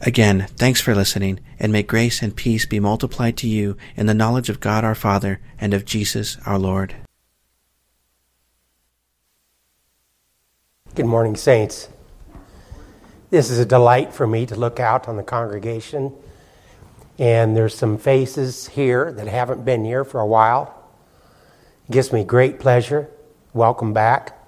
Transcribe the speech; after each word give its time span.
Again, 0.00 0.46
thanks 0.56 0.80
for 0.80 0.94
listening, 0.94 1.40
and 1.58 1.72
may 1.72 1.82
grace 1.82 2.22
and 2.22 2.34
peace 2.34 2.66
be 2.66 2.80
multiplied 2.80 3.36
to 3.38 3.48
you 3.48 3.76
in 3.96 4.06
the 4.06 4.14
knowledge 4.14 4.48
of 4.48 4.60
God 4.60 4.84
our 4.84 4.94
Father 4.94 5.40
and 5.58 5.74
of 5.74 5.84
Jesus 5.84 6.38
our 6.46 6.58
Lord. 6.58 6.94
Good 10.94 11.06
morning, 11.06 11.36
Saints. 11.36 11.88
This 13.30 13.48
is 13.48 13.58
a 13.58 13.64
delight 13.64 14.12
for 14.12 14.26
me 14.26 14.44
to 14.46 14.54
look 14.54 14.78
out 14.78 15.08
on 15.08 15.16
the 15.16 15.22
congregation, 15.22 16.12
and 17.18 17.56
there's 17.56 17.74
some 17.74 17.96
faces 17.96 18.68
here 18.68 19.10
that 19.12 19.26
haven't 19.26 19.64
been 19.64 19.84
here 19.84 20.04
for 20.04 20.20
a 20.20 20.26
while. 20.26 20.78
It 21.88 21.92
gives 21.92 22.12
me 22.12 22.24
great 22.24 22.60
pleasure. 22.60 23.08
Welcome 23.54 23.92
back, 23.92 24.38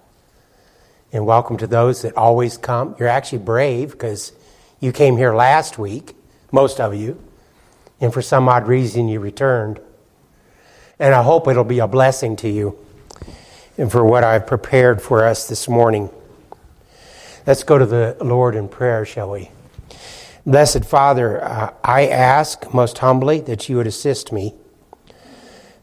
and 1.12 1.25
welcome 1.27 1.56
to 1.59 1.66
those 1.66 2.03
that 2.03 2.16
always 2.16 2.59
come. 2.59 2.95
You're 2.98 3.09
actually 3.09 3.39
brave 3.39 3.92
because 3.92 4.33
you 4.84 4.93
came 4.93 5.16
here 5.16 5.34
last 5.34 5.79
week, 5.79 6.15
most 6.52 6.79
of 6.79 6.95
you, 6.95 7.19
and 8.02 8.12
for 8.12 8.20
some 8.20 8.47
odd 8.51 8.69
reason 8.69 9.09
you 9.09 9.19
returned. 9.19 9.81
And 10.98 11.14
I 11.14 11.22
hope 11.22 11.48
it'll 11.48 11.64
be 11.64 11.78
a 11.78 11.89
blessing 11.89 12.36
to 12.36 12.50
you 12.50 12.77
and 13.78 13.91
for 13.91 14.05
what 14.05 14.25
I've 14.25 14.47
prepared 14.47 15.00
for 15.00 15.25
us 15.25 15.48
this 15.48 15.70
morning. 15.70 16.11
Let's 17.47 17.62
go 17.62 17.78
to 17.78 17.86
the 17.86 18.19
Lord 18.20 18.55
in 18.55 18.69
prayer, 18.69 19.06
shall 19.06 19.31
we? 19.31 19.50
Blessed 20.45 20.84
Father, 20.84 21.42
uh, 21.42 21.73
I 21.83 22.06
ask 22.06 22.75
most 22.75 22.98
humbly 22.98 23.41
that 23.41 23.70
you 23.70 23.78
would 23.78 23.86
assist 23.86 24.33
me 24.33 24.55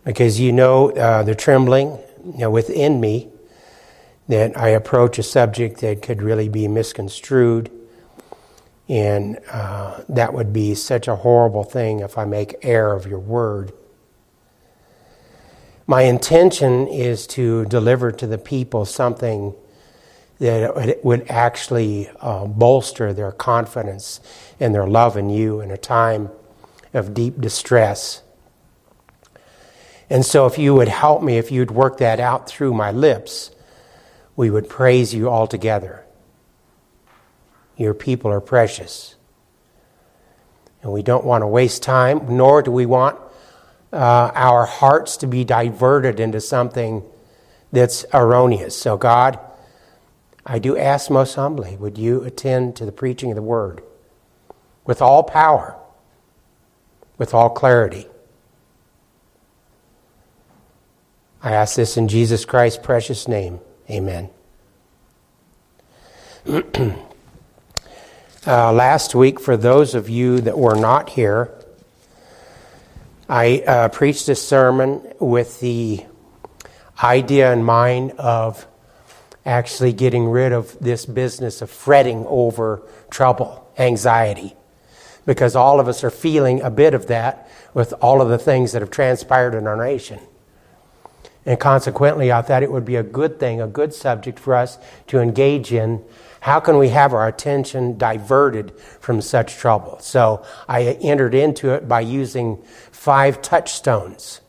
because 0.06 0.40
you 0.40 0.52
know 0.52 0.92
uh, 0.92 1.24
the 1.24 1.34
trembling 1.34 1.98
you 2.24 2.38
know, 2.38 2.52
within 2.52 3.02
me 3.02 3.30
that 4.28 4.56
I 4.56 4.70
approach 4.70 5.18
a 5.18 5.24
subject 5.24 5.82
that 5.82 6.04
could 6.04 6.22
really 6.22 6.50
be 6.50 6.68
misconstrued 6.68 7.72
and 8.92 9.40
uh, 9.50 10.02
that 10.10 10.34
would 10.34 10.52
be 10.52 10.76
such 10.76 11.08
a 11.08 11.16
horrible 11.16 11.64
thing 11.64 12.02
if 12.02 12.18
I 12.18 12.26
make 12.26 12.58
error 12.62 12.94
of 12.94 13.08
your 13.08 13.20
word. 13.20 13.72
My 15.88 16.02
intention 16.02 16.90
is 16.90 17.26
to 17.28 17.64
deliver 17.66 18.12
to 18.12 18.28
the 18.28 18.38
people 18.38 18.84
something 18.84 19.56
that 20.40 21.06
would 21.06 21.26
actually 21.32 22.10
uh, 22.20 22.46
bolster 22.46 23.14
their 23.14 23.32
confidence 23.32 24.20
and 24.60 24.76
their 24.76 24.88
love 24.88 25.16
in 25.16 25.30
you 25.30 25.62
in 25.62 25.72
a 25.72 25.78
time 25.78 26.30
of 26.94 27.14
deep 27.14 27.40
distress. 27.40 28.22
And 30.10 30.26
so, 30.26 30.48
if 30.48 30.58
you 30.58 30.76
would 30.76 30.90
help 30.90 31.24
me, 31.24 31.38
if 31.38 31.50
you'd 31.50 31.72
work 31.72 32.00
that 32.00 32.20
out 32.20 32.50
through 32.50 32.74
my 32.74 32.92
lips, 32.92 33.52
we 34.36 34.50
would 34.50 34.68
praise 34.68 35.14
you 35.14 35.30
all 35.30 35.48
together. 35.48 36.04
Your 37.82 37.96
people 37.96 38.30
are 38.32 38.40
precious. 38.40 39.16
And 40.84 40.92
we 40.92 41.02
don't 41.02 41.26
want 41.26 41.42
to 41.42 41.48
waste 41.48 41.82
time, 41.82 42.38
nor 42.38 42.62
do 42.62 42.72
we 42.72 42.86
want 42.86 43.20
uh, 43.92 44.32
our 44.36 44.68
hearts 44.68 45.18
to 45.18 45.28
be 45.28 45.44
diverted 45.44 46.20
into 46.20 46.40
something 46.40 47.04
that's 47.72 48.06
erroneous. 48.14 48.78
So, 48.80 48.98
God, 48.98 49.40
I 50.46 50.60
do 50.60 50.78
ask 50.78 51.10
most 51.10 51.34
humbly, 51.34 51.76
would 51.76 51.98
you 51.98 52.22
attend 52.24 52.76
to 52.76 52.86
the 52.86 52.92
preaching 52.92 53.32
of 53.32 53.36
the 53.36 53.42
word 53.42 53.82
with 54.86 55.02
all 55.02 55.24
power, 55.24 55.76
with 57.18 57.34
all 57.34 57.50
clarity? 57.50 58.06
I 61.42 61.54
ask 61.54 61.76
this 61.76 61.98
in 61.98 62.08
Jesus 62.08 62.46
Christ's 62.46 62.84
precious 62.84 63.28
name. 63.28 63.60
Amen. 63.90 64.30
Uh, 68.46 68.74
last 68.74 69.14
week, 69.14 69.40
for 69.40 69.56
those 69.56 69.94
of 69.94 70.10
you 70.10 70.42
that 70.42 70.58
were 70.58 70.74
not 70.74 71.10
here, 71.10 71.54
I 73.30 73.60
uh, 73.60 73.90
preached 73.90 74.28
a 74.30 74.36
sermon 74.36 75.14
with 75.20 75.60
the 75.60 76.04
idea 77.04 77.54
in 77.54 77.64
mind 77.64 78.14
of 78.14 78.66
actually 79.46 79.94
getting 79.94 80.28
rid 80.28 80.54
of 80.54 80.76
this 80.80 81.06
business 81.06 81.62
of 81.62 81.70
fretting 81.70 82.26
over 82.26 82.82
trouble, 83.12 83.72
anxiety, 83.78 84.56
because 85.28 85.56
all 85.56 85.80
of 85.80 85.88
us 85.88 86.04
are 86.04 86.10
feeling 86.10 86.64
a 86.64 86.72
bit 86.72 86.96
of 86.96 87.06
that 87.08 87.48
with 87.76 87.94
all 88.02 88.24
of 88.24 88.30
the 88.30 88.40
things 88.40 88.72
that 88.72 88.82
have 88.82 88.90
transpired 88.90 89.54
in 89.54 89.68
our 89.68 89.78
nation. 89.78 90.20
And 91.46 91.60
consequently, 91.60 92.32
I 92.32 92.42
thought 92.42 92.64
it 92.64 92.72
would 92.72 92.86
be 92.86 92.96
a 92.96 93.04
good 93.04 93.40
thing, 93.40 93.62
a 93.62 93.68
good 93.68 93.94
subject 93.94 94.40
for 94.40 94.56
us 94.56 94.80
to 95.08 95.20
engage 95.20 95.72
in 95.72 96.04
how 96.42 96.60
can 96.60 96.80
we 96.80 96.90
have 96.90 97.14
our 97.14 97.28
attention 97.28 98.00
diverted 98.00 98.74
from 99.00 99.22
such 99.22 99.58
trouble? 99.58 100.00
So 100.00 100.44
I 100.68 100.98
entered 101.02 101.36
into 101.36 101.70
it 101.70 101.88
by 101.88 102.02
using 102.02 102.58
five 102.92 103.44
touchstones. 103.44 104.42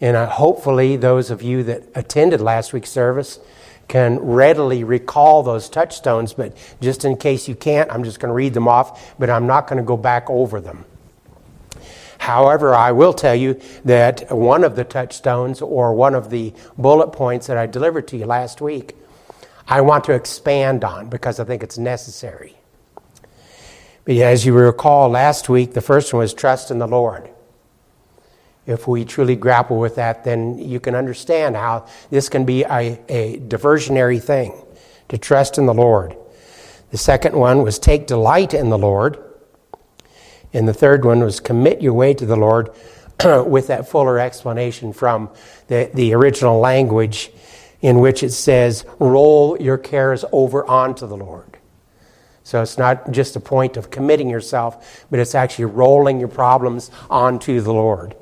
And 0.00 0.16
uh, 0.16 0.26
hopefully, 0.26 0.96
those 0.96 1.30
of 1.30 1.40
you 1.40 1.62
that 1.62 1.84
attended 1.94 2.40
last 2.40 2.72
week's 2.72 2.90
service 2.90 3.38
can 3.86 4.18
readily 4.18 4.82
recall 4.82 5.44
those 5.44 5.68
touchstones. 5.68 6.34
But 6.34 6.56
just 6.80 7.04
in 7.04 7.16
case 7.16 7.46
you 7.46 7.54
can't, 7.54 7.88
I'm 7.92 8.02
just 8.02 8.18
going 8.18 8.30
to 8.30 8.34
read 8.34 8.54
them 8.54 8.66
off, 8.66 9.14
but 9.20 9.30
I'm 9.30 9.46
not 9.46 9.68
going 9.68 9.76
to 9.76 9.86
go 9.86 9.96
back 9.96 10.28
over 10.28 10.60
them. 10.60 10.84
However, 12.18 12.74
I 12.74 12.90
will 12.90 13.12
tell 13.12 13.36
you 13.36 13.60
that 13.84 14.32
one 14.32 14.64
of 14.64 14.74
the 14.74 14.84
touchstones 14.84 15.62
or 15.62 15.94
one 15.94 16.16
of 16.16 16.30
the 16.30 16.52
bullet 16.76 17.08
points 17.12 17.46
that 17.46 17.56
I 17.56 17.66
delivered 17.66 18.08
to 18.08 18.16
you 18.16 18.26
last 18.26 18.60
week 18.60 18.96
I 19.66 19.80
want 19.80 20.04
to 20.04 20.12
expand 20.12 20.84
on 20.84 21.08
because 21.08 21.40
I 21.40 21.44
think 21.44 21.62
it's 21.62 21.78
necessary. 21.78 22.56
But 24.04 24.16
as 24.16 24.44
you 24.44 24.52
recall 24.52 25.08
last 25.08 25.48
week, 25.48 25.72
the 25.72 25.80
first 25.80 26.12
one 26.12 26.20
was 26.20 26.34
trust 26.34 26.70
in 26.70 26.78
the 26.78 26.86
Lord. 26.86 27.30
If 28.66 28.86
we 28.86 29.04
truly 29.04 29.36
grapple 29.36 29.78
with 29.78 29.96
that, 29.96 30.24
then 30.24 30.58
you 30.58 30.80
can 30.80 30.94
understand 30.94 31.56
how 31.56 31.86
this 32.10 32.28
can 32.28 32.44
be 32.44 32.64
a, 32.64 32.98
a 33.08 33.38
diversionary 33.38 34.22
thing 34.22 34.54
to 35.08 35.18
trust 35.18 35.58
in 35.58 35.66
the 35.66 35.74
Lord. 35.74 36.16
The 36.90 36.98
second 36.98 37.34
one 37.34 37.62
was 37.62 37.78
take 37.78 38.06
delight 38.06 38.54
in 38.54 38.70
the 38.70 38.78
Lord. 38.78 39.18
And 40.52 40.68
the 40.68 40.74
third 40.74 41.04
one 41.04 41.20
was 41.20 41.40
commit 41.40 41.82
your 41.82 41.92
way 41.92 42.14
to 42.14 42.24
the 42.24 42.36
Lord 42.36 42.70
with 43.24 43.66
that 43.66 43.88
fuller 43.88 44.18
explanation 44.18 44.92
from 44.92 45.30
the, 45.66 45.90
the 45.92 46.14
original 46.14 46.60
language 46.60 47.30
in 47.84 48.00
which 48.00 48.22
it 48.22 48.30
says, 48.30 48.86
roll 48.98 49.60
your 49.60 49.76
cares 49.76 50.24
over 50.32 50.64
onto 50.64 51.06
the 51.06 51.18
Lord. 51.18 51.58
So 52.42 52.62
it's 52.62 52.78
not 52.78 53.10
just 53.10 53.36
a 53.36 53.40
point 53.40 53.76
of 53.76 53.90
committing 53.90 54.30
yourself, 54.30 55.04
but 55.10 55.20
it's 55.20 55.34
actually 55.34 55.66
rolling 55.66 56.18
your 56.18 56.30
problems 56.30 56.90
onto 57.10 57.60
the 57.60 57.74
Lord. 57.74 58.16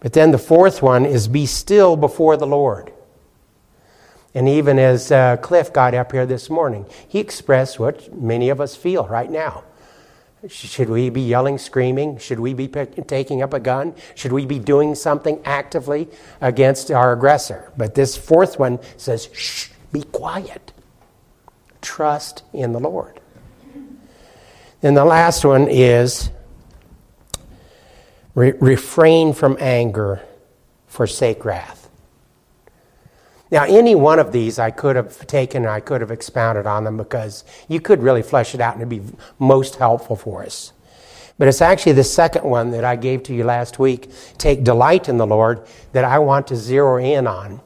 But 0.00 0.14
then 0.14 0.30
the 0.30 0.38
fourth 0.38 0.80
one 0.80 1.04
is 1.04 1.28
be 1.28 1.44
still 1.44 1.94
before 1.94 2.38
the 2.38 2.46
Lord. 2.46 2.90
And 4.34 4.48
even 4.48 4.78
as 4.78 5.12
uh, 5.12 5.36
Cliff 5.36 5.70
got 5.70 5.92
up 5.92 6.12
here 6.12 6.24
this 6.24 6.48
morning, 6.48 6.86
he 7.06 7.18
expressed 7.18 7.78
what 7.78 8.14
many 8.14 8.48
of 8.48 8.62
us 8.62 8.74
feel 8.74 9.06
right 9.06 9.30
now. 9.30 9.62
Should 10.48 10.90
we 10.90 11.08
be 11.10 11.22
yelling, 11.22 11.58
screaming? 11.58 12.18
Should 12.18 12.38
we 12.38 12.52
be 12.54 12.68
taking 12.68 13.42
up 13.42 13.54
a 13.54 13.60
gun? 13.60 13.94
Should 14.14 14.32
we 14.32 14.44
be 14.44 14.58
doing 14.58 14.94
something 14.94 15.40
actively 15.44 16.08
against 16.40 16.90
our 16.90 17.12
aggressor? 17.12 17.72
But 17.76 17.94
this 17.94 18.16
fourth 18.16 18.58
one 18.58 18.78
says, 18.96 19.30
shh, 19.32 19.68
be 19.92 20.02
quiet. 20.02 20.72
Trust 21.80 22.42
in 22.52 22.72
the 22.72 22.80
Lord. 22.80 23.20
And 24.82 24.94
the 24.94 25.04
last 25.04 25.46
one 25.46 25.66
is 25.68 26.30
re- 28.34 28.52
refrain 28.60 29.32
from 29.32 29.56
anger, 29.58 30.20
forsake 30.88 31.44
wrath. 31.46 31.73
Now, 33.50 33.64
any 33.64 33.94
one 33.94 34.18
of 34.18 34.32
these 34.32 34.58
I 34.58 34.70
could 34.70 34.96
have 34.96 35.26
taken 35.26 35.62
and 35.62 35.70
I 35.70 35.80
could 35.80 36.00
have 36.00 36.10
expounded 36.10 36.66
on 36.66 36.84
them 36.84 36.96
because 36.96 37.44
you 37.68 37.80
could 37.80 38.02
really 38.02 38.22
flesh 38.22 38.54
it 38.54 38.60
out 38.60 38.74
and 38.74 38.82
it'd 38.82 38.88
be 38.88 39.16
most 39.38 39.76
helpful 39.76 40.16
for 40.16 40.42
us. 40.42 40.72
But 41.38 41.48
it's 41.48 41.60
actually 41.60 41.92
the 41.92 42.04
second 42.04 42.44
one 42.44 42.70
that 42.70 42.84
I 42.84 42.96
gave 42.96 43.24
to 43.24 43.34
you 43.34 43.44
last 43.44 43.78
week, 43.78 44.10
take 44.38 44.64
delight 44.64 45.08
in 45.08 45.18
the 45.18 45.26
Lord, 45.26 45.66
that 45.92 46.04
I 46.04 46.18
want 46.20 46.46
to 46.48 46.56
zero 46.56 46.96
in 46.96 47.26
on. 47.26 47.60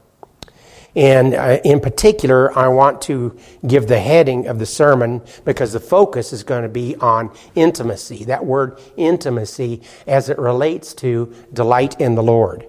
And 0.96 1.34
uh, 1.34 1.58
in 1.64 1.78
particular, 1.78 2.56
I 2.58 2.68
want 2.68 3.02
to 3.02 3.38
give 3.66 3.86
the 3.86 4.00
heading 4.00 4.48
of 4.48 4.58
the 4.58 4.66
sermon 4.66 5.22
because 5.44 5.72
the 5.72 5.80
focus 5.80 6.32
is 6.32 6.42
going 6.42 6.62
to 6.62 6.68
be 6.68 6.96
on 6.96 7.30
intimacy. 7.54 8.24
That 8.24 8.44
word 8.44 8.80
intimacy 8.96 9.82
as 10.06 10.28
it 10.28 10.38
relates 10.38 10.94
to 10.94 11.32
delight 11.52 12.00
in 12.00 12.14
the 12.14 12.22
Lord. 12.22 12.66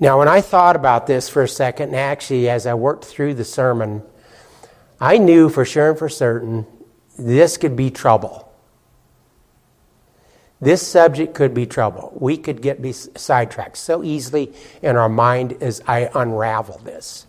Now, 0.00 0.18
when 0.18 0.28
I 0.28 0.40
thought 0.40 0.76
about 0.76 1.06
this 1.06 1.28
for 1.28 1.42
a 1.42 1.48
second, 1.48 1.88
and 1.88 1.96
actually 1.96 2.48
as 2.48 2.66
I 2.66 2.72
worked 2.72 3.04
through 3.04 3.34
the 3.34 3.44
sermon, 3.44 4.02
I 4.98 5.18
knew 5.18 5.50
for 5.50 5.66
sure 5.66 5.90
and 5.90 5.98
for 5.98 6.08
certain 6.08 6.66
this 7.18 7.58
could 7.58 7.76
be 7.76 7.90
trouble. 7.90 8.50
This 10.58 10.86
subject 10.86 11.34
could 11.34 11.52
be 11.52 11.66
trouble. 11.66 12.12
We 12.18 12.38
could 12.38 12.62
get 12.62 12.80
be 12.80 12.92
sidetracked 12.92 13.76
so 13.76 14.02
easily 14.02 14.54
in 14.82 14.96
our 14.96 15.08
mind 15.08 15.62
as 15.62 15.82
I 15.86 16.10
unravel 16.14 16.78
this. 16.78 17.26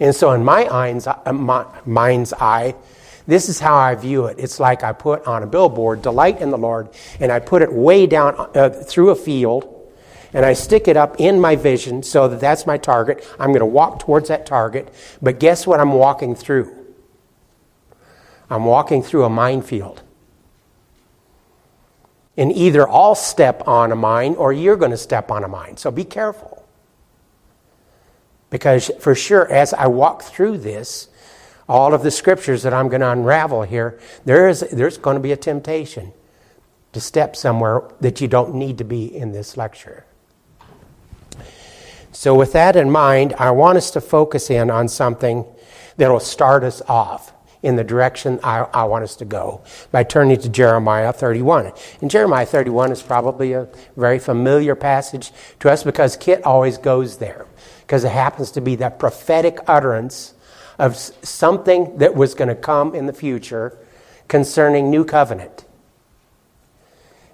And 0.00 0.14
so, 0.14 0.32
in 0.32 0.44
my, 0.44 0.66
uh, 0.66 1.80
mind's 1.84 2.32
eye, 2.34 2.74
this 3.26 3.48
is 3.48 3.60
how 3.60 3.76
I 3.76 3.94
view 3.94 4.26
it. 4.26 4.38
It's 4.38 4.58
like 4.58 4.82
I 4.82 4.92
put 4.92 5.26
on 5.26 5.42
a 5.42 5.46
billboard, 5.46 6.02
delight 6.02 6.40
in 6.40 6.50
the 6.50 6.58
Lord, 6.58 6.88
and 7.20 7.30
I 7.30 7.38
put 7.38 7.62
it 7.62 7.72
way 7.72 8.06
down 8.06 8.50
uh, 8.54 8.70
through 8.70 9.10
a 9.10 9.16
field, 9.16 9.79
and 10.32 10.44
I 10.44 10.52
stick 10.52 10.88
it 10.88 10.96
up 10.96 11.18
in 11.18 11.40
my 11.40 11.56
vision 11.56 12.02
so 12.02 12.28
that 12.28 12.40
that's 12.40 12.66
my 12.66 12.78
target. 12.78 13.26
I'm 13.38 13.48
going 13.48 13.60
to 13.60 13.66
walk 13.66 13.98
towards 13.98 14.28
that 14.28 14.46
target. 14.46 14.92
But 15.20 15.40
guess 15.40 15.66
what 15.66 15.80
I'm 15.80 15.92
walking 15.92 16.34
through? 16.34 16.76
I'm 18.48 18.64
walking 18.64 19.02
through 19.02 19.24
a 19.24 19.30
minefield. 19.30 20.02
And 22.36 22.52
either 22.52 22.88
I'll 22.88 23.14
step 23.14 23.66
on 23.66 23.92
a 23.92 23.96
mine 23.96 24.34
or 24.34 24.52
you're 24.52 24.76
going 24.76 24.92
to 24.92 24.96
step 24.96 25.30
on 25.30 25.44
a 25.44 25.48
mine. 25.48 25.76
So 25.76 25.90
be 25.90 26.04
careful. 26.04 26.64
Because 28.48 28.90
for 28.98 29.14
sure, 29.14 29.50
as 29.50 29.72
I 29.72 29.86
walk 29.86 30.22
through 30.22 30.58
this, 30.58 31.08
all 31.68 31.94
of 31.94 32.02
the 32.02 32.10
scriptures 32.10 32.64
that 32.64 32.72
I'm 32.72 32.88
going 32.88 33.00
to 33.00 33.10
unravel 33.10 33.62
here, 33.62 34.00
there 34.24 34.48
is, 34.48 34.60
there's 34.72 34.98
going 34.98 35.14
to 35.14 35.20
be 35.20 35.30
a 35.32 35.36
temptation 35.36 36.12
to 36.92 37.00
step 37.00 37.36
somewhere 37.36 37.82
that 38.00 38.20
you 38.20 38.26
don't 38.26 38.54
need 38.54 38.78
to 38.78 38.84
be 38.84 39.04
in 39.14 39.30
this 39.30 39.56
lecture. 39.56 40.04
So, 42.12 42.34
with 42.34 42.52
that 42.52 42.76
in 42.76 42.90
mind, 42.90 43.34
I 43.38 43.50
want 43.52 43.78
us 43.78 43.90
to 43.92 44.00
focus 44.00 44.50
in 44.50 44.70
on 44.70 44.88
something 44.88 45.44
that 45.96 46.10
will 46.10 46.20
start 46.20 46.64
us 46.64 46.82
off 46.88 47.32
in 47.62 47.76
the 47.76 47.84
direction 47.84 48.40
I, 48.42 48.60
I, 48.72 48.84
want 48.84 49.04
us 49.04 49.16
to 49.16 49.24
go 49.24 49.62
by 49.92 50.02
turning 50.02 50.38
to 50.40 50.48
Jeremiah 50.48 51.12
31. 51.12 51.72
And 52.00 52.10
Jeremiah 52.10 52.46
31 52.46 52.90
is 52.90 53.02
probably 53.02 53.52
a 53.52 53.68
very 53.96 54.18
familiar 54.18 54.74
passage 54.74 55.30
to 55.60 55.70
us 55.70 55.84
because 55.84 56.16
Kit 56.16 56.42
always 56.44 56.78
goes 56.78 57.18
there 57.18 57.46
because 57.82 58.02
it 58.04 58.12
happens 58.12 58.50
to 58.52 58.60
be 58.60 58.76
that 58.76 58.98
prophetic 58.98 59.58
utterance 59.66 60.34
of 60.78 60.96
something 60.96 61.98
that 61.98 62.14
was 62.14 62.34
going 62.34 62.48
to 62.48 62.54
come 62.54 62.94
in 62.94 63.04
the 63.04 63.12
future 63.12 63.76
concerning 64.26 64.90
new 64.90 65.04
covenant. 65.04 65.66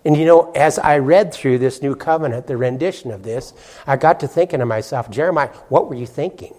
And 0.07 0.17
you 0.17 0.25
know, 0.25 0.53
as 0.53 0.79
I 0.79 0.99
read 0.99 1.35
through 1.35 1.59
this 1.59 1.83
new 1.83 1.97
covenant, 1.97 2.47
the 2.47 2.57
rendition 2.57 3.11
of 3.11 3.25
this, 3.25 3.53
I 3.89 3.97
got 3.97 4.21
to 4.21 4.29
thinking 4.29 4.61
to 4.61 4.65
myself, 4.65 5.11
Jeremiah, 5.11 5.49
what 5.69 5.89
were 5.89 5.97
you 5.97 6.07
thinking? 6.07 6.55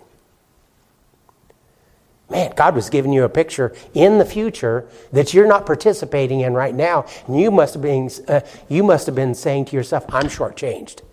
Man, 2.30 2.52
God 2.58 2.76
was 2.76 2.90
giving 2.90 3.14
you 3.14 3.24
a 3.24 3.30
picture 3.30 3.74
in 3.94 4.18
the 4.18 4.26
future 4.26 4.86
that 5.14 5.34
you're 5.34 5.48
not 5.48 5.66
participating 5.66 6.42
in 6.42 6.56
right 6.56 6.76
now. 6.76 7.06
And 7.26 7.40
you 7.40 7.50
must 7.50 7.74
have 7.76 7.82
been, 7.82 8.10
uh, 8.28 8.42
you 8.68 8.84
must 8.84 9.06
have 9.06 9.16
been 9.16 9.34
saying 9.34 9.64
to 9.66 9.78
yourself, 9.78 10.04
I'm 10.10 10.26
shortchanged 10.26 11.04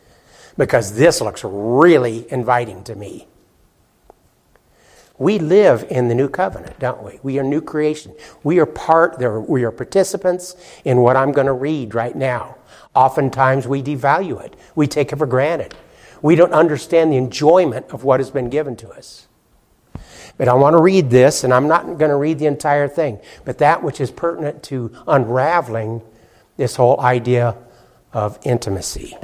because 0.59 0.97
this 0.97 1.21
looks 1.21 1.45
really 1.45 2.27
inviting 2.33 2.83
to 2.83 2.97
me. 2.97 3.29
We 5.16 5.38
live 5.38 5.87
in 5.90 6.08
the 6.08 6.14
new 6.14 6.28
covenant, 6.28 6.78
don't 6.81 7.02
we? 7.02 7.20
We 7.22 7.38
are 7.38 7.44
new 7.44 7.61
creation. 7.61 8.14
We 8.43 8.58
are 8.58 8.66
part, 8.66 9.19
there 9.19 9.40
we 9.40 9.62
are 9.62 9.70
participants 9.70 10.56
in 10.84 10.99
what 10.99 11.16
I'm 11.16 11.31
going 11.31 11.46
to 11.46 11.52
read 11.52 11.94
right 11.94 12.16
now. 12.16 12.56
Oftentimes 12.94 13.69
we 13.69 13.82
devalue 13.82 14.44
it, 14.44 14.56
we 14.75 14.87
take 14.87 15.12
it 15.12 15.16
for 15.16 15.26
granted. 15.26 15.75
We 16.20 16.34
don't 16.37 16.52
understand 16.52 17.12
the 17.12 17.16
enjoyment 17.16 17.90
of 17.90 18.02
what 18.02 18.19
has 18.19 18.31
been 18.31 18.49
given 18.49 18.76
to 18.76 18.90
us. 18.90 19.28
But 20.37 20.49
I 20.49 20.55
want 20.55 20.75
to 20.75 20.82
read 20.82 21.11
this, 21.11 21.44
and 21.44 21.52
I'm 21.52 21.69
not 21.69 21.84
going 21.84 22.11
to 22.11 22.16
read 22.16 22.38
the 22.38 22.46
entire 22.46 22.88
thing, 22.88 23.20
but 23.44 23.58
that 23.58 23.82
which 23.82 24.00
is 24.00 24.11
pertinent 24.11 24.62
to 24.64 24.90
unraveling 25.06 26.02
this 26.56 26.76
whole 26.76 27.00
idea 27.00 27.56
of 28.12 28.38
intimacy. 28.43 29.16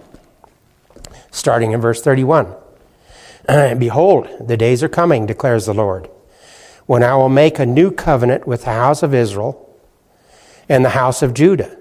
Starting 1.33 1.73
in 1.73 1.81
verse 1.81 2.03
31. 2.03 2.55
Behold, 3.79 4.29
the 4.41 4.57
days 4.57 4.83
are 4.83 4.89
coming, 4.89 5.27
declares 5.27 5.67
the 5.67 5.75
Lord, 5.75 6.09
when 6.87 7.03
I 7.03 7.15
will 7.17 7.29
make 7.29 7.59
a 7.59 7.67
new 7.67 7.91
covenant 7.91 8.47
with 8.47 8.65
the 8.65 8.73
house 8.73 9.03
of 9.03 9.15
Israel 9.15 9.79
and 10.69 10.85
the 10.85 10.91
house 10.91 11.23
of 11.23 11.35
Judah. 11.35 11.77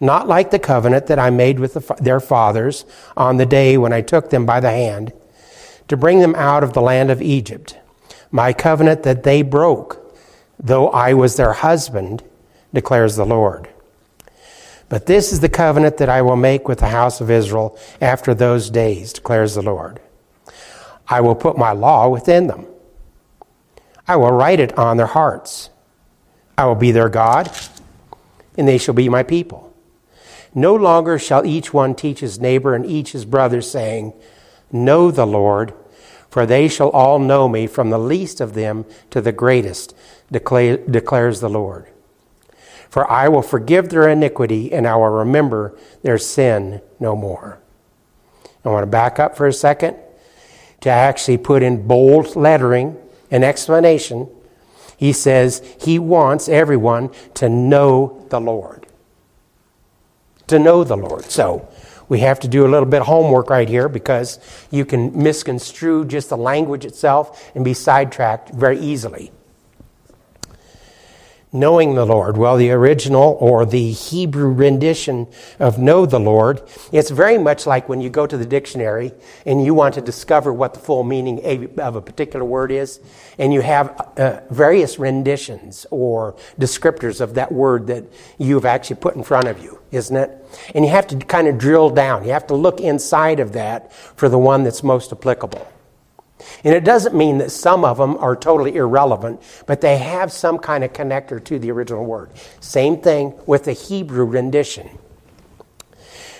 Not 0.00 0.28
like 0.28 0.50
the 0.50 0.58
covenant 0.58 1.06
that 1.06 1.18
I 1.18 1.30
made 1.30 1.58
with 1.58 1.74
the, 1.74 1.94
their 2.00 2.20
fathers 2.20 2.84
on 3.16 3.36
the 3.36 3.46
day 3.46 3.78
when 3.78 3.92
I 3.92 4.00
took 4.00 4.30
them 4.30 4.44
by 4.44 4.60
the 4.60 4.70
hand 4.70 5.12
to 5.88 5.96
bring 5.96 6.20
them 6.20 6.34
out 6.34 6.64
of 6.64 6.72
the 6.72 6.82
land 6.82 7.10
of 7.10 7.22
Egypt 7.22 7.78
my 8.34 8.52
covenant 8.52 9.04
that 9.04 9.22
they 9.22 9.42
broke, 9.42 10.18
though 10.58 10.88
I 10.88 11.14
was 11.14 11.36
their 11.36 11.52
husband, 11.52 12.24
declares 12.72 13.14
the 13.14 13.24
Lord. 13.24 13.68
But 14.88 15.06
this 15.06 15.32
is 15.32 15.38
the 15.38 15.48
covenant 15.48 15.98
that 15.98 16.08
I 16.08 16.20
will 16.20 16.34
make 16.34 16.66
with 16.66 16.80
the 16.80 16.88
house 16.88 17.20
of 17.20 17.30
Israel 17.30 17.78
after 18.00 18.34
those 18.34 18.70
days, 18.70 19.12
declares 19.12 19.54
the 19.54 19.62
Lord. 19.62 20.00
I 21.08 21.20
will 21.20 21.34
put 21.34 21.58
my 21.58 21.72
law 21.72 22.08
within 22.08 22.46
them. 22.46 22.66
I 24.06 24.16
will 24.16 24.32
write 24.32 24.60
it 24.60 24.76
on 24.78 24.96
their 24.96 25.06
hearts. 25.06 25.70
I 26.56 26.66
will 26.66 26.74
be 26.74 26.92
their 26.92 27.08
God, 27.08 27.50
and 28.56 28.68
they 28.68 28.78
shall 28.78 28.94
be 28.94 29.08
my 29.08 29.22
people. 29.22 29.74
No 30.54 30.74
longer 30.74 31.18
shall 31.18 31.44
each 31.44 31.72
one 31.72 31.94
teach 31.94 32.20
his 32.20 32.38
neighbor 32.38 32.74
and 32.74 32.86
each 32.86 33.12
his 33.12 33.24
brother, 33.24 33.60
saying, 33.60 34.12
Know 34.70 35.10
the 35.10 35.26
Lord 35.26 35.74
for 36.34 36.46
they 36.46 36.66
shall 36.66 36.90
all 36.90 37.20
know 37.20 37.48
me, 37.48 37.68
from 37.68 37.90
the 37.90 37.98
least 37.98 38.40
of 38.40 38.54
them 38.54 38.84
to 39.10 39.20
the 39.20 39.30
greatest, 39.30 39.94
declares 40.32 41.38
the 41.38 41.48
Lord. 41.48 41.86
For 42.90 43.08
I 43.08 43.28
will 43.28 43.40
forgive 43.40 43.88
their 43.88 44.08
iniquity, 44.08 44.72
and 44.72 44.84
I 44.84 44.96
will 44.96 45.10
remember 45.10 45.78
their 46.02 46.18
sin 46.18 46.82
no 46.98 47.14
more. 47.14 47.60
I 48.64 48.68
want 48.68 48.82
to 48.82 48.88
back 48.88 49.20
up 49.20 49.36
for 49.36 49.46
a 49.46 49.52
second 49.52 49.96
to 50.84 50.90
actually 50.90 51.38
put 51.38 51.62
in 51.62 51.86
bold 51.86 52.36
lettering 52.36 52.94
an 53.30 53.42
explanation. 53.42 54.28
He 54.98 55.14
says 55.14 55.62
he 55.80 55.98
wants 55.98 56.46
everyone 56.46 57.10
to 57.34 57.48
know 57.48 58.26
the 58.28 58.38
Lord. 58.38 58.86
To 60.48 60.58
know 60.58 60.84
the 60.84 60.98
Lord. 60.98 61.24
So, 61.30 61.66
we 62.10 62.18
have 62.18 62.38
to 62.40 62.48
do 62.48 62.66
a 62.66 62.68
little 62.68 62.84
bit 62.84 63.00
of 63.00 63.06
homework 63.06 63.48
right 63.48 63.66
here 63.66 63.88
because 63.88 64.38
you 64.70 64.84
can 64.84 65.22
misconstrue 65.22 66.04
just 66.04 66.28
the 66.28 66.36
language 66.36 66.84
itself 66.84 67.50
and 67.54 67.64
be 67.64 67.72
sidetracked 67.72 68.50
very 68.50 68.78
easily 68.78 69.32
knowing 71.54 71.94
the 71.94 72.04
Lord. 72.04 72.36
Well, 72.36 72.56
the 72.56 72.72
original 72.72 73.38
or 73.40 73.64
the 73.64 73.92
Hebrew 73.92 74.52
rendition 74.52 75.28
of 75.60 75.78
know 75.78 76.04
the 76.04 76.18
Lord, 76.18 76.60
it's 76.90 77.10
very 77.10 77.38
much 77.38 77.64
like 77.64 77.88
when 77.88 78.00
you 78.00 78.10
go 78.10 78.26
to 78.26 78.36
the 78.36 78.44
dictionary 78.44 79.12
and 79.46 79.64
you 79.64 79.72
want 79.72 79.94
to 79.94 80.00
discover 80.00 80.52
what 80.52 80.74
the 80.74 80.80
full 80.80 81.04
meaning 81.04 81.40
of 81.78 81.94
a 81.94 82.02
particular 82.02 82.44
word 82.44 82.72
is, 82.72 83.00
and 83.38 83.54
you 83.54 83.60
have 83.60 83.88
uh, 84.18 84.40
various 84.50 84.98
renditions 84.98 85.86
or 85.92 86.34
descriptors 86.58 87.20
of 87.20 87.34
that 87.34 87.52
word 87.52 87.86
that 87.86 88.04
you've 88.36 88.66
actually 88.66 88.96
put 88.96 89.14
in 89.14 89.22
front 89.22 89.46
of 89.46 89.62
you, 89.62 89.78
isn't 89.92 90.16
it? 90.16 90.44
And 90.74 90.84
you 90.84 90.90
have 90.90 91.06
to 91.06 91.16
kind 91.16 91.46
of 91.46 91.56
drill 91.56 91.88
down. 91.88 92.24
You 92.24 92.32
have 92.32 92.48
to 92.48 92.54
look 92.54 92.80
inside 92.80 93.38
of 93.38 93.52
that 93.52 93.92
for 93.92 94.28
the 94.28 94.38
one 94.38 94.64
that's 94.64 94.82
most 94.82 95.12
applicable. 95.12 95.66
And 96.64 96.74
it 96.74 96.84
doesn't 96.84 97.14
mean 97.14 97.38
that 97.38 97.50
some 97.50 97.84
of 97.84 97.96
them 97.96 98.16
are 98.18 98.34
totally 98.34 98.76
irrelevant, 98.76 99.40
but 99.66 99.80
they 99.80 99.98
have 99.98 100.32
some 100.32 100.58
kind 100.58 100.82
of 100.82 100.92
connector 100.92 101.42
to 101.44 101.58
the 101.58 101.70
original 101.70 102.04
word. 102.04 102.30
Same 102.60 103.00
thing 103.00 103.34
with 103.46 103.64
the 103.64 103.72
Hebrew 103.72 104.24
rendition. 104.24 104.98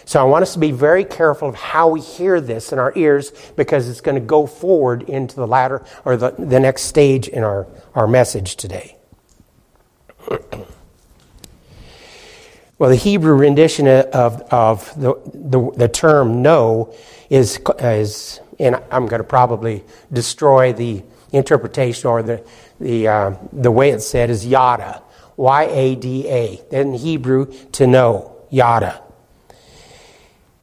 So 0.06 0.20
I 0.20 0.24
want 0.24 0.42
us 0.42 0.52
to 0.52 0.58
be 0.58 0.70
very 0.70 1.04
careful 1.04 1.48
of 1.48 1.54
how 1.54 1.88
we 1.88 2.00
hear 2.00 2.40
this 2.40 2.72
in 2.72 2.78
our 2.78 2.92
ears 2.94 3.32
because 3.56 3.88
it's 3.88 4.02
going 4.02 4.16
to 4.16 4.20
go 4.20 4.46
forward 4.46 5.04
into 5.04 5.36
the 5.36 5.46
latter 5.46 5.84
or 6.04 6.16
the, 6.16 6.32
the 6.38 6.60
next 6.60 6.82
stage 6.82 7.28
in 7.28 7.42
our, 7.42 7.66
our 7.94 8.06
message 8.06 8.56
today. 8.56 8.96
well, 12.78 12.90
the 12.90 12.96
Hebrew 12.96 13.34
rendition 13.34 13.86
of, 13.88 14.42
of 14.52 15.00
the, 15.00 15.14
the, 15.32 15.70
the 15.74 15.88
term 15.88 16.42
know 16.42 16.94
is, 17.30 17.58
is 17.80 18.40
and 18.58 18.76
I'm 18.90 19.06
going 19.06 19.20
to 19.20 19.28
probably 19.28 19.84
destroy 20.12 20.72
the 20.72 21.02
interpretation 21.32 22.08
or 22.08 22.22
the, 22.22 22.46
the, 22.80 23.08
uh, 23.08 23.36
the 23.52 23.70
way 23.70 23.90
it's 23.90 24.06
said 24.06 24.30
is 24.30 24.46
yada, 24.46 25.02
Y 25.36 25.64
A 25.64 25.94
D 25.96 26.28
A. 26.28 26.60
In 26.70 26.94
Hebrew, 26.94 27.52
to 27.72 27.86
know, 27.86 28.36
yada. 28.50 29.00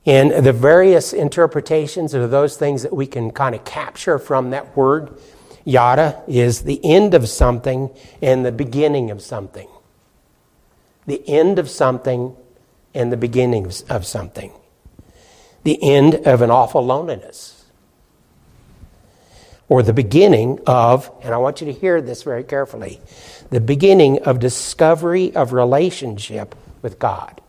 And 0.05 0.45
the 0.45 0.53
various 0.53 1.13
interpretations 1.13 2.13
of 2.13 2.31
those 2.31 2.57
things 2.57 2.83
that 2.83 2.93
we 2.93 3.05
can 3.05 3.31
kind 3.31 3.53
of 3.53 3.63
capture 3.65 4.17
from 4.17 4.49
that 4.49 4.75
word, 4.75 5.15
yada, 5.63 6.23
is 6.27 6.63
the 6.63 6.83
end 6.83 7.13
of 7.13 7.29
something 7.29 7.89
and 8.21 8.43
the 8.43 8.51
beginning 8.51 9.11
of 9.11 9.21
something. 9.21 9.67
The 11.05 11.27
end 11.27 11.59
of 11.59 11.69
something 11.69 12.35
and 12.95 13.11
the 13.11 13.17
beginning 13.17 13.71
of 13.89 14.05
something. 14.05 14.51
The 15.63 15.81
end 15.83 16.15
of 16.25 16.41
an 16.41 16.49
awful 16.49 16.83
loneliness. 16.83 17.60
Or 19.71 19.81
the 19.81 19.93
beginning 19.93 20.59
of, 20.67 21.09
and 21.23 21.33
I 21.33 21.37
want 21.37 21.61
you 21.61 21.67
to 21.67 21.71
hear 21.71 22.01
this 22.01 22.23
very 22.23 22.43
carefully, 22.43 22.99
the 23.51 23.61
beginning 23.61 24.21
of 24.23 24.37
discovery 24.37 25.33
of 25.33 25.53
relationship 25.53 26.55
with 26.81 26.99
God. 26.99 27.39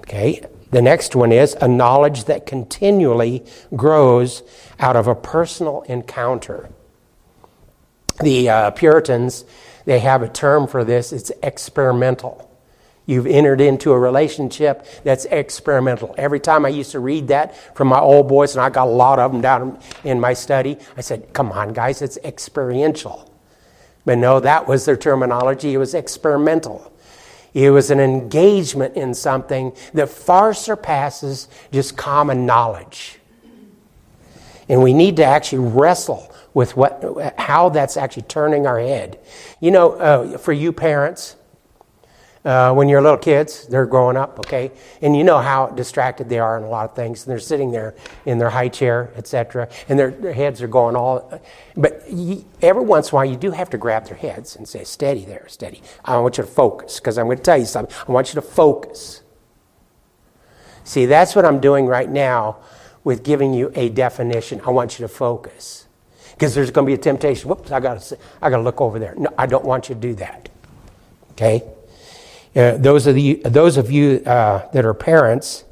Okay, 0.00 0.42
the 0.70 0.80
next 0.80 1.14
one 1.14 1.32
is 1.32 1.52
a 1.60 1.68
knowledge 1.68 2.24
that 2.24 2.46
continually 2.46 3.44
grows 3.76 4.42
out 4.80 4.96
of 4.96 5.06
a 5.06 5.14
personal 5.14 5.82
encounter. 5.82 6.70
The 8.22 8.48
uh, 8.48 8.70
Puritans, 8.70 9.44
they 9.84 9.98
have 9.98 10.22
a 10.22 10.30
term 10.30 10.66
for 10.66 10.82
this, 10.82 11.12
it's 11.12 11.30
experimental. 11.42 12.50
You've 13.04 13.26
entered 13.26 13.60
into 13.60 13.92
a 13.92 13.98
relationship 13.98 14.86
that's 15.02 15.24
experimental. 15.24 16.14
Every 16.16 16.38
time 16.38 16.64
I 16.64 16.68
used 16.68 16.92
to 16.92 17.00
read 17.00 17.28
that 17.28 17.76
from 17.76 17.88
my 17.88 17.98
old 17.98 18.28
boys, 18.28 18.54
and 18.54 18.64
I 18.64 18.70
got 18.70 18.86
a 18.86 18.90
lot 18.90 19.18
of 19.18 19.32
them 19.32 19.40
down 19.40 19.80
in 20.04 20.20
my 20.20 20.34
study, 20.34 20.78
I 20.96 21.00
said, 21.00 21.32
Come 21.32 21.50
on, 21.50 21.72
guys, 21.72 22.00
it's 22.00 22.16
experiential. 22.18 23.28
But 24.04 24.18
no, 24.18 24.40
that 24.40 24.68
was 24.68 24.84
their 24.84 24.96
terminology. 24.96 25.74
It 25.74 25.78
was 25.78 25.94
experimental. 25.94 26.92
It 27.54 27.70
was 27.70 27.90
an 27.90 28.00
engagement 28.00 28.96
in 28.96 29.14
something 29.14 29.72
that 29.94 30.08
far 30.08 30.54
surpasses 30.54 31.48
just 31.72 31.96
common 31.96 32.46
knowledge. 32.46 33.18
And 34.68 34.82
we 34.82 34.94
need 34.94 35.16
to 35.16 35.24
actually 35.24 35.68
wrestle 35.70 36.32
with 36.54 36.76
what, 36.76 37.34
how 37.36 37.68
that's 37.68 37.96
actually 37.96 38.22
turning 38.22 38.66
our 38.66 38.78
head. 38.78 39.18
You 39.60 39.70
know, 39.70 39.92
uh, 39.92 40.38
for 40.38 40.52
you 40.52 40.72
parents, 40.72 41.36
uh, 42.44 42.72
when 42.74 42.88
you're 42.88 43.00
little 43.00 43.18
kids, 43.18 43.68
they're 43.68 43.86
growing 43.86 44.16
up, 44.16 44.38
okay, 44.40 44.72
and 45.00 45.16
you 45.16 45.22
know 45.22 45.38
how 45.38 45.68
distracted 45.68 46.28
they 46.28 46.40
are 46.40 46.58
in 46.58 46.64
a 46.64 46.68
lot 46.68 46.90
of 46.90 46.96
things, 46.96 47.22
and 47.22 47.30
they're 47.30 47.38
sitting 47.38 47.70
there 47.70 47.94
in 48.26 48.38
their 48.38 48.50
high 48.50 48.68
chair, 48.68 49.12
etc., 49.16 49.68
and 49.88 49.96
their, 49.96 50.10
their 50.10 50.32
heads 50.32 50.60
are 50.60 50.66
going 50.68 50.96
all. 50.96 51.40
But 51.76 52.02
you, 52.10 52.44
every 52.60 52.82
once 52.82 53.08
in 53.08 53.14
a 53.14 53.16
while, 53.16 53.24
you 53.24 53.36
do 53.36 53.52
have 53.52 53.70
to 53.70 53.78
grab 53.78 54.06
their 54.06 54.16
heads 54.16 54.56
and 54.56 54.66
say, 54.66 54.82
"Steady 54.82 55.24
there, 55.24 55.46
steady. 55.48 55.82
I 56.04 56.18
want 56.18 56.36
you 56.36 56.44
to 56.44 56.50
focus, 56.50 56.98
because 56.98 57.16
I'm 57.16 57.26
going 57.26 57.38
to 57.38 57.42
tell 57.44 57.58
you 57.58 57.64
something. 57.64 57.94
I 58.08 58.10
want 58.10 58.34
you 58.34 58.40
to 58.40 58.46
focus." 58.46 59.22
See, 60.82 61.06
that's 61.06 61.36
what 61.36 61.44
I'm 61.44 61.60
doing 61.60 61.86
right 61.86 62.10
now 62.10 62.56
with 63.04 63.22
giving 63.22 63.54
you 63.54 63.70
a 63.76 63.88
definition. 63.88 64.60
I 64.66 64.70
want 64.70 64.98
you 64.98 65.06
to 65.06 65.08
focus, 65.08 65.86
because 66.32 66.56
there's 66.56 66.72
going 66.72 66.86
to 66.86 66.90
be 66.90 66.94
a 66.94 66.98
temptation. 66.98 67.48
Whoops, 67.48 67.70
I 67.70 67.78
got 67.78 68.00
to, 68.00 68.18
I 68.40 68.50
got 68.50 68.56
to 68.56 68.62
look 68.64 68.80
over 68.80 68.98
there. 68.98 69.14
No, 69.16 69.32
I 69.38 69.46
don't 69.46 69.64
want 69.64 69.88
you 69.88 69.94
to 69.94 70.00
do 70.00 70.14
that. 70.14 70.48
Okay. 71.32 71.62
Uh, 72.54 72.76
those, 72.76 73.06
of 73.06 73.14
the, 73.14 73.40
those 73.44 73.78
of 73.78 73.90
you 73.90 74.22
uh, 74.26 74.68
that 74.72 74.84
are 74.84 74.92
parents, 74.92 75.64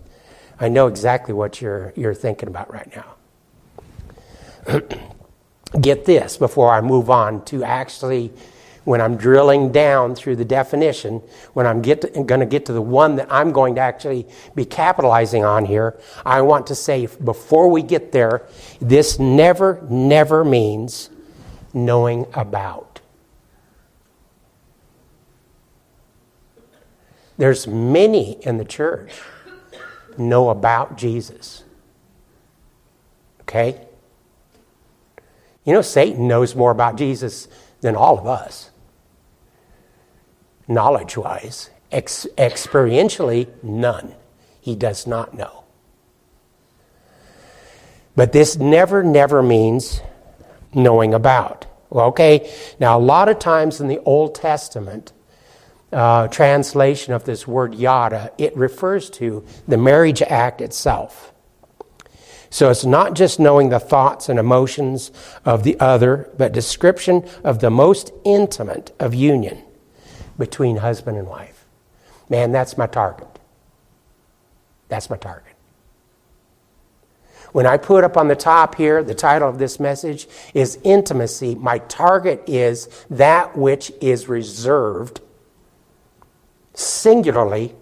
I 0.58 0.68
know 0.68 0.86
exactly 0.86 1.34
what 1.34 1.60
you're, 1.60 1.92
you're 1.94 2.14
thinking 2.14 2.48
about 2.48 2.72
right 2.72 2.90
now. 2.96 4.80
Get 5.80 6.06
this 6.06 6.36
before 6.38 6.72
I 6.72 6.80
move 6.80 7.10
on 7.10 7.44
to 7.46 7.62
actually, 7.62 8.32
when 8.84 9.00
I'm 9.00 9.16
drilling 9.16 9.72
down 9.72 10.14
through 10.14 10.36
the 10.36 10.44
definition, 10.44 11.22
when 11.52 11.66
I'm 11.66 11.82
going 11.82 12.40
to 12.40 12.46
get 12.46 12.66
to 12.66 12.72
the 12.72 12.82
one 12.82 13.16
that 13.16 13.28
I'm 13.30 13.52
going 13.52 13.76
to 13.76 13.80
actually 13.80 14.26
be 14.56 14.64
capitalizing 14.64 15.44
on 15.44 15.64
here, 15.66 15.96
I 16.26 16.40
want 16.40 16.66
to 16.68 16.74
say 16.74 17.06
before 17.06 17.68
we 17.68 17.82
get 17.82 18.10
there, 18.10 18.42
this 18.80 19.20
never, 19.20 19.86
never 19.88 20.44
means 20.44 21.10
knowing 21.72 22.26
about. 22.34 22.89
There's 27.40 27.66
many 27.66 28.32
in 28.42 28.58
the 28.58 28.66
church 28.66 29.18
know 30.18 30.50
about 30.50 30.98
Jesus. 30.98 31.64
Okay? 33.40 33.80
You 35.64 35.72
know, 35.72 35.80
Satan 35.80 36.28
knows 36.28 36.54
more 36.54 36.70
about 36.70 36.96
Jesus 36.96 37.48
than 37.80 37.96
all 37.96 38.18
of 38.18 38.26
us, 38.26 38.70
knowledge 40.68 41.16
wise. 41.16 41.70
Ex- 41.90 42.26
experientially, 42.36 43.48
none. 43.62 44.14
He 44.60 44.76
does 44.76 45.06
not 45.06 45.32
know. 45.32 45.64
But 48.14 48.32
this 48.32 48.58
never, 48.58 49.02
never 49.02 49.42
means 49.42 50.02
knowing 50.74 51.14
about. 51.14 51.64
Well, 51.88 52.08
okay, 52.08 52.52
now 52.78 52.98
a 52.98 53.00
lot 53.00 53.30
of 53.30 53.38
times 53.38 53.80
in 53.80 53.88
the 53.88 54.00
Old 54.00 54.34
Testament, 54.34 55.14
uh, 55.92 56.28
translation 56.28 57.12
of 57.12 57.24
this 57.24 57.46
word 57.46 57.74
yada, 57.74 58.32
it 58.38 58.56
refers 58.56 59.10
to 59.10 59.44
the 59.66 59.76
marriage 59.76 60.22
act 60.22 60.60
itself. 60.60 61.32
So 62.50 62.68
it's 62.68 62.84
not 62.84 63.14
just 63.14 63.38
knowing 63.38 63.68
the 63.68 63.78
thoughts 63.78 64.28
and 64.28 64.38
emotions 64.38 65.12
of 65.44 65.62
the 65.62 65.78
other, 65.78 66.28
but 66.36 66.52
description 66.52 67.28
of 67.44 67.60
the 67.60 67.70
most 67.70 68.12
intimate 68.24 68.92
of 68.98 69.14
union 69.14 69.62
between 70.36 70.78
husband 70.78 71.16
and 71.16 71.28
wife. 71.28 71.64
Man, 72.28 72.50
that's 72.50 72.76
my 72.76 72.86
target. 72.86 73.28
That's 74.88 75.08
my 75.08 75.16
target. 75.16 75.54
When 77.52 77.66
I 77.66 77.76
put 77.76 78.04
up 78.04 78.16
on 78.16 78.28
the 78.28 78.36
top 78.36 78.76
here, 78.76 79.02
the 79.02 79.14
title 79.14 79.48
of 79.48 79.58
this 79.58 79.80
message 79.80 80.28
is 80.54 80.78
Intimacy. 80.84 81.56
My 81.56 81.78
target 81.78 82.42
is 82.46 82.88
that 83.10 83.56
which 83.56 83.92
is 84.00 84.28
reserved 84.28 85.20
singularly 86.74 87.74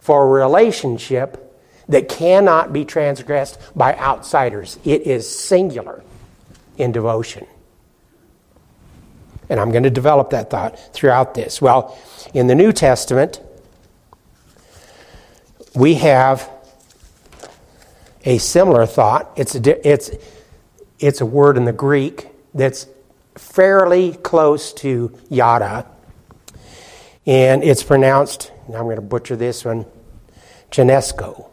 for 0.00 0.24
a 0.24 0.26
relationship 0.28 1.42
that 1.88 2.08
cannot 2.08 2.72
be 2.72 2.84
transgressed 2.84 3.58
by 3.74 3.96
outsiders. 3.96 4.78
It 4.84 5.02
is 5.02 5.28
singular 5.28 6.02
in 6.78 6.92
devotion. 6.92 7.46
And 9.48 9.60
I'm 9.60 9.70
going 9.70 9.84
to 9.84 9.90
develop 9.90 10.30
that 10.30 10.50
thought 10.50 10.78
throughout 10.92 11.34
this. 11.34 11.62
Well, 11.62 11.96
in 12.34 12.48
the 12.48 12.54
New 12.54 12.72
Testament, 12.72 13.40
we 15.74 15.94
have 15.94 16.50
a 18.24 18.38
similar 18.38 18.86
thought. 18.86 19.30
It's 19.36 19.54
a, 19.54 19.88
it's, 19.88 20.10
it's 20.98 21.20
a 21.20 21.26
word 21.26 21.56
in 21.56 21.64
the 21.64 21.72
Greek 21.72 22.28
that's 22.54 22.88
fairly 23.36 24.14
close 24.14 24.72
to 24.72 25.16
yada 25.28 25.86
and 27.26 27.64
it's 27.64 27.82
pronounced, 27.82 28.52
I'm 28.68 28.84
going 28.84 28.96
to 28.96 29.02
butcher 29.02 29.36
this 29.36 29.64
one, 29.64 29.86
Ginosko. 30.70 31.50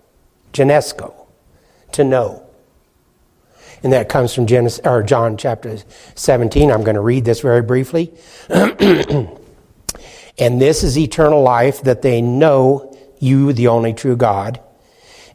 Ginosko. 0.54 1.14
To 1.94 2.04
know. 2.04 2.48
And 3.82 3.92
that 3.92 4.08
comes 4.08 4.34
from 4.34 4.48
Genesis, 4.48 4.80
or 4.86 5.04
John 5.04 5.36
chapter 5.36 5.78
17. 6.16 6.72
I'm 6.72 6.84
going 6.84 6.96
to 6.96 7.02
read 7.02 7.26
this 7.26 7.42
very 7.42 7.62
briefly. 7.62 8.14
and 8.50 9.30
this 10.38 10.84
is 10.84 10.98
eternal 10.98 11.42
life, 11.42 11.82
that 11.82 12.02
they 12.02 12.22
know 12.22 12.96
you, 13.20 13.52
the 13.52 13.68
only 13.68 13.94
true 13.94 14.16
God, 14.16 14.62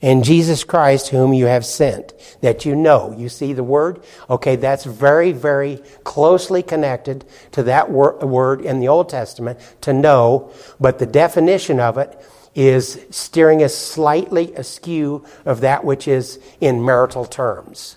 and 0.01 0.25
Jesus 0.25 0.63
Christ, 0.63 1.09
whom 1.09 1.33
you 1.33 1.47
have 1.47 1.67
sent, 1.67 2.15
that 2.41 2.65
you 2.65 2.77
know. 2.77 3.15
You 3.17 3.29
see 3.29 3.53
the 3.53 3.65
word? 3.65 4.03
Okay, 4.31 4.55
that's 4.55 4.85
very, 4.85 5.33
very 5.33 5.83
closely 6.05 6.63
connected 6.63 7.25
to 7.53 7.65
that 7.65 7.91
wor- 7.91 8.19
word 8.19 8.61
in 8.61 8.79
the 8.79 8.89
Old 8.89 9.09
Testament, 9.09 9.59
to 9.81 9.93
know, 9.93 10.53
but 10.79 10.99
the 10.99 11.07
definition 11.07 11.81
of 11.81 11.99
it 11.99 12.21
is 12.55 13.05
steering 13.11 13.63
us 13.63 13.75
slightly 13.75 14.55
askew 14.55 15.25
of 15.45 15.61
that 15.61 15.85
which 15.85 16.07
is 16.07 16.39
in 16.61 16.85
marital 16.85 17.25
terms. 17.25 17.97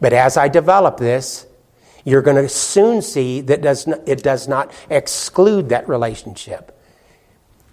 But 0.00 0.12
as 0.12 0.36
I 0.36 0.48
develop 0.48 0.96
this, 0.96 1.46
you're 2.04 2.22
going 2.22 2.36
to 2.42 2.48
soon 2.48 3.02
see 3.02 3.40
that 3.42 3.62
does 3.62 3.86
not, 3.86 4.06
it 4.06 4.22
does 4.22 4.46
not 4.48 4.72
exclude 4.90 5.70
that 5.70 5.88
relationship 5.88 6.78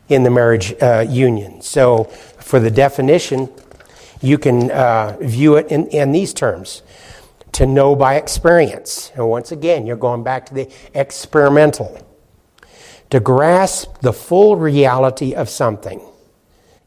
in 0.07 0.23
the 0.23 0.29
marriage 0.29 0.73
uh, 0.81 1.05
union. 1.07 1.61
So, 1.61 2.05
for 2.05 2.59
the 2.59 2.71
definition, 2.71 3.49
you 4.21 4.37
can 4.37 4.71
uh, 4.71 5.17
view 5.19 5.55
it 5.55 5.67
in, 5.67 5.87
in 5.87 6.11
these 6.11 6.33
terms 6.33 6.83
to 7.53 7.65
know 7.65 7.95
by 7.95 8.15
experience. 8.15 9.11
And 9.15 9.29
once 9.29 9.51
again, 9.51 9.85
you're 9.85 9.97
going 9.97 10.23
back 10.23 10.45
to 10.47 10.53
the 10.53 10.71
experimental. 10.93 12.07
To 13.09 13.19
grasp 13.19 13.99
the 14.01 14.13
full 14.13 14.55
reality 14.55 15.33
of 15.33 15.49
something, 15.49 16.01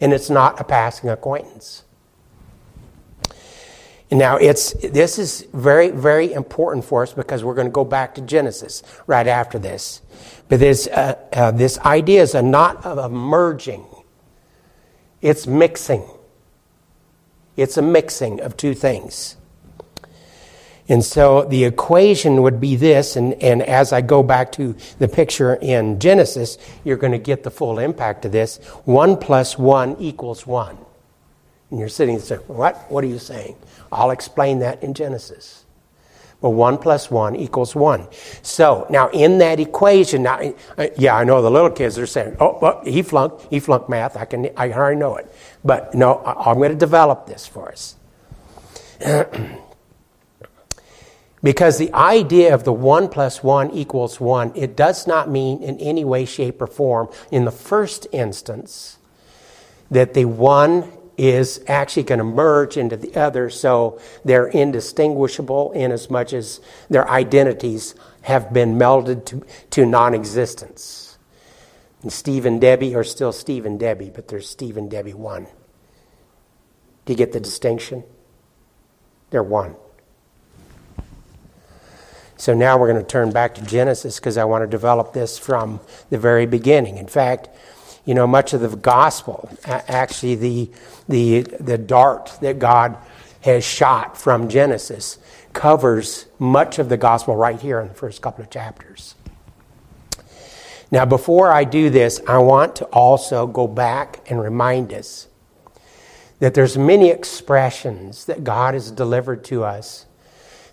and 0.01 0.13
it's 0.13 0.31
not 0.31 0.61
a 0.61 0.65
passing 0.65 1.11
acquaintance. 1.11 1.85
Now, 4.11 4.37
it's, 4.37 4.75
this 4.75 5.19
is 5.19 5.47
very, 5.53 5.91
very 5.91 6.33
important 6.33 6.85
for 6.85 7.03
us 7.03 7.13
because 7.13 7.43
we're 7.43 7.55
going 7.55 7.67
to 7.67 7.73
go 7.73 7.85
back 7.85 8.15
to 8.15 8.21
Genesis 8.21 8.83
right 9.07 9.27
after 9.27 9.59
this. 9.59 10.03
But 10.49 10.61
this, 10.61 10.87
uh, 10.87 11.19
uh, 11.33 11.51
this 11.51 11.79
idea 11.81 12.23
is 12.23 12.35
a 12.35 12.43
not 12.43 12.85
of 12.87 12.99
a 12.99 13.09
merging 13.09 13.85
It's 15.25 15.47
mixing. 15.47 16.05
It's 17.57 17.77
a 17.77 17.83
mixing 17.83 18.41
of 18.41 18.57
two 18.57 18.75
things. 18.75 19.37
And 20.89 21.03
so 21.03 21.45
the 21.45 21.65
equation 21.65 22.43
would 22.43 22.61
be 22.61 22.77
this, 22.77 23.17
and, 23.17 23.35
and 23.43 23.63
as 23.63 23.93
I 23.93 24.03
go 24.03 24.23
back 24.23 24.53
to 24.53 24.77
the 24.99 25.09
picture 25.09 25.55
in 25.55 25.99
Genesis, 25.99 26.59
you're 26.85 26.99
going 26.99 27.13
to 27.13 27.19
get 27.19 27.43
the 27.43 27.51
full 27.51 27.79
impact 27.79 28.27
of 28.27 28.33
this. 28.33 28.59
1 28.85 29.17
plus 29.17 29.59
1 29.59 29.97
equals 29.99 30.47
1. 30.47 30.77
And 31.71 31.81
you're 31.81 31.89
sitting 31.89 32.17
there 32.17 32.25
saying, 32.25 32.43
What? 32.43 32.77
What 32.91 33.03
are 33.03 33.07
you 33.07 33.19
saying? 33.19 33.57
I'll 33.91 34.11
explain 34.11 34.59
that 34.59 34.83
in 34.83 34.93
Genesis. 34.93 35.65
Well, 36.43 36.53
1 36.53 36.77
plus 36.77 37.11
1 37.11 37.37
equals 37.37 37.75
1. 37.75 38.07
So, 38.43 38.87
now 38.91 39.09
in 39.09 39.39
that 39.39 39.61
equation, 39.61 40.25
now, 40.25 40.53
yeah, 40.99 41.17
I 41.17 41.25
know 41.25 41.41
the 41.41 41.51
little 41.51 41.71
kids 41.71 41.99
are 41.99 42.07
saying, 42.07 42.37
oh, 42.39 42.59
well, 42.61 42.83
he 42.85 43.01
flunked, 43.01 43.47
he 43.49 43.61
flunked 43.61 43.89
math. 43.89 44.19
I 44.19 44.27
can, 44.27 44.51
I 44.55 44.71
already 44.71 44.99
know 44.99 45.17
it. 45.17 45.34
But 45.65 45.95
no, 45.95 46.23
I'm 46.25 46.59
going 46.59 46.73
to 46.73 46.77
develop 46.77 47.27
this 47.27 47.47
for 47.47 47.73
us. 47.73 47.97
because 51.43 51.79
the 51.79 51.93
idea 51.95 52.55
of 52.55 52.65
the 52.65 52.73
1 52.73 53.09
plus 53.09 53.43
1 53.43 53.71
equals 53.71 54.21
1, 54.21 54.53
it 54.55 54.77
does 54.77 55.07
not 55.07 55.31
mean 55.31 55.63
in 55.63 55.79
any 55.79 56.05
way, 56.05 56.27
shape, 56.27 56.61
or 56.61 56.67
form, 56.67 57.09
in 57.31 57.45
the 57.45 57.51
first 57.51 58.07
instance, 58.13 58.99
that 59.91 60.15
the 60.15 60.27
one 60.27 60.93
is 61.17 61.65
actually 61.69 62.03
going 62.03 62.19
to 62.19 62.25
merge 62.25 62.77
into 62.77 62.97
the 62.97 63.15
other 63.15 63.49
so 63.49 64.01
they're 64.25 64.49
indistinguishable 64.49 65.71
in 65.73 65.93
as 65.93 66.11
much 66.11 66.33
as 66.33 66.61
their 66.91 67.09
identities 67.09 67.95
have 68.23 68.53
been 68.53 68.77
melded 68.77 69.25
to, 69.25 69.43
to 69.71 69.87
non 69.87 70.13
existence. 70.15 71.04
And 72.05 72.13
Steve 72.13 72.45
and 72.45 72.61
Debbie 72.61 72.95
are 72.95 73.03
still 73.03 73.33
Steve 73.33 73.65
and 73.65 73.81
Debbie, 73.81 74.11
but 74.15 74.29
there's 74.29 74.47
Steve 74.47 74.77
and 74.77 74.91
Debbie 74.91 75.15
one. 75.15 75.47
Do 77.07 77.15
you 77.15 77.17
get 77.17 77.33
the 77.33 77.41
distinction? 77.41 78.05
They're 79.31 79.43
one. 79.43 79.75
So 82.37 82.53
now 82.53 82.77
we're 82.77 82.93
going 82.93 83.03
to 83.03 83.09
turn 83.09 83.33
back 83.33 83.55
to 83.55 83.63
Genesis 83.63 84.21
because 84.21 84.37
I 84.37 84.45
want 84.45 84.65
to 84.65 84.67
develop 84.67 85.15
this 85.15 85.39
from 85.39 85.81
the 86.11 86.19
very 86.19 86.45
beginning. 86.45 86.99
In 86.99 87.07
fact, 87.07 87.49
you 88.05 88.15
know, 88.15 88.27
much 88.27 88.53
of 88.53 88.61
the 88.61 88.77
gospel, 88.77 89.49
actually, 89.65 90.35
the, 90.35 90.71
the, 91.09 91.41
the 91.59 91.79
dart 91.79 92.37
that 92.43 92.59
God 92.59 92.99
has 93.41 93.65
shot 93.65 94.19
from 94.19 94.51
Genesis 94.51 95.17
covers 95.55 96.27
much 96.39 96.79
of 96.79 96.91
the 96.91 96.99
gospel 96.99 97.35
right 97.35 97.59
here 97.59 97.81
in 97.81 97.89
the 97.89 97.95
first 97.95 98.21
couple 98.21 98.45
of 98.45 98.51
chapters. 98.51 99.15
Now, 100.91 101.05
before 101.05 101.51
I 101.53 101.65
do 101.65 101.91
this, 101.91 102.21
I 102.29 102.39
want 102.39 102.77
to 102.77 102.85
also 102.87 103.47
go 103.47 103.67
back 103.67 104.21
and 104.31 104.41
remind 104.41 104.93
us 104.93 105.29
that 106.39 106.55
there's 106.55 106.77
many 106.77 107.11
expressions 107.11 108.27
that 108.27 108.45
God 108.45 108.75
has 108.75 108.91
delivered 108.91 109.45
to 109.45 109.65
us 109.65 110.07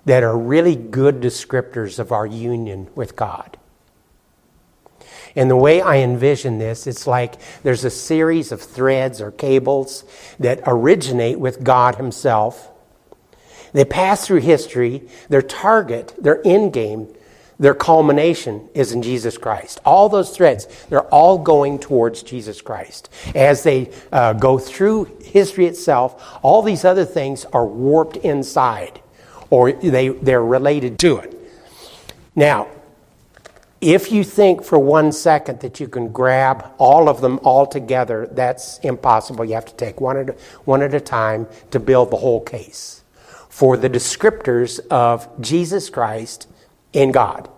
that 0.06 0.24
are 0.24 0.38
really 0.38 0.76
good 0.76 1.22
descriptors 1.22 2.00
of 2.00 2.12
our 2.12 2.26
union 2.26 2.90
with 2.96 3.16
God. 3.16 3.58
And 5.36 5.50
the 5.50 5.56
way 5.56 5.82
I 5.82 5.98
envision 5.98 6.58
this, 6.58 6.88
it's 6.88 7.08
like 7.08 7.36
there's 7.64 7.86
a 7.86 7.90
series 7.90 8.52
of 8.52 8.62
threads 8.62 9.22
or 9.22 9.32
cables 9.32 10.04
that 10.40 10.62
originate 10.66 11.40
with 11.40 11.64
God 11.64 11.96
Himself. 11.96 12.70
They 13.72 13.86
pass 13.86 14.28
through 14.28 14.42
history. 14.42 15.08
Their 15.30 15.42
target, 15.42 16.14
their 16.20 16.46
end 16.46 16.74
game, 16.74 17.08
their 17.62 17.76
culmination 17.76 18.68
is 18.74 18.92
in 18.92 19.04
Jesus 19.04 19.38
Christ. 19.38 19.80
All 19.86 20.10
those 20.10 20.36
threads, 20.36 20.68
they're 20.90 21.08
all 21.14 21.38
going 21.38 21.78
towards 21.78 22.24
Jesus 22.24 22.60
Christ. 22.60 23.08
As 23.36 23.62
they 23.62 23.92
uh, 24.12 24.34
go 24.34 24.58
through 24.58 25.06
history 25.24 25.68
itself, 25.68 26.40
all 26.42 26.64
these 26.64 26.84
other 26.84 27.06
things 27.06 27.46
are 27.46 27.68
warped 27.68 28.18
inside, 28.18 29.00
or 29.52 29.72
they, 29.72 30.10
they're 30.10 30.44
related 30.44 30.98
to 31.00 31.18
it. 31.18 31.38
Now, 32.36 32.68
if 33.80 34.12
you 34.12 34.24
think 34.24 34.64
for 34.64 34.80
one 34.80 35.12
second 35.12 35.60
that 35.60 35.80
you 35.80 35.88
can 35.88 36.12
grab 36.12 36.66
all 36.80 37.08
of 37.08 37.22
them 37.22 37.40
all 37.44 37.68
together, 37.68 38.28
that's 38.32 38.80
impossible. 38.80 39.46
You 39.46 39.54
have 39.54 39.66
to 39.68 39.76
take 39.76 40.02
one 40.02 40.18
at 40.18 40.30
a, 40.30 40.34
one 40.66 40.82
at 40.82 40.96
a 40.96 41.00
time 41.00 41.48
to 41.70 41.80
build 41.80 42.10
the 42.10 42.18
whole 42.18 42.42
case 42.42 43.04
for 43.50 43.78
the 43.78 43.90
descriptors 43.90 44.80
of 44.88 45.30
Jesus 45.40 45.92
Christ 45.92 46.48
in 46.94 47.12
God. 47.12 47.50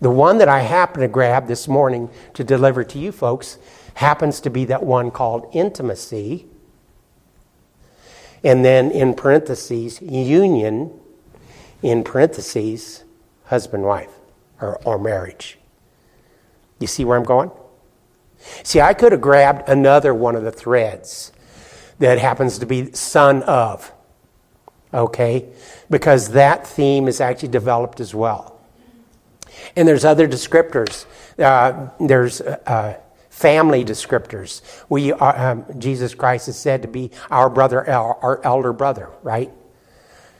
The 0.00 0.10
one 0.10 0.38
that 0.38 0.48
I 0.48 0.60
happen 0.60 1.00
to 1.00 1.08
grab 1.08 1.46
this 1.46 1.66
morning 1.66 2.10
to 2.34 2.44
deliver 2.44 2.84
to 2.84 2.98
you 2.98 3.12
folks 3.12 3.58
happens 3.94 4.40
to 4.40 4.50
be 4.50 4.66
that 4.66 4.82
one 4.82 5.10
called 5.10 5.48
intimacy. 5.52 6.46
And 8.44 8.64
then 8.64 8.90
in 8.90 9.14
parentheses, 9.14 10.02
union, 10.02 10.92
in 11.82 12.04
parentheses, 12.04 13.04
husband 13.46 13.84
wife 13.84 14.10
or, 14.60 14.78
or 14.84 14.98
marriage. 14.98 15.58
You 16.78 16.86
see 16.86 17.04
where 17.04 17.16
I'm 17.16 17.24
going? 17.24 17.50
See, 18.62 18.80
I 18.80 18.92
could 18.92 19.12
have 19.12 19.20
grabbed 19.20 19.68
another 19.68 20.12
one 20.12 20.36
of 20.36 20.42
the 20.42 20.52
threads 20.52 21.32
that 21.98 22.18
happens 22.18 22.58
to 22.58 22.66
be 22.66 22.92
son 22.92 23.42
of, 23.44 23.92
okay? 24.96 25.46
Because 25.90 26.30
that 26.30 26.66
theme 26.66 27.06
is 27.06 27.20
actually 27.20 27.48
developed 27.48 28.00
as 28.00 28.14
well. 28.14 28.58
And 29.76 29.86
there's 29.86 30.04
other 30.04 30.26
descriptors. 30.26 31.06
Uh, 31.38 31.90
there's 32.00 32.40
uh, 32.40 32.98
family 33.30 33.84
descriptors. 33.84 34.62
We 34.88 35.12
are, 35.12 35.50
um, 35.50 35.66
Jesus 35.78 36.14
Christ 36.14 36.48
is 36.48 36.56
said 36.56 36.82
to 36.82 36.88
be 36.88 37.10
our 37.30 37.50
brother, 37.50 37.88
our, 37.88 38.16
our 38.22 38.44
elder 38.44 38.72
brother, 38.72 39.10
right? 39.22 39.52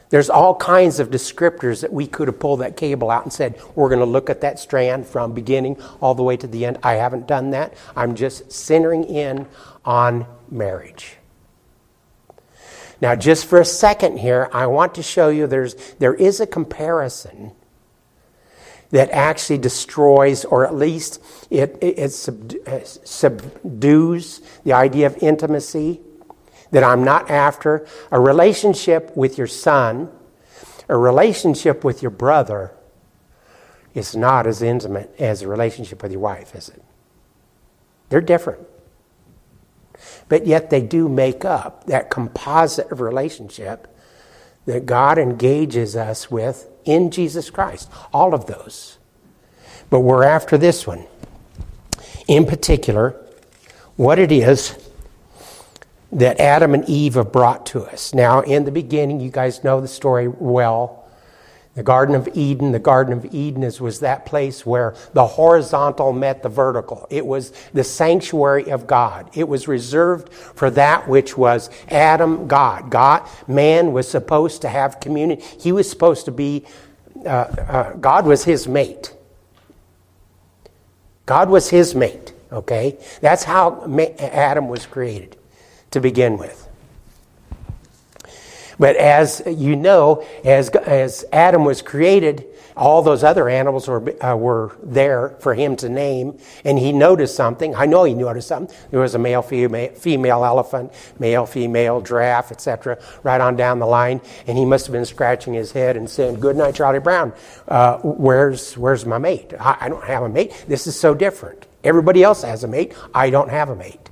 There's 0.09 0.31
all 0.31 0.55
kinds 0.55 1.01
of 1.01 1.11
descriptors 1.11 1.81
that 1.81 1.93
we 1.93 2.07
could 2.07 2.29
have 2.29 2.39
pulled 2.39 2.61
that 2.61 2.77
cable 2.77 3.11
out 3.11 3.25
and 3.25 3.33
said, 3.33 3.61
we're 3.75 3.89
going 3.89 4.01
to 4.01 4.07
look 4.07 4.31
at 4.31 4.41
that 4.43 4.59
strand 4.59 5.07
from 5.07 5.35
beginning 5.35 5.81
all 6.01 6.15
the 6.15 6.23
way 6.23 6.37
to 6.37 6.47
the 6.47 6.65
end. 6.65 6.79
I 6.83 6.95
haven't 6.95 7.27
done 7.27 7.51
that. 7.51 7.75
I'm 7.97 8.15
just 8.15 8.53
centering 8.53 9.05
in 9.05 9.47
on 9.85 10.27
marriage. 10.49 11.17
Now, 13.01 13.15
just 13.15 13.47
for 13.47 13.61
a 13.61 13.65
second 13.65 14.19
here, 14.19 14.49
I 14.53 14.67
want 14.67 14.95
to 14.95 15.03
show 15.03 15.29
you 15.29 15.47
there's, 15.47 15.75
there 15.95 16.15
is 16.15 16.41
a 16.41 16.47
comparison 16.47 17.53
that 18.91 19.11
actually 19.11 19.59
destroys, 19.59 20.45
or 20.45 20.67
at 20.67 20.75
least 20.75 21.23
it, 21.51 21.77
it, 21.83 21.99
it 21.99 22.11
subdues 23.05 24.41
the 24.65 24.73
idea 24.73 25.07
of 25.07 25.17
intimacy 25.23 26.01
that 26.71 26.83
I'm 26.83 27.05
not 27.05 27.31
after. 27.31 27.87
A 28.11 28.21
relationship 28.21 29.15
with 29.17 29.37
your 29.37 29.47
son, 29.47 30.11
a 30.89 30.97
relationship 30.97 31.85
with 31.85 32.01
your 32.01 32.11
brother, 32.11 32.73
is 33.95 34.15
not 34.15 34.47
as 34.47 34.63
intimate 34.63 35.15
as 35.19 35.43
a 35.43 35.49
relationship 35.49 36.03
with 36.03 36.13
your 36.13 36.21
wife, 36.21 36.55
is 36.55 36.69
it? 36.69 36.83
They're 38.09 38.21
different. 38.21 38.61
But 40.29 40.47
yet 40.47 40.71
they 40.71 40.81
do 40.81 41.09
make 41.09 41.45
up 41.45 41.85
that 41.87 42.11
composite 42.11 42.91
of 42.91 43.01
relationship 43.01 43.87
that 44.67 44.87
God 44.87 45.19
engages 45.19 45.95
us 45.95 46.31
with 46.31 46.69
in 46.85 47.11
Jesus 47.11 47.51
Christ. 47.51 47.91
All 48.13 48.35
of 48.35 48.47
those. 48.47 48.99
But 49.89 50.01
we're 50.01 50.25
after 50.25 50.59
this 50.59 50.87
one. 50.87 51.07
In 52.27 52.45
particular, 52.45 53.15
what 53.95 54.19
it 54.19 54.33
is 54.33 54.77
that 56.13 56.41
Adam 56.41 56.75
and 56.75 56.89
Eve 56.89 57.15
have 57.15 57.33
brought 57.33 57.67
to 57.67 57.85
us. 57.85 58.15
Now, 58.15 58.41
in 58.41 58.65
the 58.65 58.71
beginning, 58.71 59.21
you 59.21 59.31
guys 59.31 59.63
know 59.63 59.81
the 59.81 59.89
story 59.89 60.29
well. 60.29 61.06
The 61.77 61.83
Garden 61.83 62.15
of 62.15 62.27
Eden, 62.33 62.73
the 62.73 62.79
Garden 62.79 63.13
of 63.13 63.35
Eden 63.35 63.63
is, 63.63 63.83
was 63.83 64.01
that 64.01 64.25
place 64.25 64.65
where 64.65 64.95
the 65.13 65.27
horizontal 65.27 66.11
met 66.15 66.43
the 66.43 66.49
vertical. 66.49 67.07
It 67.11 67.27
was 67.27 67.53
the 67.75 67.85
sanctuary 67.85 68.71
of 68.71 68.87
God. 68.87 69.29
It 69.35 69.47
was 69.47 69.69
reserved 69.69 70.33
for 70.33 70.71
that 70.71 71.07
which 71.07 71.37
was 71.37 71.69
Adam, 71.91 72.49
God. 72.49 72.91
God, 72.91 73.29
man 73.47 73.93
was 73.93 74.09
supposed 74.09 74.63
to 74.63 74.71
have 74.71 75.01
community. 75.01 75.45
He 75.61 75.71
was 75.71 75.89
supposed 75.89 76.25
to 76.25 76.33
be, 76.33 76.65
uh, 77.27 77.29
uh, 77.29 77.93
God 77.93 78.25
was 78.25 78.45
his 78.45 78.67
mate. 78.67 79.15
God 81.27 81.51
was 81.51 81.69
his 81.69 81.95
mate, 81.95 82.33
okay? 82.51 82.97
That's 83.21 83.45
how 83.45 83.85
Adam 84.19 84.69
was 84.69 84.87
created 84.87 85.37
to 85.91 86.01
begin 86.01 86.39
with. 86.39 86.66
But 88.79 88.97
as 88.97 89.43
you 89.47 89.77
know, 89.77 90.25
as, 90.45 90.69
as 90.71 91.25
Adam 91.33 91.65
was 91.65 91.83
created, 91.83 92.47
all 92.77 93.01
those 93.01 93.25
other 93.25 93.49
animals 93.49 93.89
were, 93.89 94.23
uh, 94.23 94.37
were 94.37 94.77
there 94.83 95.31
for 95.41 95.55
him 95.55 95.77
to 95.77 95.89
name, 95.89 96.39
and 96.65 96.79
he 96.79 96.93
noticed 96.93 97.35
something. 97.35 97.75
I 97.75 97.87
know 97.87 98.05
he 98.05 98.13
noticed 98.13 98.49
something. 98.49 98.77
There 98.91 99.01
was 99.01 99.15
a 99.15 99.19
male, 99.19 99.41
female, 99.41 99.95
female 99.95 100.45
elephant, 100.45 100.93
male, 101.19 101.47
female, 101.47 102.03
giraffe, 102.03 102.53
etc., 102.53 102.99
right 103.23 103.41
on 103.41 103.57
down 103.57 103.79
the 103.79 103.87
line, 103.87 104.21
and 104.47 104.59
he 104.59 104.65
must 104.67 104.87
have 104.87 104.93
been 104.93 105.07
scratching 105.07 105.55
his 105.55 105.73
head 105.73 105.97
and 105.97 106.09
saying, 106.09 106.39
"Good 106.39 106.57
night, 106.57 106.75
Charlie 106.75 106.99
Brown. 106.99 107.33
Uh, 107.67 107.99
where's 108.03 108.77
where's 108.77 109.07
my 109.07 109.19
mate? 109.19 109.55
I, 109.59 109.77
I 109.83 109.89
don't 109.89 110.05
have 110.05 110.23
a 110.23 110.29
mate. 110.29 110.65
This 110.69 110.87
is 110.87 110.99
so 110.99 111.15
different. 111.15 111.67
Everybody 111.83 112.23
else 112.23 112.43
has 112.43 112.63
a 112.63 112.69
mate. 112.69 112.95
I 113.15 113.31
don't 113.31 113.49
have 113.49 113.71
a 113.71 113.77
mate." 113.77 114.06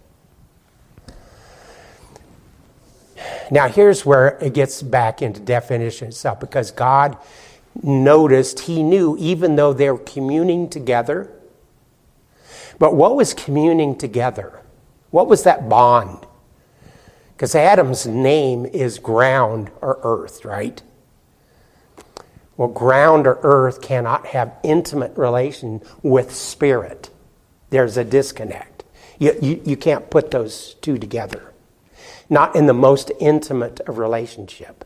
Now, 3.50 3.68
here's 3.68 4.04
where 4.06 4.38
it 4.40 4.54
gets 4.54 4.82
back 4.82 5.22
into 5.22 5.40
definition 5.40 6.08
itself 6.08 6.40
because 6.40 6.70
God 6.70 7.16
noticed, 7.82 8.60
He 8.60 8.82
knew, 8.82 9.16
even 9.18 9.56
though 9.56 9.72
they 9.72 9.90
were 9.90 9.98
communing 9.98 10.68
together. 10.68 11.30
But 12.78 12.94
what 12.94 13.16
was 13.16 13.34
communing 13.34 13.96
together? 13.96 14.60
What 15.10 15.28
was 15.28 15.44
that 15.44 15.68
bond? 15.68 16.26
Because 17.34 17.54
Adam's 17.54 18.06
name 18.06 18.66
is 18.66 18.98
ground 18.98 19.70
or 19.80 19.98
earth, 20.02 20.44
right? 20.44 20.82
Well, 22.56 22.68
ground 22.68 23.26
or 23.26 23.38
earth 23.42 23.80
cannot 23.80 24.26
have 24.26 24.54
intimate 24.62 25.16
relation 25.16 25.82
with 26.02 26.34
spirit. 26.34 27.10
There's 27.70 27.96
a 27.96 28.04
disconnect. 28.04 28.84
You, 29.18 29.36
you, 29.42 29.62
you 29.64 29.76
can't 29.76 30.10
put 30.10 30.30
those 30.30 30.74
two 30.74 30.98
together. 30.98 31.53
Not 32.28 32.56
in 32.56 32.66
the 32.66 32.74
most 32.74 33.10
intimate 33.20 33.80
of 33.80 33.98
relationship. 33.98 34.84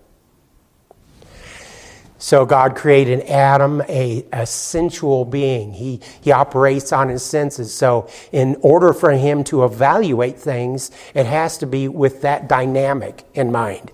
So 2.18 2.44
God 2.44 2.74
created 2.74 3.20
Adam 3.28 3.80
a, 3.82 4.26
a 4.32 4.44
sensual 4.44 5.24
being. 5.24 5.72
He, 5.72 6.00
he 6.20 6.32
operates 6.32 6.92
on 6.92 7.08
his 7.08 7.22
senses. 7.22 7.72
So 7.72 8.08
in 8.32 8.56
order 8.60 8.92
for 8.92 9.12
him 9.12 9.44
to 9.44 9.64
evaluate 9.64 10.36
things, 10.36 10.90
it 11.14 11.26
has 11.26 11.58
to 11.58 11.66
be 11.66 11.86
with 11.86 12.22
that 12.22 12.48
dynamic 12.48 13.24
in 13.34 13.52
mind. 13.52 13.92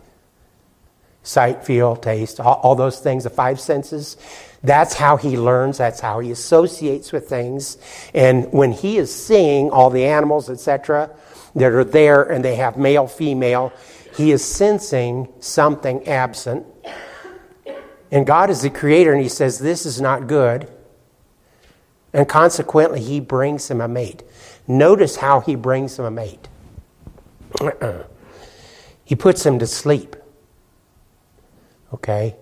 Sight, 1.23 1.65
feel, 1.65 1.97
taste, 1.97 2.41
all, 2.41 2.55
all 2.63 2.75
those 2.75 2.99
things, 2.99 3.25
the 3.25 3.31
five 3.31 3.61
senses. 3.61 4.17
That's 4.63 4.95
how 4.95 5.19
he 5.19 5.37
learns. 5.37 5.77
That's 5.77 6.01
how 6.01 6.21
he 6.21 6.31
associates 6.31 7.13
with 7.13 7.29
things. 7.29 7.77
And 8.15 8.51
when 8.53 8.73
he 8.73 8.97
is 8.97 9.15
seeing 9.15 9.71
all 9.71 9.91
the 9.91 10.07
animals, 10.07 10.49
etc., 10.49 11.11
that 11.55 11.73
are 11.73 11.85
there 11.85 12.23
and 12.23 12.45
they 12.45 12.57
have 12.57 12.77
male, 12.77 13.07
female, 13.07 13.73
he 14.17 14.31
is 14.31 14.45
sensing 14.45 15.29
something 15.40 16.07
absent 16.07 16.67
and 18.14 18.25
God 18.25 18.49
is 18.49 18.62
the 18.62 18.71
creator, 18.71 19.12
and 19.12 19.21
He 19.21 19.29
says, 19.29 19.59
This 19.59 19.85
is 19.85 20.01
not 20.01 20.29
good. 20.29 20.71
And 22.12 22.29
consequently, 22.29 23.01
He 23.01 23.19
brings 23.19 23.69
him 23.69 23.81
a 23.81 23.88
mate. 23.88 24.23
Notice 24.69 25.17
how 25.17 25.40
He 25.40 25.57
brings 25.57 25.99
him 25.99 26.05
a 26.05 26.12
mate. 26.12 26.49
Uh-uh. 27.61 28.05
he 29.05 29.14
puts 29.14 29.45
him 29.45 29.59
to 29.59 29.67
sleep. 29.67 30.17
Okay? 31.93 32.37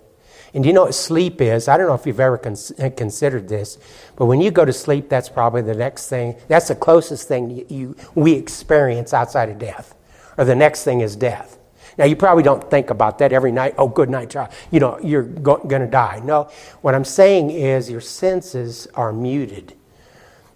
And 0.55 0.67
you 0.67 0.73
know 0.73 0.85
what 0.85 0.95
sleep 0.95 1.41
is? 1.41 1.67
I 1.67 1.79
don't 1.79 1.87
know 1.87 1.95
if 1.95 2.07
you've 2.07 2.21
ever 2.21 2.37
considered 2.37 3.49
this, 3.49 3.79
but 4.17 4.27
when 4.27 4.41
you 4.41 4.51
go 4.51 4.65
to 4.65 4.73
sleep, 4.73 5.09
that's 5.09 5.29
probably 5.29 5.62
the 5.62 5.75
next 5.75 6.09
thing. 6.09 6.37
That's 6.49 6.69
the 6.69 6.75
closest 6.75 7.27
thing 7.27 7.51
you, 7.51 7.67
you, 7.69 7.97
we 8.15 8.35
experience 8.35 9.15
outside 9.15 9.49
of 9.49 9.59
death. 9.59 9.95
Or 10.37 10.45
the 10.45 10.55
next 10.55 10.85
thing 10.85 11.01
is 11.01 11.17
death. 11.17 11.59
Now, 11.99 12.05
you 12.05 12.17
probably 12.17 12.43
don't 12.43 12.71
think 12.71 12.91
about 12.91 13.19
that 13.19 13.33
every 13.33 13.53
night. 13.53 13.75
Oh, 13.79 13.88
good 13.88 14.11
night, 14.11 14.31
child. 14.31 14.51
You 14.71 14.81
know, 14.81 14.99
you're 15.03 15.23
go- 15.23 15.59
going 15.59 15.83
to 15.83 15.88
die. 15.88 16.21
No, 16.25 16.51
what 16.81 16.95
I'm 16.95 17.05
saying 17.05 17.51
is 17.51 17.91
your 17.91 18.01
senses 18.01 18.88
are 18.95 19.12
muted. 19.12 19.75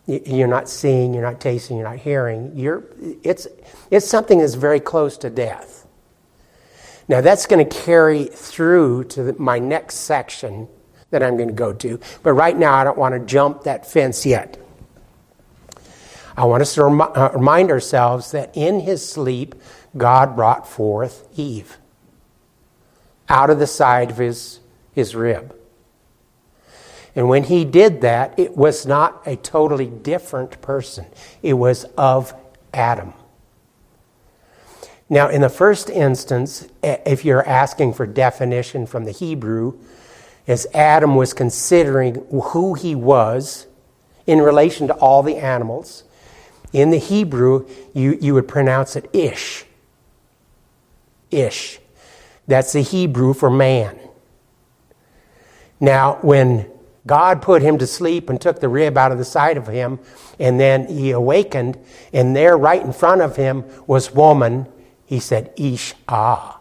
You're 0.06 0.48
not 0.48 0.68
seeing, 0.68 1.12
you're 1.14 1.22
not 1.22 1.40
tasting, 1.40 1.78
you're 1.78 1.88
not 1.88 1.98
hearing. 1.98 2.52
You're, 2.54 2.84
it's, 3.22 3.48
it's 3.90 4.06
something 4.06 4.38
that's 4.38 4.54
very 4.54 4.80
close 4.80 5.18
to 5.18 5.30
death. 5.30 5.85
Now, 7.08 7.20
that's 7.20 7.46
going 7.46 7.66
to 7.66 7.82
carry 7.82 8.24
through 8.24 9.04
to 9.04 9.22
the, 9.22 9.32
my 9.38 9.58
next 9.58 9.96
section 9.96 10.68
that 11.10 11.22
I'm 11.22 11.36
going 11.36 11.48
to 11.48 11.54
go 11.54 11.72
to. 11.72 12.00
But 12.22 12.32
right 12.32 12.56
now, 12.56 12.74
I 12.74 12.84
don't 12.84 12.98
want 12.98 13.14
to 13.14 13.20
jump 13.20 13.62
that 13.62 13.90
fence 13.90 14.26
yet. 14.26 14.58
I 16.36 16.44
want 16.44 16.62
us 16.62 16.74
to 16.74 16.84
uh, 16.84 17.30
remind 17.32 17.70
ourselves 17.70 18.32
that 18.32 18.56
in 18.56 18.80
his 18.80 19.08
sleep, 19.08 19.54
God 19.96 20.36
brought 20.36 20.68
forth 20.68 21.26
Eve 21.36 21.78
out 23.28 23.50
of 23.50 23.58
the 23.58 23.66
side 23.66 24.10
of 24.10 24.18
his, 24.18 24.60
his 24.92 25.14
rib. 25.14 25.56
And 27.14 27.28
when 27.28 27.44
he 27.44 27.64
did 27.64 28.02
that, 28.02 28.38
it 28.38 28.56
was 28.56 28.84
not 28.84 29.22
a 29.26 29.36
totally 29.36 29.86
different 29.86 30.60
person, 30.60 31.06
it 31.42 31.54
was 31.54 31.84
of 31.96 32.34
Adam. 32.74 33.14
Now, 35.08 35.28
in 35.28 35.40
the 35.40 35.48
first 35.48 35.88
instance, 35.88 36.66
if 36.82 37.24
you're 37.24 37.46
asking 37.46 37.94
for 37.94 38.06
definition 38.06 38.86
from 38.86 39.04
the 39.04 39.12
Hebrew, 39.12 39.78
as 40.48 40.66
Adam 40.74 41.14
was 41.14 41.32
considering 41.32 42.26
who 42.30 42.74
he 42.74 42.94
was 42.94 43.66
in 44.26 44.40
relation 44.40 44.88
to 44.88 44.94
all 44.94 45.22
the 45.22 45.36
animals, 45.36 46.04
in 46.72 46.90
the 46.90 46.98
Hebrew, 46.98 47.68
you, 47.94 48.18
you 48.20 48.34
would 48.34 48.48
pronounce 48.48 48.96
it 48.96 49.08
ish 49.12 49.64
ish. 51.30 51.78
That's 52.46 52.72
the 52.72 52.82
Hebrew 52.82 53.34
for 53.34 53.50
man. 53.50 53.98
Now, 55.80 56.18
when 56.22 56.70
God 57.06 57.42
put 57.42 57.62
him 57.62 57.78
to 57.78 57.86
sleep 57.86 58.30
and 58.30 58.40
took 58.40 58.60
the 58.60 58.68
rib 58.68 58.96
out 58.96 59.12
of 59.12 59.18
the 59.18 59.24
side 59.24 59.56
of 59.56 59.66
him, 59.66 59.98
and 60.38 60.58
then 60.58 60.86
he 60.86 61.10
awakened, 61.10 61.78
and 62.12 62.34
there, 62.34 62.56
right 62.56 62.82
in 62.82 62.92
front 62.92 63.20
of 63.20 63.36
him, 63.36 63.64
was 63.86 64.12
woman, 64.12 64.66
he 65.06 65.20
said, 65.20 65.52
Ish 65.56 65.94
ah. 66.08 66.60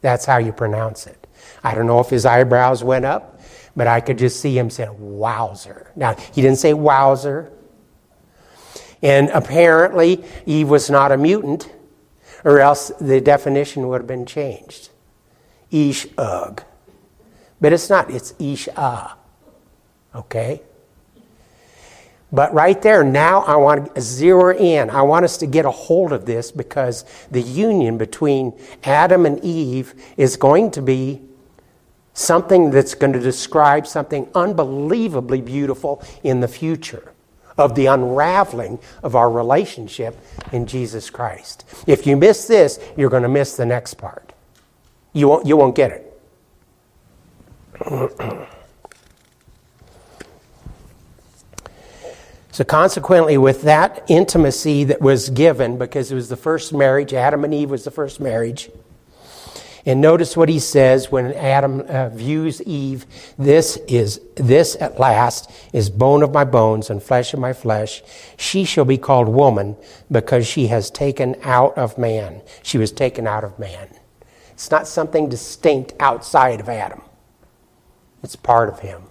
That's 0.00 0.24
how 0.24 0.38
you 0.38 0.52
pronounce 0.52 1.06
it. 1.06 1.26
I 1.64 1.74
don't 1.74 1.86
know 1.86 2.00
if 2.00 2.10
his 2.10 2.24
eyebrows 2.24 2.84
went 2.84 3.04
up, 3.04 3.40
but 3.74 3.86
I 3.86 4.00
could 4.00 4.18
just 4.18 4.40
see 4.40 4.56
him 4.56 4.70
say, 4.70 4.88
Wowzer. 4.88 5.90
Now, 5.96 6.14
he 6.32 6.42
didn't 6.42 6.58
say 6.58 6.74
Wowzer. 6.74 7.52
And 9.02 9.30
apparently, 9.30 10.24
Eve 10.46 10.68
was 10.68 10.90
not 10.90 11.10
a 11.10 11.16
mutant 11.16 11.68
or 12.44 12.60
else 12.60 12.90
the 13.00 13.20
definition 13.20 13.88
would 13.88 14.00
have 14.02 14.08
been 14.08 14.26
changed. 14.26 14.90
Ish 15.70 16.06
ug. 16.18 16.62
But 17.60 17.72
it's 17.72 17.88
not, 17.88 18.10
it's 18.10 18.34
ish 18.38 18.68
ah. 18.76 19.16
Okay? 20.14 20.62
But 22.32 22.52
right 22.54 22.80
there, 22.80 23.04
now 23.04 23.42
I 23.42 23.56
want 23.56 23.94
to 23.94 24.00
zero 24.00 24.56
in. 24.56 24.88
I 24.88 25.02
want 25.02 25.26
us 25.26 25.36
to 25.38 25.46
get 25.46 25.66
a 25.66 25.70
hold 25.70 26.12
of 26.12 26.24
this 26.24 26.50
because 26.50 27.04
the 27.30 27.42
union 27.42 27.98
between 27.98 28.58
Adam 28.84 29.26
and 29.26 29.38
Eve 29.44 29.94
is 30.16 30.36
going 30.36 30.70
to 30.72 30.80
be 30.80 31.20
something 32.14 32.70
that's 32.70 32.94
going 32.94 33.12
to 33.12 33.20
describe 33.20 33.86
something 33.86 34.28
unbelievably 34.34 35.42
beautiful 35.42 36.02
in 36.22 36.40
the 36.40 36.48
future 36.48 37.12
of 37.58 37.74
the 37.74 37.84
unraveling 37.86 38.78
of 39.02 39.14
our 39.14 39.30
relationship 39.30 40.18
in 40.52 40.64
Jesus 40.66 41.10
Christ. 41.10 41.66
If 41.86 42.06
you 42.06 42.16
miss 42.16 42.46
this, 42.46 42.80
you're 42.96 43.10
going 43.10 43.24
to 43.24 43.28
miss 43.28 43.56
the 43.56 43.66
next 43.66 43.94
part. 43.94 44.32
You 45.12 45.28
won't, 45.28 45.46
you 45.46 45.58
won't 45.58 45.74
get 45.74 45.90
it. 45.90 46.08
so, 52.52 52.64
consequently, 52.64 53.38
with 53.38 53.62
that 53.62 54.04
intimacy 54.08 54.84
that 54.84 55.00
was 55.00 55.30
given, 55.30 55.78
because 55.78 56.12
it 56.12 56.14
was 56.14 56.28
the 56.28 56.36
first 56.36 56.74
marriage, 56.74 57.14
Adam 57.14 57.44
and 57.44 57.54
Eve 57.54 57.70
was 57.70 57.84
the 57.84 57.90
first 57.90 58.20
marriage, 58.20 58.70
and 59.86 60.02
notice 60.02 60.36
what 60.36 60.50
he 60.50 60.58
says 60.58 61.10
when 61.10 61.32
Adam 61.32 61.80
uh, 61.80 62.10
views 62.10 62.60
Eve. 62.62 63.06
This 63.38 63.78
is, 63.88 64.20
this 64.36 64.76
at 64.80 65.00
last 65.00 65.50
is 65.72 65.88
bone 65.88 66.22
of 66.22 66.32
my 66.32 66.44
bones 66.44 66.90
and 66.90 67.02
flesh 67.02 67.32
of 67.32 67.40
my 67.40 67.54
flesh. 67.54 68.02
She 68.36 68.64
shall 68.64 68.84
be 68.84 68.98
called 68.98 69.28
woman 69.28 69.76
because 70.10 70.46
she 70.46 70.66
has 70.66 70.90
taken 70.90 71.36
out 71.42 71.76
of 71.78 71.96
man. 71.96 72.42
She 72.62 72.76
was 72.76 72.92
taken 72.92 73.26
out 73.26 73.44
of 73.44 73.58
man. 73.58 73.88
It's 74.52 74.70
not 74.70 74.86
something 74.86 75.30
distinct 75.30 75.94
outside 75.98 76.60
of 76.60 76.68
Adam. 76.68 77.00
It's 78.22 78.36
part 78.36 78.68
of 78.68 78.80
him. 78.80 79.04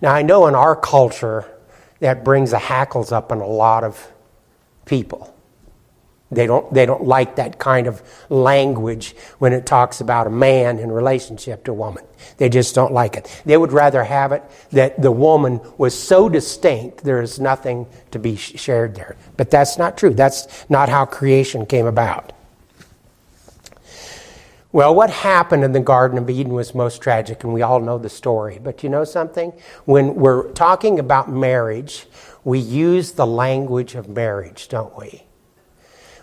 Now 0.00 0.12
I 0.12 0.22
know 0.22 0.46
in 0.46 0.54
our 0.54 0.76
culture 0.76 1.44
that 2.00 2.24
brings 2.24 2.50
the 2.50 2.58
hackles 2.58 3.12
up 3.12 3.32
in 3.32 3.38
a 3.38 3.46
lot 3.46 3.84
of 3.84 4.12
people. 4.84 5.32
They 6.30 6.46
don't, 6.46 6.72
they 6.74 6.86
don't 6.86 7.04
like 7.04 7.36
that 7.36 7.58
kind 7.58 7.86
of 7.86 8.02
language 8.28 9.14
when 9.38 9.52
it 9.52 9.64
talks 9.64 10.00
about 10.00 10.26
a 10.26 10.30
man 10.30 10.80
in 10.80 10.90
relationship 10.90 11.64
to 11.64 11.70
a 11.70 11.74
woman. 11.74 12.04
They 12.38 12.48
just 12.48 12.74
don't 12.74 12.92
like 12.92 13.16
it. 13.16 13.42
They 13.46 13.56
would 13.56 13.70
rather 13.70 14.02
have 14.02 14.32
it 14.32 14.42
that 14.72 15.00
the 15.00 15.12
woman 15.12 15.60
was 15.78 15.96
so 15.96 16.28
distinct 16.28 17.04
there 17.04 17.22
is 17.22 17.38
nothing 17.38 17.86
to 18.10 18.18
be 18.18 18.34
shared 18.34 18.96
there. 18.96 19.16
But 19.36 19.52
that's 19.52 19.78
not 19.78 19.96
true. 19.96 20.14
That's 20.14 20.68
not 20.68 20.88
how 20.88 21.04
creation 21.04 21.64
came 21.64 21.86
about. 21.86 22.32
Well, 24.76 24.94
what 24.94 25.08
happened 25.08 25.64
in 25.64 25.72
the 25.72 25.80
Garden 25.80 26.18
of 26.18 26.28
Eden 26.28 26.52
was 26.52 26.74
most 26.74 27.00
tragic, 27.00 27.44
and 27.44 27.54
we 27.54 27.62
all 27.62 27.80
know 27.80 27.96
the 27.96 28.10
story. 28.10 28.60
But 28.62 28.82
you 28.82 28.90
know 28.90 29.04
something? 29.04 29.54
When 29.86 30.16
we're 30.16 30.52
talking 30.52 30.98
about 30.98 31.30
marriage, 31.32 32.04
we 32.44 32.58
use 32.58 33.12
the 33.12 33.26
language 33.26 33.94
of 33.94 34.10
marriage, 34.10 34.68
don't 34.68 34.94
we? 34.98 35.24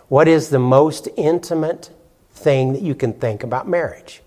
What 0.06 0.28
is 0.28 0.50
the 0.50 0.60
most 0.60 1.08
intimate 1.16 1.90
thing 2.30 2.74
that 2.74 2.82
you 2.82 2.94
can 2.94 3.12
think 3.14 3.42
about 3.42 3.68
marriage? 3.68 4.22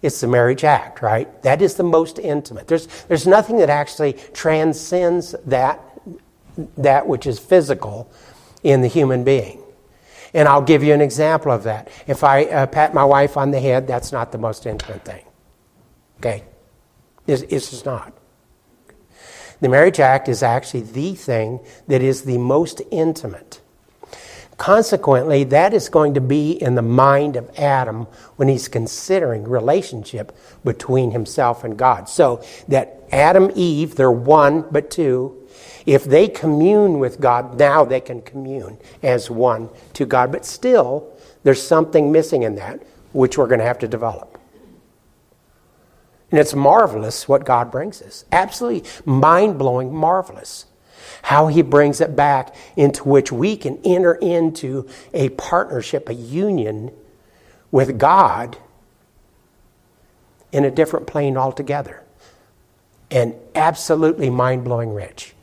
It's 0.00 0.22
the 0.22 0.26
marriage 0.26 0.64
act, 0.64 1.02
right? 1.02 1.42
That 1.42 1.60
is 1.60 1.74
the 1.74 1.84
most 1.84 2.18
intimate. 2.18 2.68
There's, 2.68 2.86
there's 3.04 3.26
nothing 3.26 3.58
that 3.58 3.68
actually 3.68 4.14
transcends 4.32 5.34
that, 5.44 5.78
that 6.78 7.06
which 7.06 7.26
is 7.26 7.38
physical 7.38 8.10
in 8.62 8.80
the 8.80 8.88
human 8.88 9.24
being. 9.24 9.60
And 10.34 10.48
I'll 10.48 10.62
give 10.62 10.82
you 10.82 10.92
an 10.92 11.00
example 11.00 11.52
of 11.52 11.62
that. 11.62 11.88
If 12.06 12.24
I 12.24 12.44
uh, 12.44 12.66
pat 12.66 12.92
my 12.92 13.04
wife 13.04 13.36
on 13.36 13.52
the 13.52 13.60
head, 13.60 13.86
that's 13.86 14.10
not 14.12 14.32
the 14.32 14.38
most 14.38 14.66
intimate 14.66 15.04
thing. 15.04 15.24
Okay? 16.18 16.42
It's, 17.26 17.42
it's 17.42 17.70
just 17.70 17.86
not. 17.86 18.12
The 19.60 19.68
marriage 19.68 20.00
act 20.00 20.28
is 20.28 20.42
actually 20.42 20.82
the 20.82 21.14
thing 21.14 21.60
that 21.86 22.02
is 22.02 22.22
the 22.22 22.36
most 22.38 22.82
intimate. 22.90 23.60
Consequently, 24.56 25.44
that 25.44 25.74
is 25.74 25.88
going 25.88 26.14
to 26.14 26.20
be 26.20 26.52
in 26.52 26.74
the 26.74 26.82
mind 26.82 27.36
of 27.36 27.50
Adam 27.58 28.06
when 28.36 28.48
he's 28.48 28.68
considering 28.68 29.44
relationship 29.44 30.36
between 30.64 31.10
himself 31.10 31.64
and 31.64 31.76
God. 31.76 32.08
So 32.08 32.44
that 32.68 33.02
Adam, 33.10 33.50
Eve, 33.54 33.94
they're 33.96 34.10
one 34.10 34.66
but 34.70 34.90
two. 34.90 35.43
If 35.86 36.04
they 36.04 36.28
commune 36.28 36.98
with 36.98 37.20
God, 37.20 37.58
now 37.58 37.84
they 37.84 38.00
can 38.00 38.22
commune 38.22 38.78
as 39.02 39.30
one 39.30 39.68
to 39.92 40.06
God. 40.06 40.32
But 40.32 40.46
still, 40.46 41.12
there's 41.42 41.62
something 41.62 42.10
missing 42.10 42.42
in 42.42 42.54
that, 42.54 42.82
which 43.12 43.36
we're 43.36 43.46
going 43.46 43.60
to 43.60 43.66
have 43.66 43.78
to 43.80 43.88
develop. 43.88 44.38
And 46.30 46.40
it's 46.40 46.54
marvelous 46.54 47.28
what 47.28 47.44
God 47.44 47.70
brings 47.70 48.02
us. 48.02 48.24
Absolutely 48.32 48.88
mind 49.04 49.58
blowing, 49.58 49.94
marvelous. 49.94 50.66
How 51.22 51.46
he 51.46 51.62
brings 51.62 52.00
it 52.00 52.16
back 52.16 52.54
into 52.76 53.04
which 53.04 53.30
we 53.30 53.56
can 53.56 53.78
enter 53.84 54.14
into 54.14 54.88
a 55.12 55.28
partnership, 55.30 56.08
a 56.08 56.14
union 56.14 56.90
with 57.70 57.98
God 57.98 58.56
in 60.50 60.64
a 60.64 60.70
different 60.70 61.06
plane 61.06 61.36
altogether. 61.36 62.02
And 63.10 63.34
absolutely 63.54 64.30
mind 64.30 64.64
blowing 64.64 64.92
rich. 64.92 65.33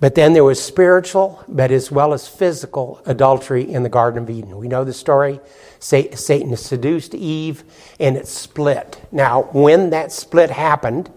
but 0.00 0.14
then 0.14 0.32
there 0.32 0.44
was 0.44 0.62
spiritual, 0.62 1.42
but 1.48 1.70
as 1.70 1.90
well 1.90 2.12
as 2.12 2.28
physical 2.28 3.00
adultery 3.06 3.70
in 3.70 3.82
the 3.82 3.88
Garden 3.88 4.22
of 4.22 4.30
Eden. 4.30 4.56
We 4.58 4.68
know 4.68 4.84
the 4.84 4.92
story. 4.92 5.40
Satan 5.78 6.56
seduced 6.56 7.14
Eve 7.14 7.64
and 7.98 8.16
it 8.16 8.28
split. 8.28 9.00
Now, 9.10 9.42
when 9.52 9.90
that 9.90 10.12
split 10.12 10.50
happened, 10.50 11.10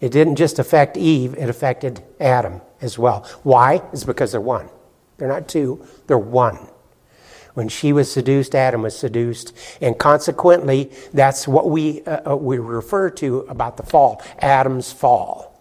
it 0.00 0.10
didn't 0.10 0.36
just 0.36 0.58
affect 0.58 0.96
Eve, 0.96 1.34
it 1.34 1.48
affected 1.48 2.02
Adam 2.18 2.60
as 2.80 2.98
well. 2.98 3.24
Why? 3.44 3.82
It's 3.92 4.04
because 4.04 4.32
they're 4.32 4.40
one. 4.40 4.68
They're 5.16 5.28
not 5.28 5.46
two, 5.46 5.86
they're 6.08 6.18
one. 6.18 6.58
When 7.54 7.68
she 7.68 7.92
was 7.92 8.10
seduced, 8.10 8.54
Adam 8.54 8.82
was 8.82 8.98
seduced. 8.98 9.52
And 9.80 9.98
consequently, 9.98 10.90
that's 11.12 11.46
what 11.46 11.68
we, 11.68 12.02
uh, 12.04 12.32
uh, 12.32 12.36
we 12.36 12.58
refer 12.58 13.10
to 13.10 13.40
about 13.40 13.76
the 13.76 13.82
fall 13.82 14.22
Adam's 14.38 14.90
fall. 14.90 15.51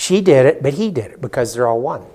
She 0.00 0.22
did 0.22 0.46
it, 0.46 0.62
but 0.62 0.72
he 0.72 0.90
did 0.90 1.10
it 1.10 1.20
because 1.20 1.52
they're 1.52 1.68
all 1.68 1.78
one. 1.78 2.06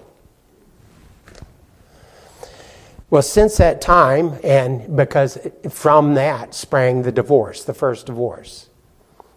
Well, 3.11 3.21
since 3.21 3.57
that 3.57 3.79
time, 3.79 4.39
and 4.43 4.97
because 4.97 5.37
from 5.69 6.15
that 6.15 6.55
sprang 6.55 7.03
the 7.03 7.11
divorce, 7.11 7.63
the 7.63 7.75
first 7.75 8.07
divorce, 8.07 8.71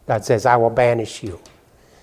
God 0.06 0.24
says, 0.24 0.46
I 0.46 0.56
will 0.56 0.70
banish 0.70 1.22
you. 1.22 1.38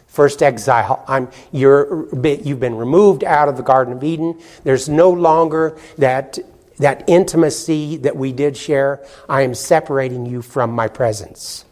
First 0.05 0.43
exile, 0.43 1.03
I'm, 1.07 1.29
you're, 1.51 2.07
you've 2.13 2.59
been 2.59 2.75
removed 2.75 3.23
out 3.23 3.49
of 3.49 3.57
the 3.57 3.63
Garden 3.63 3.93
of 3.93 4.03
Eden. 4.03 4.39
There's 4.63 4.87
no 4.87 5.09
longer 5.09 5.75
that, 5.97 6.37
that 6.77 7.03
intimacy 7.07 7.97
that 7.97 8.15
we 8.15 8.31
did 8.31 8.55
share. 8.55 9.03
I 9.27 9.41
am 9.41 9.55
separating 9.55 10.27
you 10.27 10.43
from 10.43 10.73
my 10.73 10.89
presence. 10.89 11.65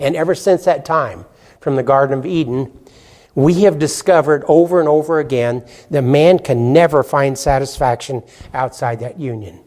And 0.00 0.16
ever 0.16 0.34
since 0.34 0.64
that 0.64 0.84
time, 0.84 1.24
from 1.60 1.76
the 1.76 1.84
Garden 1.84 2.18
of 2.18 2.26
Eden, 2.26 2.80
we 3.34 3.62
have 3.62 3.78
discovered 3.78 4.44
over 4.46 4.80
and 4.80 4.88
over 4.88 5.18
again 5.18 5.64
that 5.90 6.02
man 6.02 6.38
can 6.38 6.72
never 6.72 7.02
find 7.02 7.36
satisfaction 7.36 8.22
outside 8.52 9.00
that 9.00 9.18
union. 9.18 9.60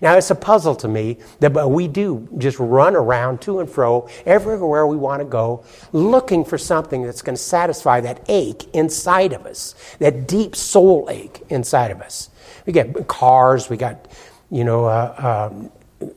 Now, 0.00 0.16
it's 0.16 0.30
a 0.30 0.34
puzzle 0.34 0.74
to 0.76 0.88
me 0.88 1.18
that 1.40 1.52
we 1.70 1.88
do 1.88 2.28
just 2.38 2.58
run 2.58 2.96
around 2.96 3.42
to 3.42 3.60
and 3.60 3.68
fro 3.68 4.08
everywhere 4.24 4.86
we 4.86 4.96
want 4.96 5.20
to 5.20 5.26
go, 5.26 5.64
looking 5.92 6.44
for 6.44 6.58
something 6.58 7.02
that's 7.02 7.22
going 7.22 7.36
to 7.36 7.42
satisfy 7.42 8.00
that 8.00 8.24
ache 8.28 8.64
inside 8.72 9.32
of 9.32 9.46
us, 9.46 9.74
that 9.98 10.26
deep 10.26 10.56
soul 10.56 11.08
ache 11.10 11.42
inside 11.50 11.90
of 11.90 12.00
us. 12.00 12.30
We 12.66 12.72
get 12.72 13.08
cars, 13.08 13.68
we 13.68 13.76
got, 13.76 14.08
you 14.50 14.64
know, 14.64 14.86
uh, 14.86 15.50
um, 15.52 15.70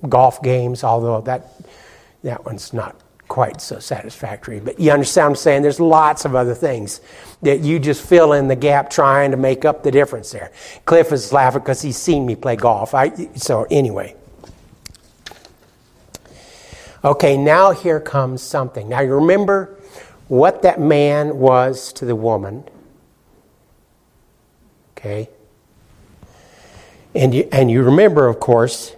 golf 0.09 0.41
games, 0.41 0.83
although 0.83 1.21
that, 1.21 1.51
that 2.23 2.45
one's 2.45 2.73
not 2.73 2.95
quite 3.27 3.61
so 3.61 3.79
satisfactory. 3.79 4.59
But 4.59 4.79
you 4.79 4.91
understand 4.91 5.29
I'm 5.29 5.35
saying? 5.35 5.61
There's 5.61 5.79
lots 5.79 6.25
of 6.25 6.35
other 6.35 6.53
things 6.53 7.01
that 7.41 7.61
you 7.61 7.79
just 7.79 8.07
fill 8.07 8.33
in 8.33 8.47
the 8.47 8.55
gap 8.55 8.89
trying 8.89 9.31
to 9.31 9.37
make 9.37 9.65
up 9.65 9.83
the 9.83 9.91
difference 9.91 10.31
there. 10.31 10.51
Cliff 10.85 11.11
is 11.11 11.33
laughing 11.33 11.61
because 11.61 11.81
he's 11.81 11.97
seen 11.97 12.25
me 12.25 12.35
play 12.35 12.55
golf. 12.55 12.93
I, 12.93 13.09
so, 13.35 13.67
anyway. 13.69 14.15
Okay, 17.03 17.37
now 17.37 17.71
here 17.71 17.99
comes 17.99 18.41
something. 18.41 18.89
Now, 18.89 19.01
you 19.01 19.13
remember 19.13 19.77
what 20.27 20.63
that 20.63 20.79
man 20.79 21.37
was 21.37 21.93
to 21.93 22.05
the 22.05 22.15
woman. 22.15 22.63
Okay? 24.97 25.29
And 27.15 27.33
you, 27.33 27.47
and 27.51 27.71
you 27.71 27.83
remember, 27.83 28.27
of 28.27 28.39
course, 28.39 28.95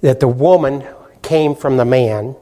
that 0.00 0.20
the 0.20 0.28
woman 0.28 0.86
came 1.22 1.54
from 1.54 1.76
the 1.76 1.84
man, 1.84 2.36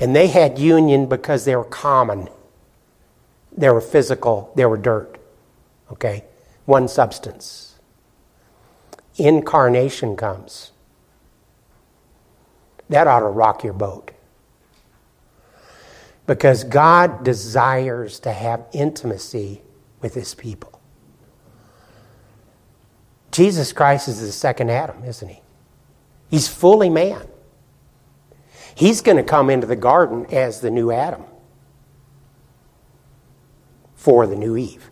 and 0.00 0.14
they 0.14 0.28
had 0.28 0.58
union 0.58 1.06
because 1.06 1.44
they 1.44 1.56
were 1.56 1.64
common. 1.64 2.28
They 3.56 3.70
were 3.70 3.80
physical, 3.80 4.52
they 4.54 4.66
were 4.66 4.76
dirt. 4.76 5.18
Okay? 5.92 6.24
One 6.64 6.86
substance. 6.88 7.78
Incarnation 9.16 10.16
comes. 10.16 10.72
That 12.88 13.06
ought 13.06 13.20
to 13.20 13.26
rock 13.26 13.64
your 13.64 13.72
boat. 13.72 14.12
Because 16.26 16.62
God 16.62 17.24
desires 17.24 18.20
to 18.20 18.32
have 18.32 18.64
intimacy 18.72 19.62
with 20.00 20.14
his 20.14 20.34
people. 20.34 20.80
Jesus 23.30 23.72
Christ 23.72 24.08
is 24.08 24.20
the 24.20 24.32
second 24.32 24.70
Adam, 24.70 25.04
isn't 25.04 25.28
he? 25.28 25.40
He's 26.30 26.48
fully 26.48 26.90
man. 26.90 27.26
He's 28.74 29.00
going 29.00 29.16
to 29.16 29.22
come 29.22 29.50
into 29.50 29.66
the 29.66 29.76
garden 29.76 30.26
as 30.26 30.60
the 30.60 30.70
new 30.70 30.92
Adam 30.92 31.24
for 33.94 34.26
the 34.26 34.36
new 34.36 34.56
Eve. 34.56 34.90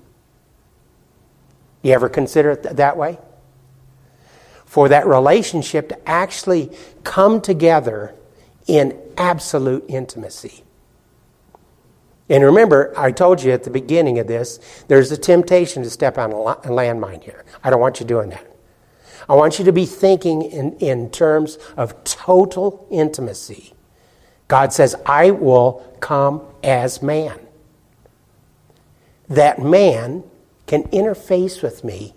You 1.83 1.93
ever 1.93 2.09
consider 2.09 2.51
it 2.51 2.63
that 2.65 2.97
way? 2.97 3.19
For 4.65 4.89
that 4.89 5.07
relationship 5.07 5.89
to 5.91 6.09
actually 6.09 6.77
come 7.05 7.41
together 7.41 8.15
in 8.67 8.99
absolute 9.17 9.85
intimacy. 9.89 10.65
And 12.29 12.43
remember, 12.43 12.93
I 12.99 13.13
told 13.13 13.43
you 13.43 13.53
at 13.53 13.63
the 13.63 13.71
beginning 13.71 14.19
of 14.19 14.27
this, 14.27 14.59
there's 14.89 15.13
a 15.13 15.17
temptation 15.17 15.85
to 15.85 15.91
step 15.91 16.19
on 16.19 16.33
a 16.33 16.35
landmine 16.35 17.23
here. 17.23 17.45
I 17.63 17.71
don't 17.71 17.81
want 17.81 18.01
you 18.01 18.07
doing 18.07 18.31
that. 18.31 18.56
I 19.29 19.35
want 19.35 19.59
you 19.59 19.65
to 19.65 19.73
be 19.73 19.87
thinking 19.87 20.43
in, 20.43 20.75
in 20.79 21.11
terms 21.11 21.59
of 21.77 22.05
total 22.05 22.87
intimacy. 22.91 23.73
God 24.49 24.73
says, 24.73 24.95
I 25.05 25.33
will 25.33 25.97
come 26.01 26.43
as 26.63 27.03
man. 27.03 27.39
That 29.29 29.61
man 29.61 30.23
can 30.67 30.85
interface 30.85 31.63
with 31.63 31.83
me 31.83 32.15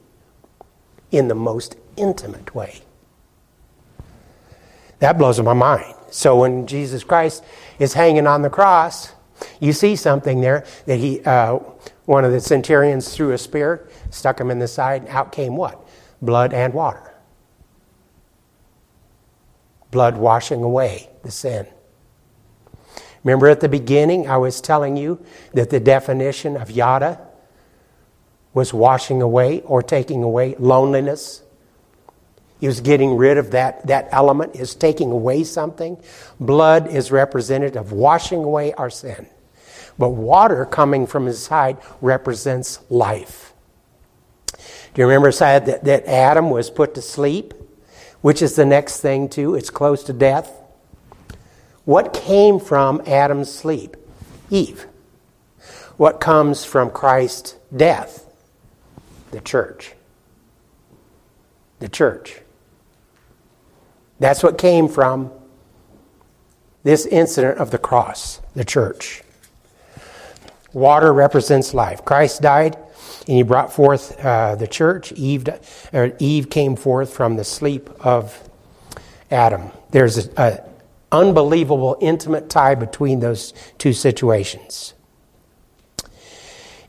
in 1.12 1.28
the 1.28 1.36
most 1.36 1.76
intimate 1.98 2.54
way. 2.54 2.82
That 5.00 5.18
blows 5.18 5.42
my 5.42 5.54
mind. 5.54 5.96
So 6.12 6.40
when 6.40 6.68
Jesus 6.68 7.04
Christ 7.04 7.44
is 7.80 7.94
hanging 7.94 8.28
on 8.28 8.42
the 8.42 8.50
cross, 8.50 9.14
you 9.60 9.74
see 9.74 9.96
something 9.96 10.42
there 10.42 10.66
that 10.86 10.98
he, 10.98 11.22
uh, 11.22 11.60
one 12.06 12.26
of 12.26 12.32
the 12.32 12.42
centurions 12.42 13.16
threw 13.16 13.32
a 13.32 13.38
spear, 13.38 13.88
stuck 14.10 14.40
him 14.40 14.52
in 14.52 14.60
the 14.60 14.68
side, 14.68 15.04
and 15.04 15.10
out 15.10 15.32
came 15.32 15.56
what? 15.56 15.84
Blood 16.22 16.54
and 16.54 16.74
water. 16.74 17.14
Blood 19.92 20.18
washing 20.18 20.64
away 20.64 21.10
the 21.24 21.32
sin. 21.32 21.68
Remember 23.24 23.48
at 23.48 23.60
the 23.60 23.70
beginning, 23.70 24.30
I 24.30 24.38
was 24.38 24.62
telling 24.62 24.96
you 24.96 25.24
that 25.54 25.70
the 25.70 25.80
definition 25.80 26.56
of 26.56 26.72
yada 26.72 27.20
was 28.54 28.74
washing 28.74 29.22
away 29.22 29.62
or 29.62 29.84
taking 29.84 30.24
away 30.24 30.56
loneliness. 30.58 31.44
He 32.60 32.68
was 32.68 32.82
getting 32.82 33.16
rid 33.16 33.38
of 33.38 33.52
that, 33.52 33.88
that 33.88 34.10
element, 34.12 34.56
is 34.56 34.76
taking 34.76 35.12
away 35.12 35.44
something. 35.44 36.02
Blood 36.40 36.88
is 36.88 37.12
representative 37.12 37.78
of 37.78 37.92
washing 37.92 38.44
away 38.44 38.74
our 38.74 38.90
sin. 38.90 39.28
But 39.98 40.10
water 40.10 40.66
coming 40.66 41.06
from 41.08 41.26
his 41.26 41.44
side 41.44 41.78
represents 42.02 42.80
life. 42.90 43.49
Do 45.00 45.04
you 45.04 45.08
remember 45.08 45.32
said 45.32 45.66
that, 45.68 45.86
that 45.86 46.06
Adam 46.08 46.50
was 46.50 46.70
put 46.70 46.94
to 46.96 47.02
sleep? 47.02 47.54
Which 48.20 48.42
is 48.42 48.58
the 48.58 48.66
next 48.66 49.00
thing, 49.00 49.30
too. 49.30 49.56
It's 49.56 49.70
close 49.70 50.04
to 50.04 50.12
death. 50.12 50.52
What 51.86 52.12
came 52.12 52.60
from 52.60 53.02
Adam's 53.08 53.50
sleep? 53.50 53.96
Eve. 54.50 54.88
what 55.96 56.20
comes 56.20 56.66
from 56.66 56.90
Christ's 56.90 57.56
death? 57.74 58.30
The 59.32 59.40
church. 59.40 59.94
The 61.80 61.88
church. 61.88 62.42
That's 64.20 64.44
what 64.44 64.58
came 64.58 64.90
from 64.90 65.32
this 66.84 67.06
incident 67.06 67.58
of 67.58 67.72
the 67.72 67.78
cross, 67.78 68.42
the 68.54 68.66
church. 68.66 69.24
Water 70.74 71.14
represents 71.14 71.74
life. 71.74 72.04
Christ 72.04 72.42
died 72.42 72.76
and 73.28 73.38
he 73.38 73.44
brought 73.44 73.72
forth 73.72 74.20
uh, 74.24 74.56
the 74.56 74.68
church. 74.68 75.12
Eve, 75.14 75.48
Eve 76.20 76.50
came 76.50 76.76
forth 76.76 77.14
from 77.14 77.36
the 77.36 77.44
sleep 77.44 77.90
of 78.00 78.50
Adam. 79.32 79.72
There's 79.92 80.28
an 80.36 80.60
unbelievable, 81.12 81.98
intimate 82.02 82.50
tie 82.50 82.76
between 82.76 83.20
those 83.20 83.54
two 83.78 83.94
situations. 83.94 84.94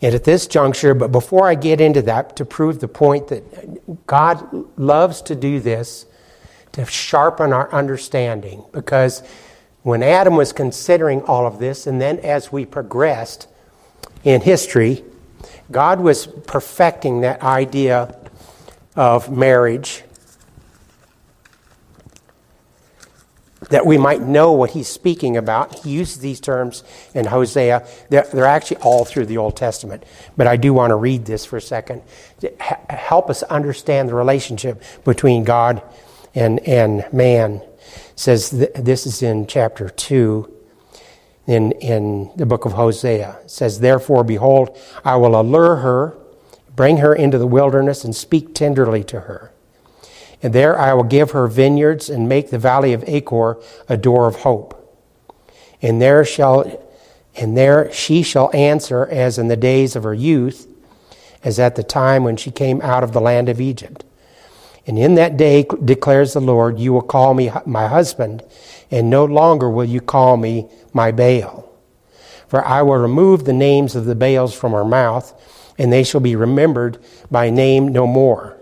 And 0.02 0.14
at 0.14 0.24
this 0.24 0.46
juncture, 0.46 0.94
but 0.94 1.12
before 1.12 1.46
I 1.46 1.54
get 1.54 1.80
into 1.80 2.00
that, 2.02 2.36
to 2.36 2.44
prove 2.46 2.80
the 2.80 2.88
point 2.88 3.28
that 3.28 4.06
God 4.06 4.48
loves 4.78 5.20
to 5.22 5.34
do 5.34 5.60
this 5.60 6.06
to 6.72 6.86
sharpen 6.86 7.52
our 7.52 7.70
understanding, 7.72 8.64
because 8.72 9.22
when 9.82 10.02
Adam 10.02 10.36
was 10.36 10.52
considering 10.52 11.22
all 11.22 11.46
of 11.46 11.58
this, 11.58 11.86
and 11.86 12.00
then 12.00 12.18
as 12.20 12.52
we 12.52 12.64
progressed 12.64 13.48
in 14.24 14.40
history, 14.40 15.04
God 15.70 16.00
was 16.00 16.26
perfecting 16.26 17.20
that 17.20 17.42
idea 17.42 18.16
of 18.96 19.30
marriage 19.30 20.02
that 23.68 23.86
we 23.86 23.96
might 23.96 24.20
know 24.20 24.52
what 24.52 24.70
he's 24.70 24.88
speaking 24.88 25.36
about. 25.36 25.80
He 25.80 25.90
uses 25.90 26.18
these 26.18 26.40
terms 26.40 26.82
in 27.14 27.26
Hosea. 27.26 27.86
They're, 28.08 28.26
they're, 28.32 28.46
actually 28.46 28.78
all 28.78 29.04
through 29.04 29.26
the 29.26 29.36
Old 29.36 29.56
Testament. 29.56 30.04
But 30.36 30.46
I 30.46 30.56
do 30.56 30.72
want 30.72 30.90
to 30.90 30.96
read 30.96 31.24
this 31.24 31.44
for 31.44 31.56
a 31.56 31.62
second 31.62 32.02
to 32.40 32.52
help 32.88 33.30
us 33.30 33.42
understand 33.44 34.08
the 34.08 34.14
relationship 34.14 34.82
between 35.04 35.44
God 35.44 35.82
and, 36.34 36.58
and 36.60 37.10
man. 37.12 37.56
It 37.56 38.12
says 38.16 38.50
th- 38.50 38.72
this 38.74 39.06
is 39.06 39.22
in 39.22 39.46
chapter 39.46 39.88
2 39.88 40.59
in, 41.46 41.72
in 41.72 42.30
the 42.36 42.46
book 42.46 42.64
of 42.64 42.72
Hosea. 42.72 43.38
It 43.44 43.50
says, 43.50 43.80
Therefore, 43.80 44.24
behold, 44.24 44.78
I 45.04 45.16
will 45.16 45.40
allure 45.40 45.76
her, 45.76 46.16
bring 46.74 46.98
her 46.98 47.14
into 47.14 47.38
the 47.38 47.46
wilderness, 47.46 48.04
and 48.04 48.14
speak 48.14 48.54
tenderly 48.54 49.04
to 49.04 49.20
her. 49.20 49.52
And 50.42 50.52
there 50.52 50.78
I 50.78 50.94
will 50.94 51.04
give 51.04 51.32
her 51.32 51.46
vineyards 51.46 52.08
and 52.08 52.28
make 52.28 52.50
the 52.50 52.58
valley 52.58 52.92
of 52.92 53.04
Achor 53.06 53.58
a 53.88 53.96
door 53.96 54.26
of 54.26 54.36
hope. 54.36 54.76
And 55.82 56.00
there 56.00 56.24
shall 56.24 56.86
and 57.36 57.56
there 57.56 57.92
she 57.92 58.22
shall 58.22 58.50
answer 58.54 59.06
as 59.06 59.38
in 59.38 59.48
the 59.48 59.56
days 59.56 59.94
of 59.94 60.02
her 60.02 60.14
youth, 60.14 60.66
as 61.44 61.58
at 61.58 61.76
the 61.76 61.82
time 61.82 62.24
when 62.24 62.36
she 62.36 62.50
came 62.50 62.82
out 62.82 63.04
of 63.04 63.12
the 63.12 63.20
land 63.20 63.48
of 63.48 63.60
Egypt. 63.60 64.04
And 64.86 64.98
in 64.98 65.14
that 65.14 65.36
day, 65.36 65.64
declares 65.84 66.32
the 66.32 66.40
Lord, 66.40 66.78
you 66.78 66.92
will 66.92 67.02
call 67.02 67.34
me 67.34 67.50
my 67.64 67.86
husband, 67.86 68.42
and 68.90 69.08
no 69.08 69.24
longer 69.24 69.70
will 69.70 69.84
you 69.84 70.00
call 70.00 70.36
me 70.36 70.68
my 70.92 71.12
Baal. 71.12 71.68
For 72.48 72.64
I 72.64 72.82
will 72.82 72.96
remove 72.96 73.44
the 73.44 73.52
names 73.52 73.94
of 73.94 74.06
the 74.06 74.16
Baals 74.16 74.54
from 74.54 74.72
her 74.72 74.84
mouth, 74.84 75.32
and 75.78 75.92
they 75.92 76.02
shall 76.02 76.20
be 76.20 76.34
remembered 76.34 76.98
by 77.30 77.48
name 77.48 77.88
no 77.88 78.06
more. 78.06 78.56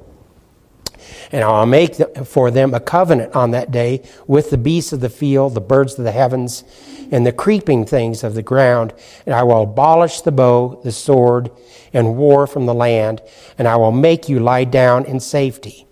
And 1.32 1.42
I 1.42 1.60
will 1.60 1.66
make 1.66 1.96
for 2.26 2.50
them 2.50 2.74
a 2.74 2.80
covenant 2.80 3.34
on 3.34 3.50
that 3.52 3.70
day 3.70 4.02
with 4.26 4.50
the 4.50 4.58
beasts 4.58 4.92
of 4.92 5.00
the 5.00 5.08
field, 5.08 5.54
the 5.54 5.60
birds 5.60 5.98
of 5.98 6.04
the 6.04 6.12
heavens, 6.12 6.64
and 7.10 7.26
the 7.26 7.32
creeping 7.32 7.86
things 7.86 8.22
of 8.22 8.34
the 8.34 8.42
ground. 8.42 8.92
And 9.24 9.34
I 9.34 9.42
will 9.42 9.62
abolish 9.62 10.20
the 10.20 10.32
bow, 10.32 10.80
the 10.84 10.92
sword, 10.92 11.50
and 11.92 12.16
war 12.16 12.46
from 12.46 12.66
the 12.66 12.74
land, 12.74 13.22
and 13.56 13.66
I 13.66 13.76
will 13.76 13.92
make 13.92 14.28
you 14.28 14.38
lie 14.38 14.64
down 14.64 15.06
in 15.06 15.20
safety 15.20 15.87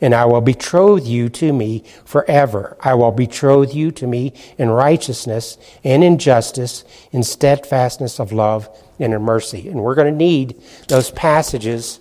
and 0.00 0.14
I 0.14 0.24
will 0.26 0.40
betroth 0.40 1.06
you 1.06 1.28
to 1.30 1.52
me 1.52 1.82
forever. 2.04 2.76
I 2.80 2.94
will 2.94 3.10
betroth 3.10 3.74
you 3.74 3.90
to 3.92 4.06
me 4.06 4.32
in 4.56 4.70
righteousness 4.70 5.58
and 5.82 6.04
in 6.04 6.18
justice, 6.18 6.84
in 7.10 7.22
steadfastness 7.22 8.20
of 8.20 8.32
love 8.32 8.68
and 8.98 9.12
in 9.12 9.22
mercy. 9.22 9.68
And 9.68 9.82
we're 9.82 9.94
going 9.94 10.12
to 10.12 10.16
need 10.16 10.60
those 10.88 11.10
passages 11.10 12.00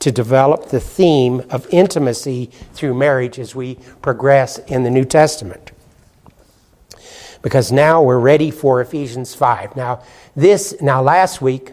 to 0.00 0.12
develop 0.12 0.68
the 0.68 0.80
theme 0.80 1.42
of 1.50 1.66
intimacy 1.70 2.46
through 2.72 2.94
marriage 2.94 3.38
as 3.38 3.54
we 3.54 3.76
progress 4.02 4.58
in 4.58 4.84
the 4.84 4.90
New 4.90 5.04
Testament. 5.04 5.72
Because 7.42 7.70
now 7.70 8.02
we're 8.02 8.18
ready 8.18 8.50
for 8.50 8.80
Ephesians 8.80 9.34
5. 9.34 9.76
Now, 9.76 10.02
this, 10.34 10.74
now 10.80 11.02
last 11.02 11.40
week, 11.40 11.72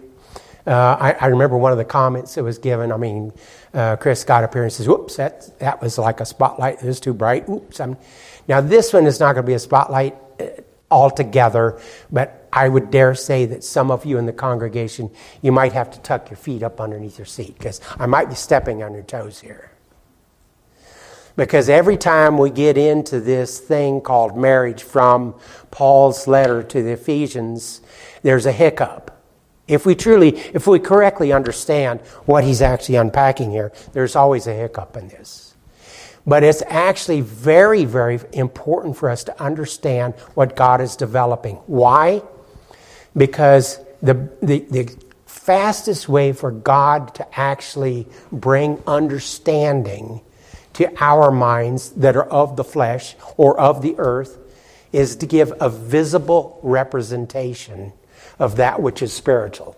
uh, 0.67 0.97
I, 0.99 1.11
I 1.13 1.25
remember 1.27 1.57
one 1.57 1.71
of 1.71 1.77
the 1.77 1.85
comments 1.85 2.35
that 2.35 2.43
was 2.43 2.57
given. 2.57 2.91
I 2.91 2.97
mean, 2.97 3.31
uh, 3.75 3.95
Chris 3.97 4.23
got 4.23 4.43
up 4.43 4.53
here 4.53 4.63
and 4.63 4.71
says, 4.71 4.87
"Whoops, 4.87 5.17
that 5.17 5.59
that 5.59 5.81
was 5.81 5.97
like 5.97 6.21
a 6.21 6.25
spotlight. 6.25 6.81
It 6.81 6.85
was 6.85 6.99
too 6.99 7.13
bright." 7.13 7.47
Oops. 7.49 7.79
I'm, 7.79 7.97
now 8.47 8.61
this 8.61 8.93
one 8.93 9.05
is 9.05 9.19
not 9.19 9.33
going 9.33 9.43
to 9.43 9.47
be 9.47 9.53
a 9.53 9.59
spotlight 9.59 10.15
uh, 10.39 10.45
altogether, 10.89 11.79
but 12.11 12.47
I 12.53 12.69
would 12.69 12.89
dare 12.89 13.15
say 13.15 13.45
that 13.47 13.63
some 13.63 13.91
of 13.91 14.05
you 14.05 14.17
in 14.17 14.25
the 14.25 14.33
congregation, 14.33 15.11
you 15.41 15.51
might 15.51 15.73
have 15.73 15.91
to 15.91 15.99
tuck 15.99 16.29
your 16.29 16.37
feet 16.37 16.63
up 16.63 16.79
underneath 16.79 17.17
your 17.17 17.25
seat 17.25 17.57
because 17.57 17.81
I 17.99 18.05
might 18.05 18.29
be 18.29 18.35
stepping 18.35 18.81
on 18.81 18.93
your 18.93 19.03
toes 19.03 19.41
here. 19.41 19.71
Because 21.35 21.67
every 21.67 21.97
time 21.97 22.37
we 22.37 22.49
get 22.49 22.77
into 22.77 23.19
this 23.19 23.59
thing 23.59 23.99
called 23.99 24.37
marriage 24.37 24.83
from 24.83 25.35
Paul's 25.69 26.27
letter 26.27 26.63
to 26.63 26.81
the 26.81 26.91
Ephesians, 26.91 27.81
there's 28.23 28.45
a 28.45 28.53
hiccup. 28.53 29.14
If 29.67 29.85
we 29.85 29.95
truly, 29.95 30.37
if 30.53 30.67
we 30.67 30.79
correctly 30.79 31.33
understand 31.33 32.01
what 32.25 32.43
he's 32.43 32.61
actually 32.61 32.95
unpacking 32.95 33.51
here, 33.51 33.71
there's 33.93 34.15
always 34.15 34.45
a 34.47 34.53
hiccup 34.53 34.95
in 34.95 35.07
this. 35.07 35.55
But 36.27 36.43
it's 36.43 36.63
actually 36.67 37.21
very, 37.21 37.85
very 37.85 38.19
important 38.33 38.97
for 38.97 39.09
us 39.09 39.23
to 39.25 39.41
understand 39.41 40.15
what 40.33 40.55
God 40.55 40.81
is 40.81 40.95
developing. 40.95 41.55
Why? 41.67 42.21
Because 43.15 43.79
the, 44.01 44.29
the, 44.41 44.59
the 44.69 44.95
fastest 45.25 46.09
way 46.09 46.31
for 46.33 46.51
God 46.51 47.13
to 47.15 47.39
actually 47.39 48.07
bring 48.31 48.81
understanding 48.87 50.21
to 50.73 50.91
our 51.01 51.31
minds 51.31 51.91
that 51.91 52.15
are 52.15 52.25
of 52.25 52.55
the 52.55 52.63
flesh 52.63 53.15
or 53.37 53.59
of 53.59 53.81
the 53.81 53.95
earth 53.97 54.37
is 54.91 55.15
to 55.17 55.25
give 55.25 55.53
a 55.59 55.69
visible 55.69 56.59
representation 56.63 57.93
of 58.39 58.55
that 58.57 58.81
which 58.81 59.01
is 59.01 59.13
spiritual. 59.13 59.75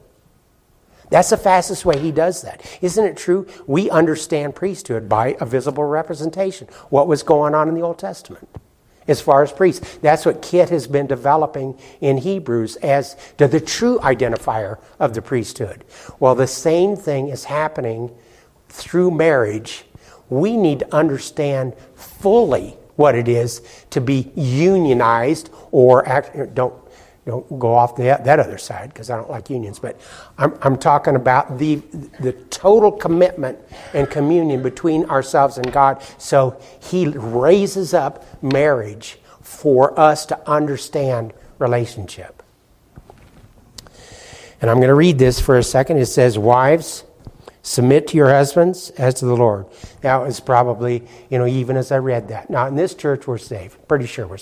That's 1.09 1.29
the 1.29 1.37
fastest 1.37 1.85
way 1.85 1.99
he 1.99 2.11
does 2.11 2.41
that. 2.41 2.65
Isn't 2.81 3.05
it 3.05 3.17
true? 3.17 3.47
We 3.65 3.89
understand 3.89 4.55
priesthood 4.55 5.07
by 5.07 5.37
a 5.39 5.45
visible 5.45 5.85
representation. 5.85 6.67
What 6.89 7.07
was 7.07 7.23
going 7.23 7.55
on 7.55 7.69
in 7.69 7.75
the 7.75 7.81
Old 7.81 7.97
Testament 7.97 8.49
as 9.07 9.21
far 9.21 9.41
as 9.41 9.53
priests? 9.53 9.99
That's 10.01 10.25
what 10.25 10.41
Kit 10.41 10.69
has 10.69 10.85
been 10.85 11.07
developing 11.07 11.79
in 12.01 12.17
Hebrews 12.17 12.75
as 12.77 13.15
to 13.37 13.47
the 13.47 13.61
true 13.61 13.99
identifier 13.99 14.79
of 14.99 15.13
the 15.13 15.21
priesthood. 15.21 15.85
Well, 16.19 16.35
the 16.35 16.47
same 16.47 16.97
thing 16.97 17.29
is 17.29 17.45
happening 17.45 18.11
through 18.67 19.11
marriage. 19.11 19.85
We 20.29 20.57
need 20.57 20.79
to 20.79 20.93
understand 20.93 21.73
fully 21.95 22.75
what 22.97 23.15
it 23.15 23.29
is 23.29 23.61
to 23.91 24.01
be 24.01 24.31
unionized 24.35 25.51
or 25.71 26.05
act, 26.05 26.53
don't 26.53 26.73
don't 27.27 27.59
go 27.59 27.73
off 27.73 27.95
the, 27.97 28.03
that 28.03 28.39
other 28.39 28.57
side 28.57 28.89
because 28.89 29.09
I 29.09 29.17
don't 29.17 29.29
like 29.29 29.49
unions, 29.49 29.79
but 29.79 29.99
I'm, 30.37 30.57
I'm 30.61 30.77
talking 30.77 31.17
about 31.17 31.57
the, 31.57 31.75
the 32.21 32.31
total 32.49 32.89
commitment 32.91 33.59
and 33.93 34.09
communion 34.09 34.63
between 34.63 35.05
ourselves 35.05 35.57
and 35.57 35.71
God. 35.71 36.01
So 36.17 36.59
He 36.81 37.07
raises 37.07 37.93
up 37.93 38.41
marriage 38.41 39.19
for 39.41 39.97
us 39.99 40.25
to 40.27 40.49
understand 40.49 41.33
relationship. 41.59 42.41
And 44.61 44.71
I'm 44.71 44.77
going 44.77 44.87
to 44.87 44.95
read 44.95 45.19
this 45.19 45.39
for 45.39 45.57
a 45.57 45.63
second. 45.63 45.97
It 45.97 46.05
says, 46.07 46.37
Wives, 46.39 47.03
submit 47.61 48.07
to 48.07 48.17
your 48.17 48.29
husbands 48.29 48.89
as 48.91 49.15
to 49.15 49.25
the 49.25 49.35
Lord. 49.35 49.65
That 50.01 50.17
was 50.17 50.39
probably, 50.39 51.03
you 51.29 51.37
know, 51.37 51.45
even 51.45 51.75
as 51.75 51.91
I 51.91 51.97
read 51.97 52.29
that. 52.29 52.49
Now, 52.49 52.67
in 52.67 52.75
this 52.75 52.95
church, 52.95 53.27
we're 53.27 53.37
safe. 53.37 53.77
Pretty 53.87 54.05
sure 54.05 54.25
we're 54.25 54.37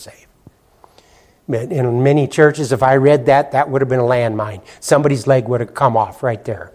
In 1.47 2.01
many 2.01 2.27
churches, 2.27 2.71
if 2.71 2.81
I 2.81 2.95
read 2.95 3.27
that, 3.27 3.51
that 3.51 3.69
would 3.69 3.81
have 3.81 3.89
been 3.89 3.99
a 3.99 4.03
landmine. 4.03 4.63
Somebody's 4.79 5.27
leg 5.27 5.47
would 5.47 5.59
have 5.59 5.75
come 5.75 5.95
off 5.95 6.23
right 6.23 6.43
there. 6.43 6.71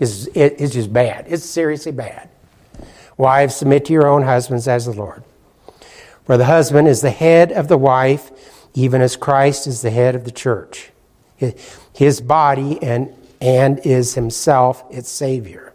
It's, 0.00 0.26
it's 0.34 0.72
just 0.72 0.92
bad. 0.92 1.26
It's 1.28 1.44
seriously 1.44 1.92
bad. 1.92 2.30
Wives, 3.16 3.56
submit 3.56 3.84
to 3.86 3.92
your 3.92 4.06
own 4.06 4.22
husbands 4.22 4.68
as 4.68 4.86
the 4.86 4.92
Lord. 4.92 5.22
For 6.24 6.36
the 6.36 6.44
husband 6.44 6.88
is 6.88 7.00
the 7.00 7.10
head 7.10 7.52
of 7.52 7.68
the 7.68 7.76
wife, 7.76 8.30
even 8.74 9.00
as 9.00 9.16
Christ 9.16 9.66
is 9.66 9.82
the 9.82 9.90
head 9.90 10.14
of 10.14 10.24
the 10.24 10.30
church, 10.30 10.90
his 11.92 12.20
body, 12.20 12.80
and, 12.82 13.12
and 13.40 13.80
is 13.80 14.14
himself 14.14 14.84
its 14.90 15.10
Savior. 15.10 15.72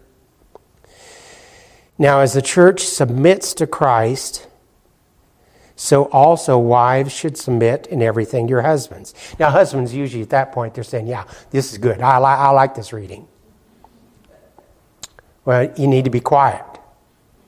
Now, 1.97 2.21
as 2.21 2.33
the 2.33 2.41
church 2.41 2.85
submits 2.85 3.53
to 3.55 3.67
Christ, 3.67 4.47
So 5.75 6.05
also 6.05 6.57
wives 6.57 7.11
should 7.11 7.37
submit 7.37 7.87
in 7.87 8.01
everything 8.01 8.47
to 8.47 8.51
your 8.51 8.61
husbands. 8.61 9.13
Now, 9.39 9.49
husbands 9.49 9.93
usually 9.93 10.21
at 10.21 10.29
that 10.29 10.51
point 10.51 10.75
they're 10.75 10.83
saying, 10.83 11.07
"Yeah, 11.07 11.25
this 11.49 11.71
is 11.71 11.77
good. 11.77 11.99
I, 12.01 12.19
li- 12.19 12.25
I 12.25 12.49
like 12.51 12.75
this 12.75 12.93
reading." 12.93 13.27
Well, 15.45 15.71
you 15.75 15.87
need 15.87 16.05
to 16.05 16.11
be 16.11 16.19
quiet 16.19 16.63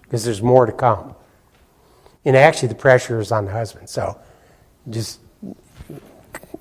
because 0.04 0.26
there's 0.26 0.42
more 0.42 0.66
to 0.66 0.72
come. 0.72 1.16
And 2.26 2.36
actually, 2.36 2.70
the 2.70 2.76
pressure 2.76 3.20
is 3.20 3.32
on 3.32 3.46
the 3.46 3.52
husband. 3.52 3.90
So, 3.90 4.20
just 4.90 5.20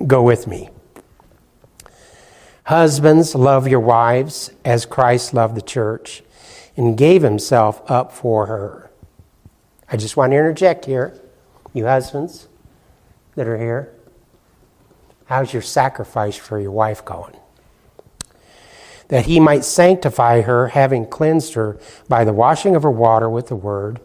go 0.07 0.23
with 0.23 0.47
me. 0.47 0.69
Husbands, 2.65 3.35
love 3.35 3.69
your 3.69 3.81
wives 3.81 4.51
as 4.65 4.87
Christ 4.87 5.35
loved 5.35 5.55
the 5.55 5.63
church 5.63 6.23
and 6.77 6.97
gave 6.97 7.23
himself 7.23 7.83
up 7.91 8.13
for 8.13 8.47
her. 8.47 8.91
I 9.91 9.97
just 9.97 10.17
want 10.17 10.33
to 10.33 10.37
interject 10.37 10.87
here, 10.87 11.19
you 11.75 11.85
husbands 11.85 12.49
that 13.35 13.47
are 13.47 13.59
here. 13.59 13.93
How's 15.27 15.53
your 15.53 15.63
sacrifice 15.63 16.37
for 16.37 16.59
your 16.59 16.71
wife 16.71 17.05
going? 17.05 17.37
That 19.09 19.27
he 19.27 19.39
might 19.39 19.65
sanctify 19.65 20.43
her, 20.43 20.69
having 20.69 21.07
cleansed 21.07 21.55
her 21.55 21.79
by 22.09 22.25
the 22.25 22.33
washing 22.33 22.75
of 22.75 22.85
her 22.85 22.91
water 22.91 23.29
with 23.29 23.49
the 23.49 23.57
word, 23.57 24.01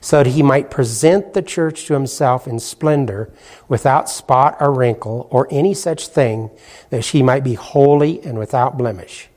so 0.00 0.22
that 0.22 0.30
he 0.30 0.42
might 0.42 0.70
present 0.70 1.32
the 1.32 1.40
church 1.40 1.86
to 1.86 1.94
himself 1.94 2.46
in 2.46 2.58
splendor, 2.58 3.32
without 3.68 4.10
spot 4.10 4.56
or 4.60 4.72
wrinkle 4.72 5.28
or 5.30 5.48
any 5.50 5.72
such 5.72 6.08
thing, 6.08 6.50
that 6.90 7.04
she 7.04 7.22
might 7.22 7.44
be 7.44 7.54
holy 7.54 8.20
and 8.22 8.38
without 8.38 8.76
blemish. 8.76 9.28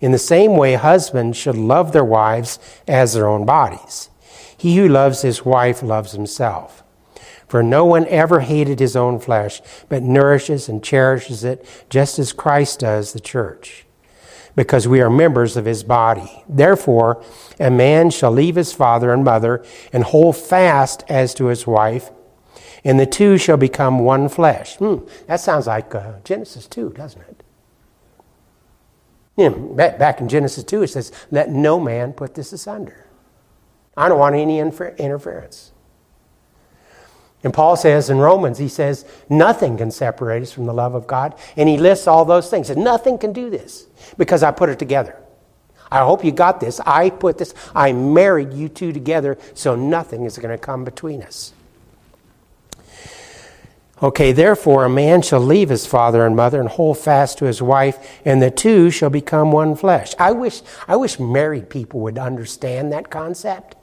In 0.00 0.12
the 0.12 0.18
same 0.18 0.56
way, 0.56 0.74
husbands 0.74 1.36
should 1.36 1.56
love 1.56 1.92
their 1.92 2.04
wives 2.04 2.58
as 2.88 3.14
their 3.14 3.28
own 3.28 3.46
bodies. 3.46 4.10
He 4.56 4.76
who 4.76 4.88
loves 4.88 5.22
his 5.22 5.44
wife 5.44 5.82
loves 5.82 6.12
himself. 6.12 6.82
For 7.48 7.62
no 7.62 7.84
one 7.84 8.06
ever 8.08 8.40
hated 8.40 8.80
his 8.80 8.96
own 8.96 9.20
flesh, 9.20 9.60
but 9.88 10.02
nourishes 10.02 10.68
and 10.68 10.82
cherishes 10.82 11.44
it, 11.44 11.64
just 11.88 12.18
as 12.18 12.32
Christ 12.32 12.80
does 12.80 13.12
the 13.12 13.20
church, 13.20 13.86
because 14.56 14.88
we 14.88 15.00
are 15.00 15.10
members 15.10 15.56
of 15.56 15.64
his 15.64 15.84
body. 15.84 16.42
Therefore, 16.48 17.22
a 17.60 17.70
man 17.70 18.10
shall 18.10 18.32
leave 18.32 18.56
his 18.56 18.72
father 18.72 19.12
and 19.12 19.22
mother 19.22 19.64
and 19.92 20.02
hold 20.02 20.36
fast 20.36 21.04
as 21.08 21.34
to 21.34 21.46
his 21.46 21.66
wife, 21.66 22.10
and 22.84 22.98
the 22.98 23.06
two 23.06 23.38
shall 23.38 23.56
become 23.56 24.00
one 24.00 24.28
flesh. 24.28 24.76
Hmm, 24.76 24.98
that 25.28 25.40
sounds 25.40 25.68
like 25.68 25.94
uh, 25.94 26.14
Genesis 26.24 26.66
2, 26.66 26.90
doesn't 26.90 27.22
it? 27.22 27.42
You 29.36 29.50
know, 29.50 29.58
back 29.74 30.20
in 30.20 30.28
Genesis 30.28 30.64
2, 30.64 30.82
it 30.82 30.88
says, 30.88 31.12
Let 31.30 31.50
no 31.50 31.78
man 31.78 32.12
put 32.12 32.34
this 32.34 32.52
asunder. 32.52 33.05
I 33.96 34.08
don't 34.08 34.18
want 34.18 34.34
any 34.34 34.58
interference. 34.58 35.72
And 37.42 37.54
Paul 37.54 37.76
says 37.76 38.10
in 38.10 38.18
Romans, 38.18 38.58
he 38.58 38.68
says, 38.68 39.04
nothing 39.28 39.76
can 39.76 39.90
separate 39.90 40.42
us 40.42 40.52
from 40.52 40.66
the 40.66 40.74
love 40.74 40.94
of 40.94 41.06
God. 41.06 41.34
And 41.56 41.68
he 41.68 41.78
lists 41.78 42.06
all 42.06 42.24
those 42.24 42.50
things. 42.50 42.70
And 42.70 42.82
nothing 42.82 43.18
can 43.18 43.32
do 43.32 43.50
this 43.50 43.86
because 44.18 44.42
I 44.42 44.50
put 44.50 44.68
it 44.68 44.78
together. 44.78 45.16
I 45.90 46.00
hope 46.00 46.24
you 46.24 46.32
got 46.32 46.58
this. 46.58 46.80
I 46.80 47.10
put 47.10 47.38
this, 47.38 47.54
I 47.74 47.92
married 47.92 48.52
you 48.52 48.68
two 48.68 48.92
together, 48.92 49.38
so 49.54 49.76
nothing 49.76 50.24
is 50.24 50.36
going 50.36 50.50
to 50.50 50.58
come 50.58 50.84
between 50.84 51.22
us. 51.22 51.52
Okay, 54.02 54.32
therefore, 54.32 54.84
a 54.84 54.90
man 54.90 55.22
shall 55.22 55.40
leave 55.40 55.68
his 55.68 55.86
father 55.86 56.26
and 56.26 56.36
mother 56.36 56.60
and 56.60 56.68
hold 56.68 56.98
fast 56.98 57.38
to 57.38 57.44
his 57.44 57.62
wife, 57.62 58.20
and 58.26 58.42
the 58.42 58.50
two 58.50 58.90
shall 58.90 59.08
become 59.08 59.52
one 59.52 59.74
flesh. 59.76 60.14
I 60.18 60.32
wish, 60.32 60.62
I 60.88 60.96
wish 60.96 61.20
married 61.20 61.70
people 61.70 62.00
would 62.00 62.18
understand 62.18 62.92
that 62.92 63.08
concept. 63.08 63.76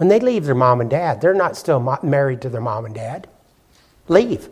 When 0.00 0.08
they 0.08 0.18
leave 0.18 0.46
their 0.46 0.54
mom 0.54 0.80
and 0.80 0.88
dad, 0.88 1.20
they're 1.20 1.34
not 1.34 1.58
still 1.58 1.78
married 2.02 2.40
to 2.40 2.48
their 2.48 2.62
mom 2.62 2.86
and 2.86 2.94
dad. 2.94 3.28
Leave. 4.08 4.48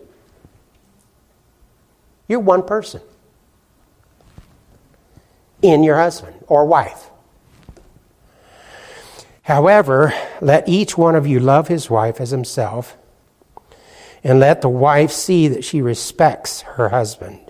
You're 2.28 2.40
one 2.40 2.62
person 2.62 3.01
in 5.62 5.84
your 5.84 5.96
husband 5.96 6.44
or 6.49 6.66
wife. 6.66 7.09
However, 9.44 10.12
let 10.42 10.68
each 10.68 10.99
one 10.99 11.14
of 11.14 11.26
you 11.26 11.40
love 11.40 11.68
his 11.68 11.88
wife 11.88 12.20
as 12.20 12.28
himself, 12.28 12.99
and 14.22 14.38
let 14.38 14.61
the 14.61 14.68
wife 14.68 15.11
see 15.11 15.49
that 15.49 15.64
she 15.64 15.80
respects 15.80 16.61
her 16.61 16.90
husband. 16.90 17.47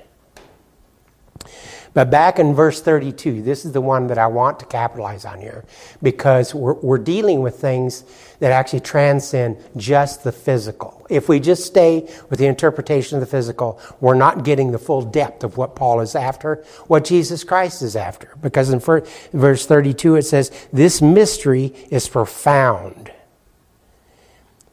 But 1.95 2.11
back 2.11 2.39
in 2.39 2.55
verse 2.55 2.81
32, 2.81 3.43
this 3.43 3.65
is 3.65 3.73
the 3.73 3.81
one 3.81 4.09
that 4.09 4.19
I 4.19 4.27
want 4.27 4.61
to 4.61 4.67
capitalize 4.67 5.25
on 5.25 5.41
here 5.41 5.65
because 6.03 6.55
we're, 6.55 6.75
we're 6.75 6.99
dealing 6.99 7.41
with 7.41 7.57
things 7.57 8.05
that 8.41 8.53
actually 8.53 8.81
transcend 8.81 9.57
just 9.77 10.23
the 10.23 10.33
physical. 10.33 11.07
If 11.09 11.29
we 11.29 11.41
just 11.41 11.65
stay 11.65 12.13
with 12.29 12.39
the 12.39 12.47
interpretation 12.47 13.17
of 13.17 13.21
the 13.21 13.27
physical, 13.27 13.81
we're 14.01 14.15
not 14.15 14.45
getting 14.45 14.73
the 14.73 14.79
full 14.79 15.03
depth 15.03 15.45
of 15.45 15.57
what 15.57 15.75
Paul 15.75 16.01
is 16.01 16.15
after, 16.15 16.65
what 16.87 17.05
Jesus 17.05 17.43
Christ 17.43 17.83
is 17.83 17.97
after. 17.97 18.37
Because 18.43 18.71
in 18.71 18.81
verse 18.81 19.67
32 19.67 20.17
it 20.17 20.23
says, 20.23 20.51
This 20.73 21.01
mystery 21.01 21.75
is 21.91 22.09
profound. 22.09 23.13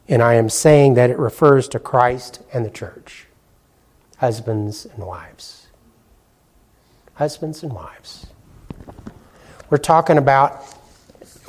And 0.08 0.22
I 0.22 0.34
am 0.34 0.48
saying 0.48 0.94
that 0.94 1.10
it 1.10 1.18
refers 1.18 1.66
to 1.68 1.80
Christ 1.80 2.40
and 2.52 2.64
the 2.64 2.70
church, 2.70 3.26
husbands 4.18 4.86
and 4.86 5.04
wives 5.04 5.55
husbands 7.16 7.62
and 7.62 7.72
wives. 7.72 8.26
We're 9.68 9.78
talking 9.78 10.16
about 10.16 10.62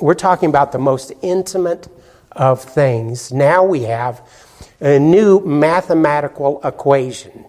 we're 0.00 0.14
talking 0.14 0.48
about 0.48 0.72
the 0.72 0.78
most 0.78 1.12
intimate 1.22 1.88
of 2.32 2.62
things. 2.62 3.32
Now 3.32 3.64
we 3.64 3.82
have 3.82 4.22
a 4.80 4.98
new 4.98 5.40
mathematical 5.40 6.60
equation 6.62 7.46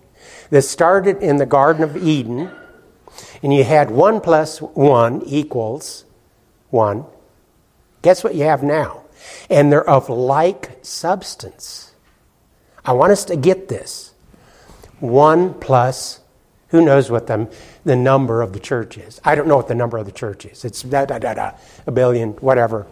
that 0.49 0.63
started 0.63 1.21
in 1.21 1.37
the 1.37 1.45
Garden 1.45 1.83
of 1.83 1.95
Eden, 1.95 2.49
and 3.43 3.53
you 3.53 3.63
had 3.63 3.91
1 3.91 4.21
plus 4.21 4.61
1 4.61 5.23
equals 5.25 6.05
1. 6.71 7.05
Guess 8.01 8.23
what 8.23 8.33
you 8.33 8.43
have 8.43 8.63
now? 8.63 9.03
And 9.49 9.71
they're 9.71 9.87
of 9.87 10.09
like 10.09 10.79
substance. 10.81 11.93
I 12.83 12.93
want 12.93 13.11
us 13.11 13.25
to 13.25 13.35
get 13.35 13.67
this. 13.67 14.13
1 14.99 15.53
plus 15.55 16.19
who 16.69 16.83
knows 16.85 17.09
what 17.09 17.27
the, 17.27 17.51
the 17.83 17.95
number 17.95 18.41
of 18.41 18.53
the 18.53 18.59
church 18.59 18.97
is? 18.97 19.19
I 19.23 19.35
don't 19.35 19.47
know 19.47 19.57
what 19.57 19.67
the 19.67 19.75
number 19.75 19.97
of 19.97 20.05
the 20.05 20.11
church 20.11 20.45
is. 20.45 20.63
It's 20.63 20.83
da 20.83 21.05
da 21.05 21.17
da 21.19 21.33
da, 21.33 21.51
a 21.87 21.91
billion, 21.91 22.31
whatever. 22.33 22.85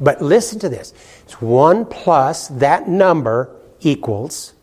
But 0.00 0.20
listen 0.20 0.58
to 0.60 0.68
this. 0.68 0.92
It's 1.22 1.40
1 1.40 1.86
plus 1.86 2.48
that 2.48 2.88
number 2.88 3.54
equals 3.80 4.54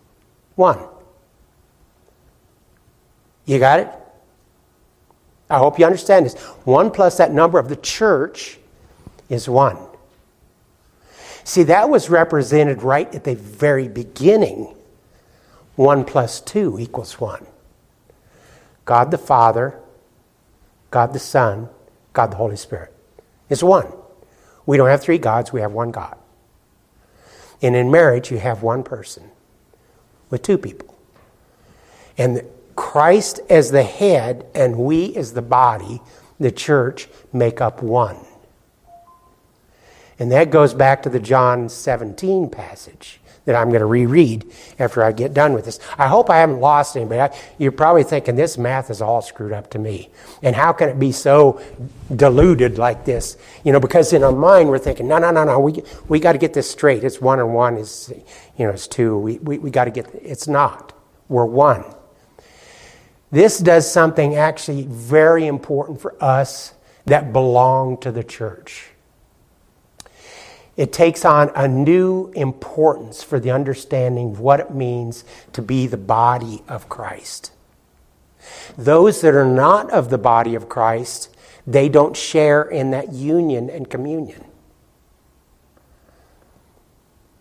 1. 0.55 0.80
You 3.45 3.60
got 3.60 3.80
it? 3.80 3.89
I 5.49 5.57
hope 5.57 5.80
you 5.80 5.86
understand 5.86 6.26
this. 6.26 6.36
1 6.36 6.91
plus 6.91 7.18
that 7.18 7.32
number 7.32 7.57
of 7.57 7.70
the 7.70 7.78
church 7.78 8.60
is 9.30 9.47
1. 9.47 9.78
See, 11.45 11.64
that 11.64 11.89
was 11.89 12.10
represented 12.10 12.84
right 12.84 13.14
at 13.16 13.24
the 13.24 13.36
very 13.36 13.88
beginning. 13.88 14.76
1 15.78 16.03
plus 16.03 16.41
2 16.41 16.78
equals 16.80 17.22
1. 17.22 17.45
God 18.89 19.11
the 19.11 19.19
Father, 19.19 19.79
God 20.89 21.13
the 21.13 21.19
Son, 21.19 21.69
God 22.11 22.31
the 22.31 22.37
Holy 22.37 22.55
Spirit. 22.55 22.91
It's 23.47 23.61
one. 23.61 23.85
We 24.65 24.77
don't 24.77 24.89
have 24.89 24.99
three 24.99 25.19
gods, 25.19 25.53
we 25.53 25.61
have 25.61 25.71
one 25.71 25.91
God. 25.91 26.17
And 27.61 27.75
in 27.75 27.91
marriage, 27.91 28.31
you 28.31 28.39
have 28.39 28.63
one 28.63 28.81
person 28.81 29.29
with 30.31 30.41
two 30.41 30.57
people. 30.57 30.97
And 32.17 32.41
Christ 32.75 33.41
as 33.47 33.69
the 33.69 33.83
head 33.83 34.47
and 34.55 34.75
we 34.79 35.15
as 35.15 35.33
the 35.33 35.43
body, 35.43 36.01
the 36.39 36.51
church, 36.51 37.09
make 37.31 37.61
up 37.61 37.83
one. 37.83 38.17
And 40.17 40.31
that 40.31 40.49
goes 40.49 40.73
back 40.73 41.03
to 41.03 41.09
the 41.09 41.19
John 41.19 41.69
17 41.69 42.49
passage 42.49 43.18
that 43.49 43.55
I'm 43.55 43.69
going 43.69 43.79
to 43.79 43.87
reread 43.87 44.45
after 44.77 45.03
I 45.03 45.11
get 45.11 45.33
done 45.33 45.53
with 45.53 45.65
this. 45.65 45.79
I 45.97 46.07
hope 46.07 46.29
I 46.29 46.37
haven't 46.37 46.59
lost 46.59 46.95
anybody. 46.95 47.35
You're 47.57 47.71
probably 47.71 48.03
thinking 48.03 48.35
this 48.35 48.59
math 48.59 48.91
is 48.91 49.01
all 49.01 49.23
screwed 49.23 49.53
up 49.53 49.71
to 49.71 49.79
me. 49.79 50.11
And 50.43 50.55
how 50.55 50.71
can 50.71 50.87
it 50.87 50.99
be 50.99 51.11
so 51.11 51.59
diluted 52.15 52.77
like 52.77 53.05
this? 53.05 53.37
You 53.63 53.71
know, 53.71 53.79
because 53.79 54.13
in 54.13 54.23
our 54.23 54.31
mind 54.31 54.69
we're 54.69 54.77
thinking, 54.77 55.07
no, 55.07 55.17
no, 55.17 55.31
no, 55.31 55.45
no, 55.45 55.59
we, 55.59 55.81
we 56.07 56.19
got 56.19 56.33
to 56.33 56.37
get 56.37 56.53
this 56.53 56.69
straight. 56.69 57.03
It's 57.03 57.19
one 57.19 57.39
and 57.39 57.55
one 57.55 57.77
is, 57.77 58.13
you 58.55 58.67
know, 58.67 58.71
it's 58.71 58.87
two. 58.87 59.17
We, 59.17 59.39
we, 59.39 59.57
we 59.57 59.71
got 59.71 59.85
to 59.85 59.91
get, 59.91 60.07
it's 60.13 60.47
not. 60.47 60.93
We're 61.27 61.45
one. 61.45 61.83
This 63.31 63.57
does 63.57 63.91
something 63.91 64.35
actually 64.35 64.83
very 64.83 65.47
important 65.47 66.01
for 66.01 66.23
us 66.23 66.75
that 67.05 67.33
belong 67.33 67.97
to 68.01 68.11
the 68.11 68.23
church 68.23 68.91
it 70.80 70.93
takes 70.93 71.25
on 71.25 71.51
a 71.55 71.67
new 71.67 72.32
importance 72.36 73.21
for 73.21 73.38
the 73.38 73.51
understanding 73.51 74.32
of 74.32 74.39
what 74.39 74.61
it 74.61 74.71
means 74.71 75.25
to 75.51 75.61
be 75.61 75.88
the 75.88 75.97
body 75.97 76.63
of 76.69 76.88
Christ. 76.88 77.51
Those 78.77 79.19
that 79.19 79.36
are 79.36 79.43
not 79.43 79.91
of 79.91 80.09
the 80.09 80.17
body 80.17 80.55
of 80.55 80.69
Christ, 80.69 81.36
they 81.67 81.89
don't 81.89 82.15
share 82.15 82.63
in 82.63 82.91
that 82.91 83.11
union 83.11 83.69
and 83.69 83.89
communion. 83.89 84.45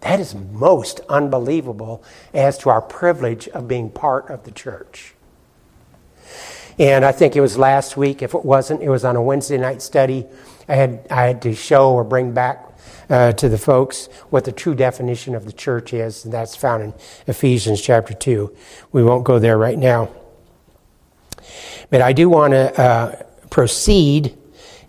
That 0.00 0.18
is 0.18 0.34
most 0.34 0.98
unbelievable 1.08 2.02
as 2.34 2.58
to 2.58 2.70
our 2.70 2.82
privilege 2.82 3.46
of 3.50 3.68
being 3.68 3.88
part 3.88 4.30
of 4.30 4.42
the 4.42 4.50
church. 4.50 5.14
And 6.76 7.04
I 7.04 7.12
think 7.12 7.36
it 7.36 7.40
was 7.40 7.56
last 7.56 7.96
week. 7.96 8.20
If 8.20 8.34
it 8.34 8.44
wasn't, 8.44 8.82
it 8.82 8.88
was 8.88 9.04
on 9.04 9.14
a 9.14 9.22
Wednesday 9.22 9.58
night 9.58 9.80
study. 9.80 10.26
I 10.68 10.74
had, 10.74 11.06
I 11.08 11.22
had 11.22 11.42
to 11.42 11.54
show 11.54 11.92
or 11.92 12.02
bring 12.02 12.32
back 12.32 12.67
uh, 13.08 13.32
to 13.32 13.48
the 13.48 13.58
folks 13.58 14.06
what 14.30 14.44
the 14.44 14.52
true 14.52 14.74
definition 14.74 15.34
of 15.34 15.44
the 15.44 15.52
church 15.52 15.92
is, 15.92 16.24
and 16.24 16.32
that's 16.32 16.56
found 16.56 16.82
in 16.82 16.94
Ephesians 17.26 17.80
chapter 17.80 18.14
2. 18.14 18.54
We 18.92 19.02
won't 19.02 19.24
go 19.24 19.38
there 19.38 19.58
right 19.58 19.78
now. 19.78 20.10
But 21.90 22.02
I 22.02 22.12
do 22.12 22.28
want 22.28 22.52
to 22.52 22.80
uh, 22.80 23.22
proceed 23.50 24.36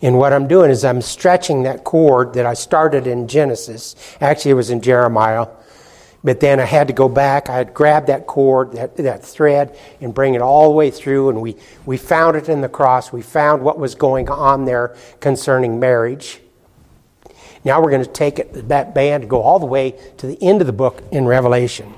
And 0.02 0.18
what 0.18 0.32
I'm 0.32 0.47
doing 0.47 0.72
is 0.72 0.86
I'm 0.86 1.02
stretching 1.02 1.64
that 1.64 1.84
cord 1.84 2.34
that 2.34 2.45
I 2.45 2.54
started 2.54 3.06
in 3.06 3.28
Genesis. 3.28 3.95
Actually, 4.22 4.52
it 4.52 4.56
was 4.56 4.70
in 4.70 4.82
Jeremiah. 4.82 5.47
But 6.24 6.39
then 6.39 6.60
I 6.60 6.66
had 6.66 6.88
to 6.88 6.93
go 6.93 7.08
back. 7.08 7.50
I 7.50 7.56
had 7.56 7.74
grabbed 7.74 8.08
that 8.08 8.28
cord, 8.28 8.74
that, 8.74 8.97
that 8.97 9.24
thread, 9.24 9.78
and 10.02 10.14
bring 10.14 10.36
it 10.36 10.41
all 10.41 10.70
the 10.70 10.76
way 10.76 10.91
through. 10.91 11.30
And 11.30 11.41
we, 11.41 11.56
we 11.86 11.97
found 11.97 12.36
it 12.36 12.50
in 12.50 12.62
the 12.62 12.70
cross. 12.70 13.12
We 13.14 13.22
found 13.22 13.62
what 13.62 13.80
was 13.80 13.95
going 13.95 14.30
on 14.30 14.66
there 14.66 14.95
concerning 15.20 15.80
marriage. 15.80 16.41
Now 17.64 17.82
we're 17.82 17.91
going 17.91 18.05
to 18.05 18.12
take 18.12 18.39
it, 18.39 18.70
that 18.70 18.95
band 18.95 19.24
and 19.24 19.30
go 19.30 19.41
all 19.41 19.60
the 19.60 19.66
way 19.66 19.91
to 20.18 20.28
the 20.28 20.41
end 20.41 20.62
of 20.62 20.68
the 20.68 20.74
book 20.74 21.03
in 21.12 21.26
Revelation. 21.26 21.93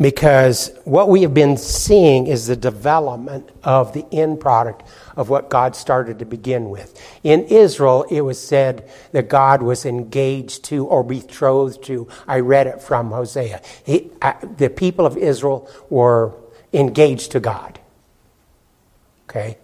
Because 0.00 0.76
what 0.84 1.08
we 1.08 1.22
have 1.22 1.32
been 1.32 1.56
seeing 1.56 2.26
is 2.26 2.48
the 2.48 2.56
development 2.56 3.48
of 3.62 3.92
the 3.92 4.04
end 4.10 4.40
product 4.40 4.82
of 5.16 5.28
what 5.28 5.48
God 5.48 5.76
started 5.76 6.18
to 6.18 6.24
begin 6.24 6.68
with. 6.68 7.00
In 7.22 7.44
Israel, 7.44 8.04
it 8.10 8.22
was 8.22 8.44
said 8.44 8.90
that 9.12 9.28
God 9.28 9.62
was 9.62 9.86
engaged 9.86 10.64
to 10.64 10.84
or 10.86 11.04
betrothed 11.04 11.84
to. 11.84 12.08
I 12.26 12.40
read 12.40 12.66
it 12.66 12.82
from 12.82 13.12
Hosea. 13.12 13.62
He, 13.86 14.10
uh, 14.20 14.34
the 14.56 14.68
people 14.68 15.06
of 15.06 15.16
Israel 15.16 15.70
were 15.88 16.34
engaged 16.72 17.30
to 17.32 17.40
God. 17.40 17.78
Okay? 19.30 19.58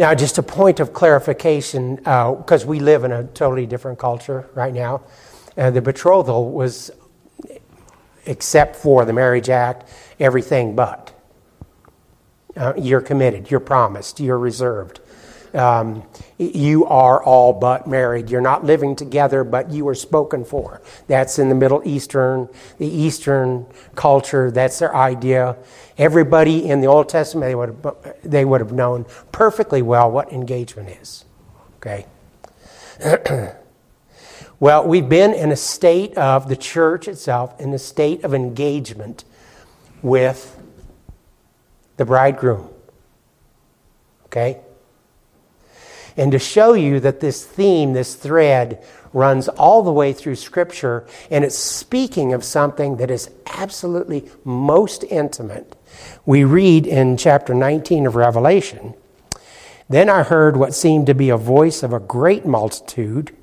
Now, 0.00 0.14
just 0.14 0.38
a 0.38 0.42
point 0.42 0.80
of 0.80 0.94
clarification, 0.94 1.96
because 1.96 2.64
uh, 2.64 2.66
we 2.66 2.80
live 2.80 3.04
in 3.04 3.12
a 3.12 3.24
totally 3.24 3.66
different 3.66 3.98
culture 3.98 4.48
right 4.54 4.72
now. 4.72 5.02
Uh, 5.58 5.70
the 5.70 5.82
betrothal 5.82 6.52
was, 6.52 6.90
except 8.24 8.76
for 8.76 9.04
the 9.04 9.12
Marriage 9.12 9.50
Act, 9.50 9.86
everything 10.18 10.74
but. 10.74 11.12
Uh, 12.56 12.72
you're 12.78 13.02
committed, 13.02 13.50
you're 13.50 13.60
promised, 13.60 14.20
you're 14.20 14.38
reserved. 14.38 15.00
Um, 15.52 16.04
you 16.38 16.86
are 16.86 17.22
all 17.22 17.52
but 17.52 17.86
married. 17.86 18.30
You're 18.30 18.40
not 18.40 18.64
living 18.64 18.96
together, 18.96 19.44
but 19.44 19.70
you 19.70 19.86
are 19.88 19.94
spoken 19.94 20.44
for. 20.44 20.80
That's 21.08 21.38
in 21.38 21.48
the 21.48 21.54
Middle 21.54 21.82
Eastern, 21.84 22.48
the 22.78 22.86
Eastern 22.86 23.66
culture. 23.96 24.50
That's 24.50 24.78
their 24.78 24.94
idea. 24.94 25.56
Everybody 26.00 26.66
in 26.66 26.80
the 26.80 26.86
Old 26.86 27.10
Testament, 27.10 27.50
they 27.50 27.54
would 27.54 27.68
have, 27.68 28.16
they 28.24 28.42
would 28.46 28.62
have 28.62 28.72
known 28.72 29.04
perfectly 29.32 29.82
well 29.82 30.10
what 30.10 30.32
engagement 30.32 30.88
is. 30.88 31.26
Okay? 31.76 32.06
well, 34.60 34.86
we've 34.86 35.10
been 35.10 35.34
in 35.34 35.52
a 35.52 35.56
state 35.56 36.16
of 36.16 36.48
the 36.48 36.56
church 36.56 37.06
itself, 37.06 37.60
in 37.60 37.74
a 37.74 37.78
state 37.78 38.24
of 38.24 38.32
engagement 38.32 39.24
with 40.00 40.58
the 41.98 42.06
bridegroom. 42.06 42.70
Okay? 44.24 44.58
And 46.16 46.32
to 46.32 46.38
show 46.38 46.72
you 46.72 46.98
that 47.00 47.20
this 47.20 47.44
theme, 47.44 47.92
this 47.92 48.14
thread, 48.14 48.82
runs 49.12 49.48
all 49.48 49.82
the 49.82 49.92
way 49.92 50.12
through 50.12 50.36
Scripture, 50.36 51.06
and 51.30 51.44
it's 51.44 51.58
speaking 51.58 52.32
of 52.32 52.44
something 52.44 52.96
that 52.96 53.10
is 53.10 53.30
absolutely 53.46 54.28
most 54.44 55.04
intimate. 55.04 55.76
We 56.24 56.44
read 56.44 56.86
in 56.86 57.16
chapter 57.16 57.54
19 57.54 58.06
of 58.06 58.14
Revelation 58.14 58.94
Then 59.88 60.08
I 60.08 60.22
heard 60.22 60.56
what 60.56 60.74
seemed 60.74 61.06
to 61.06 61.14
be 61.14 61.30
a 61.30 61.36
voice 61.36 61.82
of 61.82 61.92
a 61.92 62.00
great 62.00 62.46
multitude, 62.46 63.36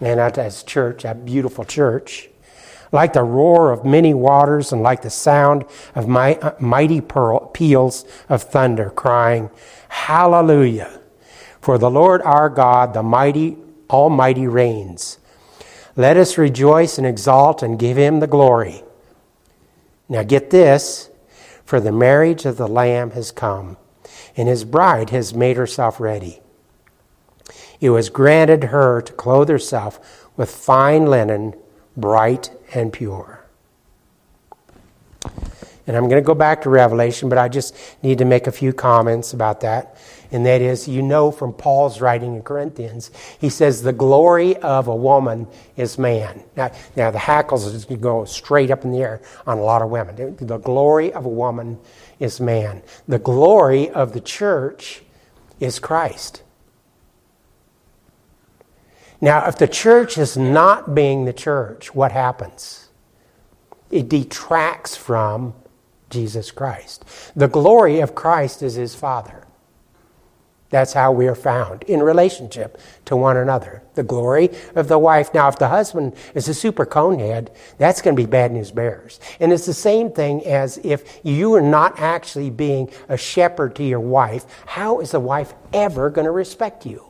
and 0.00 0.18
that's 0.18 0.62
church, 0.62 1.04
a 1.04 1.14
beautiful 1.14 1.64
church, 1.64 2.28
like 2.90 3.12
the 3.12 3.22
roar 3.22 3.72
of 3.72 3.84
many 3.84 4.14
waters 4.14 4.72
and 4.72 4.82
like 4.82 5.02
the 5.02 5.10
sound 5.10 5.64
of 5.94 6.08
uh, 6.08 6.54
mighty 6.60 7.00
peals 7.52 8.04
of 8.28 8.42
thunder, 8.42 8.90
crying, 8.90 9.50
Hallelujah! 9.88 11.00
For 11.60 11.78
the 11.78 11.90
Lord 11.90 12.20
our 12.22 12.48
God, 12.48 12.92
the 12.94 13.02
mighty, 13.02 13.56
almighty 13.90 14.46
reigns. 14.46 15.18
Let 15.96 16.16
us 16.16 16.38
rejoice 16.38 16.98
and 16.98 17.06
exalt 17.06 17.62
and 17.62 17.78
give 17.78 17.96
him 17.96 18.20
the 18.20 18.26
glory. 18.26 18.82
Now 20.08 20.22
get 20.22 20.50
this, 20.50 21.10
for 21.64 21.80
the 21.80 21.92
marriage 21.92 22.44
of 22.44 22.56
the 22.56 22.68
Lamb 22.68 23.12
has 23.12 23.30
come, 23.30 23.76
and 24.36 24.48
his 24.48 24.64
bride 24.64 25.10
has 25.10 25.34
made 25.34 25.56
herself 25.56 26.00
ready. 26.00 26.40
It 27.80 27.90
was 27.90 28.08
granted 28.10 28.64
her 28.64 29.00
to 29.02 29.12
clothe 29.12 29.48
herself 29.48 30.28
with 30.36 30.50
fine 30.50 31.06
linen, 31.06 31.54
bright 31.96 32.50
and 32.74 32.92
pure. 32.92 33.44
And 35.86 35.96
I'm 35.96 36.04
going 36.08 36.22
to 36.22 36.26
go 36.26 36.34
back 36.34 36.62
to 36.62 36.70
Revelation, 36.70 37.28
but 37.28 37.38
I 37.38 37.48
just 37.48 37.76
need 38.02 38.18
to 38.18 38.24
make 38.24 38.46
a 38.46 38.52
few 38.52 38.72
comments 38.72 39.32
about 39.32 39.60
that 39.60 39.93
and 40.32 40.44
that 40.46 40.60
is, 40.60 40.88
you 40.88 41.02
know 41.02 41.30
from 41.30 41.52
Paul's 41.52 42.00
writing 42.00 42.34
in 42.34 42.42
Corinthians, 42.42 43.10
he 43.40 43.48
says, 43.48 43.82
the 43.82 43.92
glory 43.92 44.56
of 44.56 44.88
a 44.88 44.94
woman 44.94 45.46
is 45.76 45.98
man. 45.98 46.42
Now, 46.56 46.72
now 46.96 47.10
the 47.10 47.18
hackles 47.18 47.84
go 47.84 48.24
straight 48.24 48.70
up 48.70 48.84
in 48.84 48.92
the 48.92 48.98
air 48.98 49.22
on 49.46 49.58
a 49.58 49.62
lot 49.62 49.82
of 49.82 49.90
women. 49.90 50.36
The 50.36 50.58
glory 50.58 51.12
of 51.12 51.24
a 51.24 51.28
woman 51.28 51.78
is 52.18 52.40
man. 52.40 52.82
The 53.06 53.18
glory 53.18 53.90
of 53.90 54.12
the 54.12 54.20
church 54.20 55.02
is 55.60 55.78
Christ. 55.78 56.42
Now, 59.20 59.46
if 59.46 59.56
the 59.56 59.68
church 59.68 60.18
is 60.18 60.36
not 60.36 60.94
being 60.94 61.24
the 61.24 61.32
church, 61.32 61.94
what 61.94 62.12
happens? 62.12 62.88
It 63.90 64.08
detracts 64.08 64.96
from 64.96 65.54
Jesus 66.10 66.50
Christ. 66.50 67.04
The 67.34 67.48
glory 67.48 68.00
of 68.00 68.14
Christ 68.14 68.62
is 68.62 68.74
his 68.74 68.94
Father. 68.94 69.43
That's 70.70 70.92
how 70.92 71.12
we 71.12 71.28
are 71.28 71.36
found 71.36 71.84
in 71.84 72.02
relationship 72.02 72.80
to 73.04 73.16
one 73.16 73.36
another. 73.36 73.82
The 73.94 74.02
glory 74.02 74.50
of 74.74 74.88
the 74.88 74.98
wife. 74.98 75.32
Now, 75.32 75.48
if 75.48 75.58
the 75.58 75.68
husband 75.68 76.16
is 76.34 76.48
a 76.48 76.54
super 76.54 76.84
conehead, 76.84 77.54
that's 77.78 78.02
going 78.02 78.16
to 78.16 78.22
be 78.22 78.26
bad 78.26 78.50
news 78.50 78.72
bears. 78.72 79.20
And 79.38 79.52
it's 79.52 79.66
the 79.66 79.74
same 79.74 80.10
thing 80.10 80.44
as 80.44 80.78
if 80.82 81.20
you 81.22 81.54
are 81.54 81.62
not 81.62 82.00
actually 82.00 82.50
being 82.50 82.90
a 83.08 83.16
shepherd 83.16 83.76
to 83.76 83.84
your 83.84 84.00
wife. 84.00 84.46
How 84.66 85.00
is 85.00 85.12
the 85.12 85.20
wife 85.20 85.54
ever 85.72 86.10
going 86.10 86.24
to 86.24 86.32
respect 86.32 86.86
you? 86.86 87.04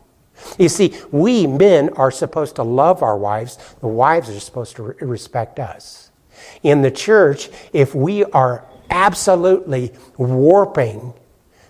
You 0.59 0.69
see, 0.69 0.95
we 1.11 1.47
men 1.47 1.91
are 1.91 2.11
supposed 2.11 2.57
to 2.57 2.63
love 2.63 3.03
our 3.03 3.17
wives, 3.17 3.57
the 3.81 3.89
wives 3.89 4.29
are 4.29 4.41
supposed 4.41 4.77
to 4.77 4.83
respect 4.83 5.59
us. 5.59 6.11
In 6.63 6.83
the 6.83 6.91
church, 6.91 7.49
if 7.73 7.95
we 7.95 8.25
are 8.25 8.67
absolutely 8.91 9.93
warping 10.17 11.15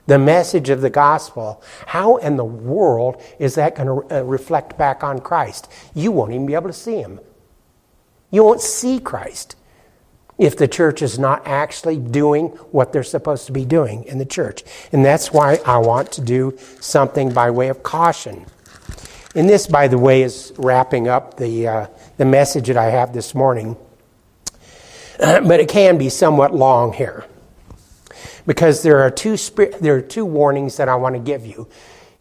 the 0.07 0.19
message 0.19 0.69
of 0.69 0.81
the 0.81 0.91
gospel, 0.91 1.63
how 1.87 2.17
in 2.17 2.37
the 2.37 2.45
world 2.45 3.23
is 3.39 3.55
that 3.55 3.75
going 3.77 3.89
to 3.89 4.19
uh, 4.19 4.23
reflect 4.23 4.77
back 4.77 5.03
on 5.03 5.21
Christ? 5.21 5.71
You 5.95 6.13
won't 6.13 6.33
even 6.33 6.47
be 6.47 6.55
able 6.55 6.69
to 6.69 6.75
see 6.75 6.97
him. 6.97 7.21
You 8.31 8.45
won't 8.45 8.61
see 8.61 9.01
Christ 9.01 9.57
if 10.37 10.57
the 10.57 10.67
church 10.67 11.01
is 11.01 11.19
not 11.19 11.47
actually 11.47 11.97
doing 11.97 12.49
what 12.73 12.93
they're 12.93 13.05
supposed 13.05 13.47
to 13.47 13.53
be 13.53 13.65
doing 13.65 14.05
in 14.05 14.19
the 14.19 14.25
church. 14.25 14.65
And 14.93 15.05
that's 15.05 15.33
why 15.33 15.59
I 15.65 15.79
want 15.79 16.11
to 16.13 16.21
do 16.21 16.59
something 16.81 17.33
by 17.33 17.51
way 17.51 17.69
of 17.69 17.83
caution. 17.83 18.45
And 19.37 19.49
this, 19.49 19.67
by 19.67 19.89
the 19.89 19.99
way, 19.99 20.23
is 20.23 20.53
wrapping 20.57 21.09
up 21.09 21.37
the, 21.37 21.69
uh, 21.69 21.87
the 22.19 22.25
message 22.25 22.67
that 22.67 22.77
I 22.77 22.87
have 22.87 23.13
this 23.13 23.35
morning. 23.35 23.77
but 25.19 25.61
it 25.61 25.69
can 25.69 25.97
be 25.97 26.09
somewhat 26.09 26.55
long 26.55 26.93
here 26.93 27.25
because 28.47 28.82
there 28.82 29.01
are 29.01 29.11
two 29.11 29.36
there 29.80 29.97
are 29.97 30.01
two 30.01 30.24
warnings 30.24 30.76
that 30.76 30.88
I 30.88 30.97
want 30.97 31.14
to 31.14 31.20
give 31.20 31.47
you 31.47 31.68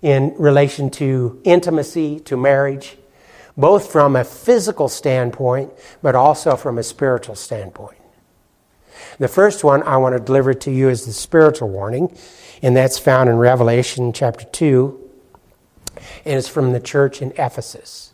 in 0.01 0.35
relation 0.37 0.89
to 0.89 1.41
intimacy, 1.43 2.19
to 2.21 2.35
marriage, 2.35 2.97
both 3.55 3.91
from 3.91 4.15
a 4.15 4.23
physical 4.23 4.89
standpoint, 4.89 5.71
but 6.01 6.13
also 6.15 6.55
from 6.55 6.77
a 6.77 6.83
spiritual 6.83 7.35
standpoint. 7.35 7.97
The 9.19 9.27
first 9.27 9.63
one 9.63 9.83
I 9.83 9.97
want 9.97 10.15
to 10.15 10.19
deliver 10.19 10.53
to 10.53 10.71
you 10.71 10.89
is 10.89 11.05
the 11.05 11.13
spiritual 11.13 11.69
warning, 11.69 12.15
and 12.61 12.75
that's 12.75 12.99
found 12.99 13.29
in 13.29 13.37
Revelation 13.37 14.11
chapter 14.11 14.45
2, 14.45 15.09
and 16.25 16.37
it's 16.37 16.49
from 16.49 16.73
the 16.73 16.79
church 16.79 17.21
in 17.21 17.31
Ephesus. 17.37 18.13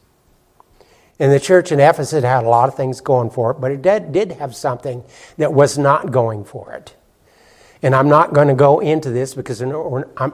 And 1.17 1.31
the 1.31 1.39
church 1.39 1.71
in 1.71 1.79
Ephesus 1.79 2.23
had 2.23 2.43
a 2.43 2.49
lot 2.49 2.69
of 2.69 2.75
things 2.75 3.01
going 3.01 3.29
for 3.29 3.51
it, 3.51 3.55
but 3.55 3.71
it 3.71 3.81
did, 3.81 4.11
did 4.11 4.33
have 4.33 4.55
something 4.55 5.03
that 5.37 5.53
was 5.53 5.77
not 5.77 6.11
going 6.11 6.45
for 6.45 6.73
it. 6.73 6.95
And 7.81 7.95
I'm 7.95 8.09
not 8.09 8.33
going 8.33 8.49
to 8.49 8.55
go 8.55 8.79
into 8.79 9.09
this 9.09 9.33
because 9.33 9.61
I'm, 9.61 9.73
I'm 10.17 10.33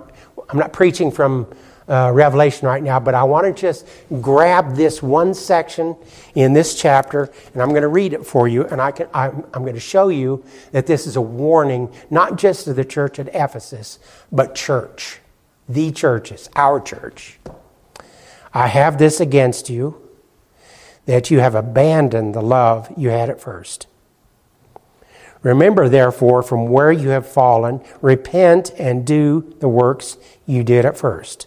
not 0.54 0.74
preaching 0.74 1.12
from 1.12 1.48
uh, 1.88 2.12
Revelation 2.14 2.68
right 2.68 2.82
now, 2.82 3.00
but 3.00 3.14
I 3.14 3.24
want 3.24 3.46
to 3.46 3.54
just 3.62 3.88
grab 4.22 4.76
this 4.76 5.04
one 5.04 5.34
section 5.34 5.96
in 6.34 6.54
this 6.54 6.80
chapter, 6.80 7.32
and 7.54 7.62
I'm 7.62 7.70
going 7.70 7.84
to 7.84 7.88
read 7.88 8.14
it 8.14 8.26
for 8.26 8.48
you, 8.48 8.66
and 8.66 8.82
I 8.82 8.91
can, 8.91 9.08
I'm, 9.14 9.46
I'm 9.54 9.62
going 9.62 9.76
to 9.76 9.80
show 9.80 10.08
you 10.08 10.43
that 10.72 10.88
this 10.88 11.06
is 11.06 11.16
a 11.16 11.22
warning, 11.22 11.93
not 12.10 12.38
just 12.38 12.66
to 12.66 12.74
the 12.74 12.86
church 12.86 13.20
at 13.20 13.28
Ephesus, 13.28 14.00
but 14.32 14.56
church, 14.56 15.20
the 15.70 15.91
churches, 15.91 16.50
our 16.56 16.80
church. 16.80 17.39
I 18.54 18.68
have 18.68 18.98
this 18.98 19.20
against 19.20 19.70
you, 19.70 20.02
that 21.06 21.30
you 21.30 21.39
have 21.39 21.54
abandoned 21.54 22.34
the 22.34 22.41
love 22.41 22.91
you 22.98 23.10
had 23.10 23.30
at 23.30 23.39
first. 23.39 23.86
Remember, 25.46 25.88
therefore, 25.88 26.41
from 26.41 26.70
where 26.70 26.91
you 26.91 27.10
have 27.10 27.28
fallen, 27.28 27.80
repent 28.02 28.72
and 28.80 29.06
do 29.06 29.56
the 29.60 29.70
works 29.70 30.18
you 30.48 30.64
did 30.64 30.86
at 30.86 30.98
first. 30.98 31.46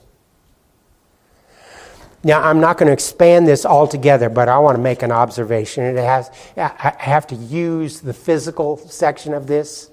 Now, 2.23 2.41
I'm 2.41 2.61
not 2.61 2.79
going 2.79 2.87
to 2.87 2.93
expand 2.93 3.49
this 3.49 3.67
altogether, 3.67 4.29
but 4.29 4.49
I 4.49 4.61
want 4.61 4.77
to 4.77 4.81
make 4.81 5.03
an 5.03 5.11
observation. 5.11 5.83
It 5.83 5.97
has, 5.97 6.31
I 6.57 6.95
have 7.01 7.27
to 7.27 7.35
use 7.35 8.01
the 8.01 8.13
physical 8.13 8.77
section 8.77 9.35
of 9.35 9.49
this, 9.49 9.91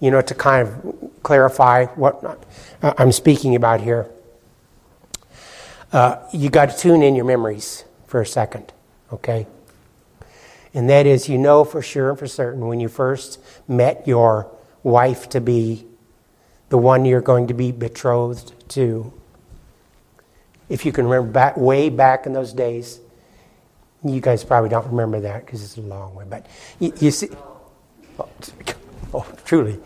you 0.00 0.10
know, 0.10 0.22
to 0.22 0.34
kind 0.34 0.66
of 0.66 1.22
clarify 1.22 1.84
what 1.96 2.42
I'm 2.82 3.12
speaking 3.12 3.56
about 3.56 3.82
here. 3.82 4.10
Uh, 5.92 6.16
you 6.32 6.48
got 6.48 6.70
to 6.70 6.76
tune 6.78 7.02
in 7.02 7.14
your 7.14 7.26
memories 7.26 7.84
for 8.06 8.22
a 8.22 8.26
second, 8.26 8.72
okay? 9.12 9.46
And 10.74 10.90
that 10.90 11.06
is, 11.06 11.28
you 11.28 11.38
know 11.38 11.64
for 11.64 11.80
sure 11.80 12.10
and 12.10 12.18
for 12.18 12.26
certain 12.26 12.66
when 12.66 12.80
you 12.80 12.88
first 12.88 13.40
met 13.68 14.06
your 14.06 14.50
wife 14.82 15.28
to 15.30 15.40
be, 15.40 15.86
the 16.68 16.78
one 16.78 17.04
you're 17.04 17.20
going 17.20 17.46
to 17.46 17.54
be 17.54 17.70
betrothed 17.70 18.52
to, 18.70 19.12
if 20.68 20.84
you 20.84 20.90
can 20.90 21.06
remember 21.06 21.30
back 21.30 21.56
way 21.56 21.88
back 21.88 22.26
in 22.26 22.32
those 22.32 22.52
days, 22.52 22.98
you 24.02 24.20
guys 24.20 24.44
probably 24.44 24.68
don't 24.68 24.86
remember 24.88 25.20
that 25.20 25.46
because 25.46 25.62
it's 25.62 25.76
a 25.76 25.80
long 25.80 26.14
way. 26.14 26.24
But 26.28 26.46
you, 26.80 26.92
you 27.00 27.10
see, 27.12 27.28
oh, 28.18 28.28
oh, 29.14 29.26
truly, 29.44 29.78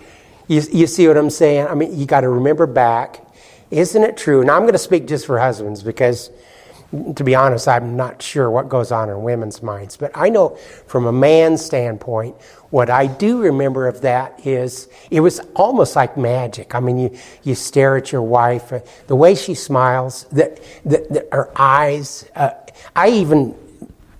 you, 0.46 0.62
you 0.72 0.86
see 0.86 1.06
what 1.06 1.18
I'm 1.18 1.30
saying? 1.30 1.66
I 1.66 1.74
mean, 1.74 1.98
you 1.98 2.06
got 2.06 2.22
to 2.22 2.28
remember 2.28 2.66
back. 2.66 3.24
Isn't 3.70 4.02
it 4.02 4.16
true? 4.16 4.42
Now 4.44 4.56
I'm 4.56 4.62
going 4.62 4.72
to 4.72 4.78
speak 4.78 5.06
just 5.06 5.26
for 5.26 5.38
husbands 5.38 5.82
because 5.82 6.30
to 7.14 7.22
be 7.22 7.34
honest, 7.34 7.68
I'm 7.68 7.96
not 7.96 8.22
sure 8.22 8.50
what 8.50 8.68
goes 8.68 8.92
on 8.92 9.10
in 9.10 9.22
women's 9.22 9.62
minds. 9.62 9.96
But 9.96 10.10
I 10.14 10.30
know 10.30 10.56
from 10.86 11.06
a 11.06 11.12
man's 11.12 11.62
standpoint, 11.62 12.34
what 12.70 12.88
I 12.88 13.06
do 13.06 13.42
remember 13.42 13.88
of 13.88 14.00
that 14.02 14.46
is 14.46 14.88
it 15.10 15.20
was 15.20 15.40
almost 15.54 15.96
like 15.96 16.16
magic. 16.16 16.74
I 16.74 16.80
mean, 16.80 16.98
you, 16.98 17.18
you 17.42 17.54
stare 17.54 17.96
at 17.96 18.10
your 18.10 18.22
wife, 18.22 18.72
uh, 18.72 18.80
the 19.06 19.16
way 19.16 19.34
she 19.34 19.54
smiles, 19.54 20.24
the 20.24 21.26
her 21.30 21.50
eyes. 21.56 22.28
Uh, 22.34 22.50
I 22.96 23.10
even 23.10 23.54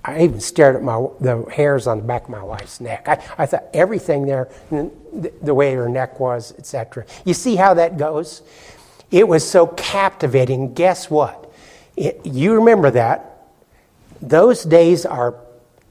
I 0.05 0.23
even 0.23 0.41
stared 0.41 0.77
at 0.77 0.83
my 0.83 1.07
the 1.21 1.45
hairs 1.51 1.87
on 1.87 1.99
the 1.99 2.05
back 2.05 2.25
of 2.25 2.31
my 2.31 2.43
wife's 2.43 2.81
neck. 2.81 3.09
I, 3.09 3.23
I 3.39 3.47
thought 3.47 3.65
everything 3.73 4.27
there, 4.27 4.51
the, 4.71 5.33
the 5.43 5.55
way 5.55 5.75
her 5.75 5.89
neck 5.89 6.21
was, 6.21 6.55
etc. 6.59 7.07
You 7.25 7.35
see 7.35 7.57
how 7.57 7.75
that 7.75 7.97
goes? 7.97 8.43
It 9.11 9.27
was 9.27 9.49
so 9.49 9.67
captivating. 9.67 10.75
Guess 10.75 11.11
what? 11.11 11.48
You 12.25 12.55
remember 12.55 12.91
that. 12.93 13.39
Those 14.21 14.65
days 14.65 15.05
are 15.05 15.35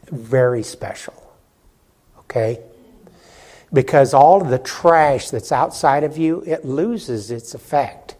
very 0.10 0.64
special. 0.64 1.14
Okay? 2.20 2.62
Because 3.74 4.14
all 4.14 4.42
of 4.42 4.50
the 4.50 4.60
trash 4.60 5.30
that's 5.30 5.52
outside 5.52 6.04
of 6.04 6.18
you, 6.18 6.44
it 6.46 6.66
loses 6.66 7.32
its 7.32 7.54
effect 7.54 8.16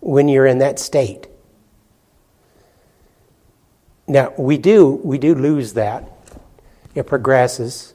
when 0.00 0.28
you're 0.28 0.46
in 0.46 0.58
that 0.58 0.78
state. 0.78 1.28
Now, 4.08 4.32
we 4.38 4.58
do, 4.58 5.00
we 5.04 5.18
do 5.18 5.34
lose 5.34 5.74
that. 5.74 6.10
It 6.94 7.06
progresses. 7.06 7.94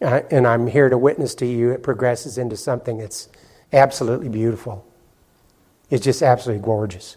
Uh, 0.00 0.22
and 0.30 0.46
I'm 0.46 0.66
here 0.66 0.88
to 0.88 0.98
witness 0.98 1.34
to 1.36 1.46
you, 1.46 1.70
it 1.70 1.82
progresses 1.82 2.38
into 2.38 2.56
something 2.56 2.98
that's 2.98 3.28
absolutely 3.72 4.28
beautiful. 4.28 4.84
It's 5.90 6.04
just 6.04 6.22
absolutely 6.22 6.64
gorgeous. 6.64 7.16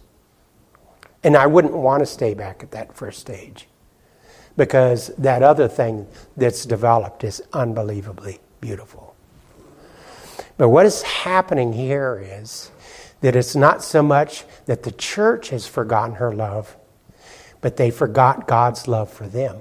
And 1.26 1.36
I 1.36 1.48
wouldn't 1.48 1.74
want 1.74 2.02
to 2.02 2.06
stay 2.06 2.36
back 2.36 2.62
at 2.62 2.70
that 2.72 2.96
first 2.96 3.20
stage 3.20 3.68
because 4.56 5.08
that 5.18 5.42
other 5.42 5.68
thing 5.68 6.06
that's 6.38 6.68
developed 6.68 7.24
is 7.24 7.42
unbelievably 7.52 8.40
beautiful. 8.62 9.16
But 10.58 10.70
what 10.70 10.86
is 10.86 11.02
happening 11.02 11.74
here 11.74 12.24
is 12.24 12.70
that 13.22 13.36
it's 13.36 13.56
not 13.56 13.84
so 13.84 14.04
much 14.04 14.44
that 14.68 14.84
the 14.84 14.92
church 14.92 15.50
has 15.50 15.66
forgotten 15.66 16.18
her 16.18 16.32
love, 16.32 16.78
but 17.60 17.76
they 17.76 17.90
forgot 17.90 18.48
God's 18.48 18.88
love 18.88 19.12
for 19.12 19.28
them. 19.28 19.58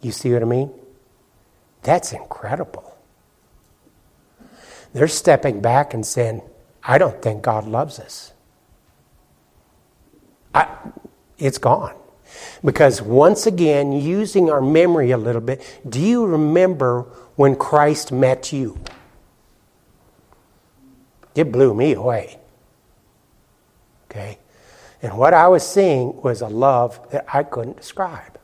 You 0.00 0.12
see 0.12 0.32
what 0.32 0.40
I 0.40 0.46
mean? 0.46 0.70
That's 1.82 2.14
incredible. 2.14 2.96
They're 4.94 5.08
stepping 5.08 5.60
back 5.60 5.92
and 5.92 6.06
saying, 6.06 6.40
I 6.86 6.98
don't 6.98 7.20
think 7.22 7.42
God 7.42 7.66
loves 7.66 7.98
us. 7.98 8.32
I, 10.54 10.68
it's 11.38 11.58
gone. 11.58 11.94
Because 12.64 13.00
once 13.00 13.46
again, 13.46 13.92
using 13.92 14.50
our 14.50 14.60
memory 14.60 15.10
a 15.10 15.18
little 15.18 15.40
bit, 15.40 15.80
do 15.88 16.00
you 16.00 16.26
remember 16.26 17.02
when 17.36 17.56
Christ 17.56 18.12
met 18.12 18.52
you? 18.52 18.78
It 21.34 21.50
blew 21.50 21.74
me 21.74 21.94
away. 21.94 22.38
Okay? 24.10 24.38
And 25.02 25.18
what 25.18 25.34
I 25.34 25.48
was 25.48 25.66
seeing 25.66 26.20
was 26.22 26.40
a 26.40 26.48
love 26.48 27.10
that 27.10 27.26
I 27.32 27.42
couldn't 27.42 27.76
describe. 27.76 28.38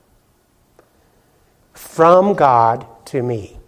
From 1.72 2.34
God 2.34 2.86
to 3.06 3.22
me. 3.22 3.58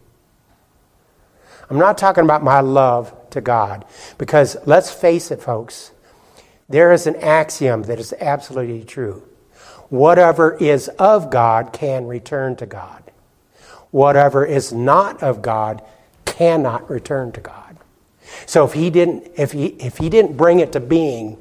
I'm 1.70 1.78
not 1.78 1.96
talking 1.96 2.24
about 2.24 2.42
my 2.42 2.60
love 2.60 3.14
to 3.32 3.40
God. 3.40 3.84
Because 4.18 4.56
let's 4.66 4.90
face 4.90 5.30
it, 5.30 5.42
folks, 5.42 5.92
there 6.68 6.92
is 6.92 7.06
an 7.06 7.16
axiom 7.16 7.82
that 7.84 7.98
is 7.98 8.14
absolutely 8.20 8.84
true. 8.84 9.22
Whatever 9.88 10.56
is 10.56 10.88
of 10.98 11.30
God 11.30 11.72
can 11.72 12.06
return 12.06 12.56
to 12.56 12.66
God. 12.66 13.02
Whatever 13.90 14.46
is 14.46 14.72
not 14.72 15.22
of 15.22 15.42
God 15.42 15.82
cannot 16.24 16.88
return 16.88 17.32
to 17.32 17.40
God. 17.40 17.76
So 18.46 18.64
if 18.64 18.72
he 18.72 18.88
didn't 18.88 19.30
if 19.36 19.52
he 19.52 19.66
if 19.66 19.98
he 19.98 20.08
didn't 20.08 20.36
bring 20.36 20.60
it 20.60 20.72
to 20.72 20.80
being, 20.80 21.36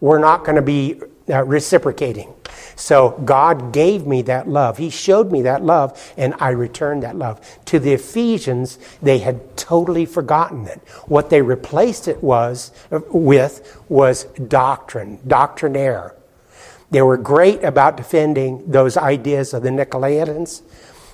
we're 0.00 0.18
not 0.18 0.44
going 0.44 0.54
to 0.54 0.62
be 0.62 1.00
uh, 1.28 1.42
reciprocating. 1.44 2.32
So 2.76 3.18
God 3.24 3.72
gave 3.72 4.06
me 4.06 4.20
that 4.22 4.48
love. 4.48 4.76
He 4.76 4.90
showed 4.90 5.32
me 5.32 5.42
that 5.42 5.64
love, 5.64 6.12
and 6.18 6.34
I 6.38 6.50
returned 6.50 7.02
that 7.02 7.16
love. 7.16 7.40
To 7.66 7.78
the 7.78 7.94
Ephesians, 7.94 8.78
they 9.00 9.18
had 9.18 9.56
totally 9.56 10.04
forgotten 10.04 10.66
it. 10.66 10.80
What 11.06 11.30
they 11.30 11.40
replaced 11.40 12.06
it 12.06 12.22
was 12.22 12.72
uh, 12.92 13.00
with 13.10 13.82
was 13.88 14.24
doctrine, 14.24 15.18
doctrinaire. 15.26 16.14
They 16.90 17.00
were 17.00 17.16
great 17.16 17.64
about 17.64 17.96
defending 17.96 18.70
those 18.70 18.96
ideas 18.98 19.54
of 19.54 19.62
the 19.62 19.70
Nicolaitans, 19.70 20.62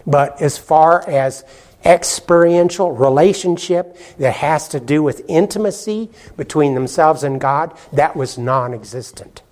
but 0.04 0.42
as 0.42 0.58
far 0.58 1.08
as 1.08 1.44
experiential 1.84 2.92
relationship 2.92 3.96
that 4.18 4.34
has 4.34 4.68
to 4.68 4.80
do 4.80 5.02
with 5.02 5.24
intimacy 5.28 6.10
between 6.36 6.74
themselves 6.74 7.22
and 7.22 7.40
God, 7.40 7.76
that 7.92 8.16
was 8.16 8.36
non 8.36 8.74
existent. 8.74 9.42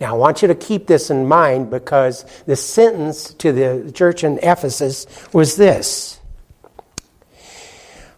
Now, 0.00 0.14
I 0.14 0.18
want 0.18 0.42
you 0.42 0.48
to 0.48 0.54
keep 0.54 0.86
this 0.86 1.10
in 1.10 1.26
mind 1.26 1.70
because 1.70 2.24
the 2.46 2.56
sentence 2.56 3.32
to 3.34 3.52
the 3.52 3.92
church 3.92 4.24
in 4.24 4.38
Ephesus 4.42 5.06
was 5.32 5.56
this. 5.56 6.20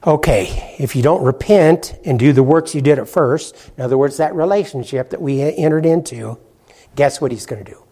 Okay, 0.06 0.76
if 0.78 0.94
you 0.94 1.02
don't 1.02 1.24
repent 1.24 1.98
and 2.04 2.18
do 2.18 2.32
the 2.32 2.42
works 2.42 2.74
you 2.74 2.80
did 2.80 2.98
at 2.98 3.08
first, 3.08 3.56
in 3.76 3.82
other 3.82 3.98
words, 3.98 4.16
that 4.18 4.34
relationship 4.34 5.10
that 5.10 5.20
we 5.20 5.42
entered 5.42 5.84
into, 5.84 6.38
guess 6.94 7.20
what 7.20 7.32
he's 7.32 7.46
going 7.46 7.64
to 7.64 7.70
do? 7.70 7.82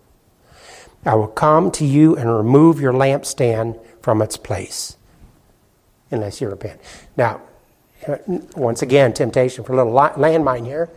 I 1.04 1.14
will 1.14 1.28
come 1.28 1.70
to 1.72 1.84
you 1.84 2.16
and 2.16 2.32
remove 2.32 2.80
your 2.80 2.92
lampstand 2.92 3.84
from 4.02 4.22
its 4.22 4.36
place, 4.36 4.96
unless 6.10 6.40
you 6.40 6.48
repent. 6.48 6.80
Now, 7.16 7.42
uh, 8.06 8.16
once 8.56 8.82
again, 8.82 9.12
temptation 9.12 9.64
for 9.64 9.72
a 9.72 9.76
little 9.76 9.92
landmine 9.92 10.64
here. 10.64 10.88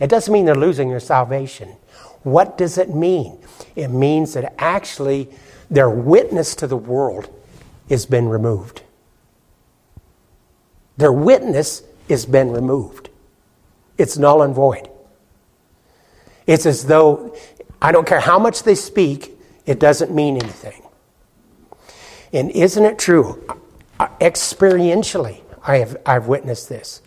It 0.00 0.08
doesn't 0.08 0.32
mean 0.32 0.44
they're 0.44 0.54
losing 0.54 0.90
their 0.90 1.00
salvation. 1.00 1.76
What 2.22 2.58
does 2.58 2.78
it 2.78 2.94
mean? 2.94 3.38
It 3.76 3.88
means 3.88 4.34
that 4.34 4.54
actually 4.58 5.28
their 5.70 5.90
witness 5.90 6.54
to 6.56 6.66
the 6.66 6.76
world 6.76 7.30
has 7.88 8.06
been 8.06 8.28
removed. 8.28 8.82
Their 10.96 11.12
witness 11.12 11.82
has 12.08 12.26
been 12.26 12.50
removed. 12.50 13.08
It's 13.96 14.18
null 14.18 14.42
and 14.42 14.54
void. 14.54 14.88
It's 16.46 16.66
as 16.66 16.86
though, 16.86 17.36
I 17.80 17.92
don't 17.92 18.06
care 18.06 18.20
how 18.20 18.38
much 18.38 18.62
they 18.62 18.74
speak, 18.74 19.38
it 19.66 19.78
doesn't 19.78 20.12
mean 20.14 20.36
anything. 20.36 20.82
And 22.32 22.50
isn't 22.50 22.84
it 22.84 22.98
true? 22.98 23.44
Uh, 24.00 24.08
experientially, 24.20 25.42
I 25.62 25.78
have, 25.78 25.96
I've 26.06 26.26
witnessed 26.26 26.68
this. 26.68 27.02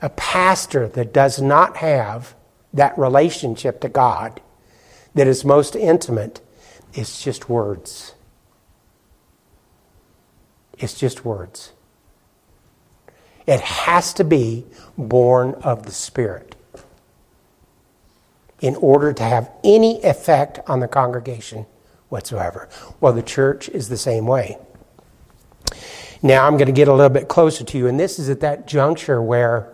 a 0.00 0.08
pastor 0.10 0.88
that 0.88 1.12
does 1.12 1.40
not 1.40 1.78
have 1.78 2.34
that 2.72 2.96
relationship 2.98 3.80
to 3.80 3.88
God 3.88 4.40
that 5.14 5.26
is 5.26 5.44
most 5.44 5.74
intimate, 5.74 6.40
it's 6.94 7.22
just 7.22 7.48
words. 7.48 8.14
It's 10.78 10.98
just 10.98 11.24
words. 11.24 11.72
It 13.46 13.60
has 13.60 14.12
to 14.14 14.24
be 14.24 14.66
born 14.96 15.54
of 15.62 15.84
the 15.84 15.92
Spirit 15.92 16.54
in 18.60 18.76
order 18.76 19.12
to 19.12 19.22
have 19.22 19.50
any 19.64 20.02
effect 20.02 20.60
on 20.66 20.80
the 20.80 20.88
congregation 20.88 21.66
whatsoever. 22.08 22.68
Well, 23.00 23.12
the 23.12 23.22
church 23.22 23.68
is 23.68 23.88
the 23.88 23.96
same 23.96 24.26
way. 24.26 24.58
Now, 26.22 26.46
I'm 26.46 26.54
going 26.54 26.66
to 26.66 26.72
get 26.72 26.88
a 26.88 26.92
little 26.92 27.10
bit 27.10 27.28
closer 27.28 27.64
to 27.64 27.78
you, 27.78 27.86
and 27.86 27.98
this 27.98 28.18
is 28.18 28.28
at 28.28 28.40
that 28.40 28.66
juncture 28.66 29.22
where 29.22 29.72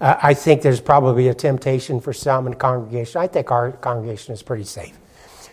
uh, 0.00 0.16
I 0.22 0.34
think 0.34 0.62
there's 0.62 0.80
probably 0.80 1.28
a 1.28 1.34
temptation 1.34 2.00
for 2.00 2.12
some 2.12 2.46
in 2.46 2.52
the 2.52 2.58
congregation. 2.58 3.20
I 3.20 3.26
think 3.26 3.50
our 3.50 3.72
congregation 3.72 4.32
is 4.32 4.42
pretty 4.42 4.64
safe. 4.64 4.96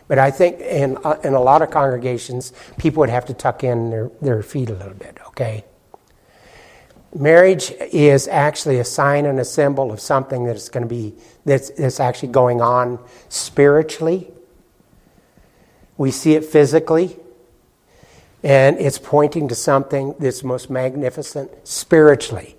But 0.08 0.20
I 0.20 0.30
think 0.30 0.60
in, 0.60 0.98
uh, 1.04 1.20
in 1.24 1.34
a 1.34 1.42
lot 1.42 1.64
of 1.64 1.72
congregations, 1.72 2.54
people 2.78 3.00
would 3.00 3.10
have 3.10 3.26
to 3.26 3.34
tuck 3.34 3.64
in 3.64 3.90
their, 3.90 4.12
their 4.22 4.44
feet 4.44 4.70
a 4.70 4.74
little 4.74 4.94
bit, 4.94 5.18
okay? 5.28 5.66
Marriage 7.18 7.72
is 7.92 8.28
actually 8.28 8.78
a 8.80 8.84
sign 8.84 9.26
and 9.26 9.40
a 9.40 9.46
symbol 9.46 9.92
of 9.92 10.00
something 10.00 10.44
that's 10.44 10.70
going 10.70 10.84
to 10.84 10.90
be, 10.90 11.16
that's, 11.46 11.72
that's 11.72 12.00
actually 12.00 12.28
going 12.28 12.62
on 12.62 13.00
spiritually. 13.30 14.32
We 15.98 16.12
see 16.12 16.34
it 16.34 16.46
physically, 16.46 17.18
and 18.44 18.78
it's 18.78 19.00
pointing 19.00 19.48
to 19.48 19.56
something 19.56 20.14
that's 20.20 20.44
most 20.44 20.70
magnificent 20.70 21.68
spiritually 21.68 22.58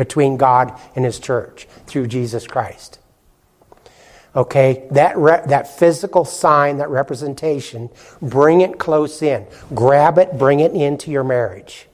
between 0.00 0.38
God 0.38 0.80
and 0.96 1.04
His 1.04 1.18
church 1.18 1.66
through 1.86 2.06
Jesus 2.06 2.46
Christ. 2.46 2.98
Okay, 4.34 4.88
that, 4.92 5.14
re- 5.18 5.42
that 5.44 5.78
physical 5.78 6.24
sign, 6.24 6.78
that 6.78 6.88
representation, 6.88 7.90
bring 8.22 8.62
it 8.62 8.78
close 8.78 9.20
in. 9.20 9.46
Grab 9.74 10.16
it, 10.16 10.38
bring 10.38 10.60
it 10.60 10.72
into 10.72 11.10
your 11.10 11.22
marriage. 11.22 11.86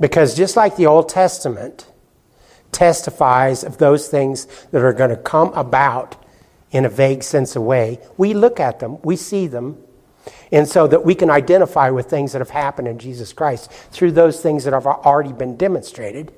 Because 0.00 0.36
just 0.36 0.56
like 0.56 0.74
the 0.74 0.86
Old 0.86 1.08
Testament 1.08 1.86
testifies 2.72 3.62
of 3.62 3.78
those 3.78 4.08
things 4.08 4.46
that 4.72 4.82
are 4.82 4.92
going 4.92 5.10
to 5.10 5.16
come 5.16 5.52
about 5.52 6.16
in 6.72 6.84
a 6.84 6.88
vague 6.88 7.22
sense 7.22 7.54
of 7.54 7.62
way, 7.62 8.00
we 8.16 8.34
look 8.34 8.58
at 8.58 8.80
them, 8.80 9.00
we 9.02 9.14
see 9.14 9.46
them, 9.46 9.80
and 10.50 10.68
so 10.68 10.88
that 10.88 11.04
we 11.04 11.14
can 11.14 11.30
identify 11.30 11.90
with 11.90 12.10
things 12.10 12.32
that 12.32 12.40
have 12.40 12.50
happened 12.50 12.88
in 12.88 12.98
Jesus 12.98 13.32
Christ 13.32 13.70
through 13.70 14.12
those 14.12 14.42
things 14.42 14.64
that 14.64 14.72
have 14.72 14.86
already 14.86 15.32
been 15.32 15.56
demonstrated. 15.56 16.32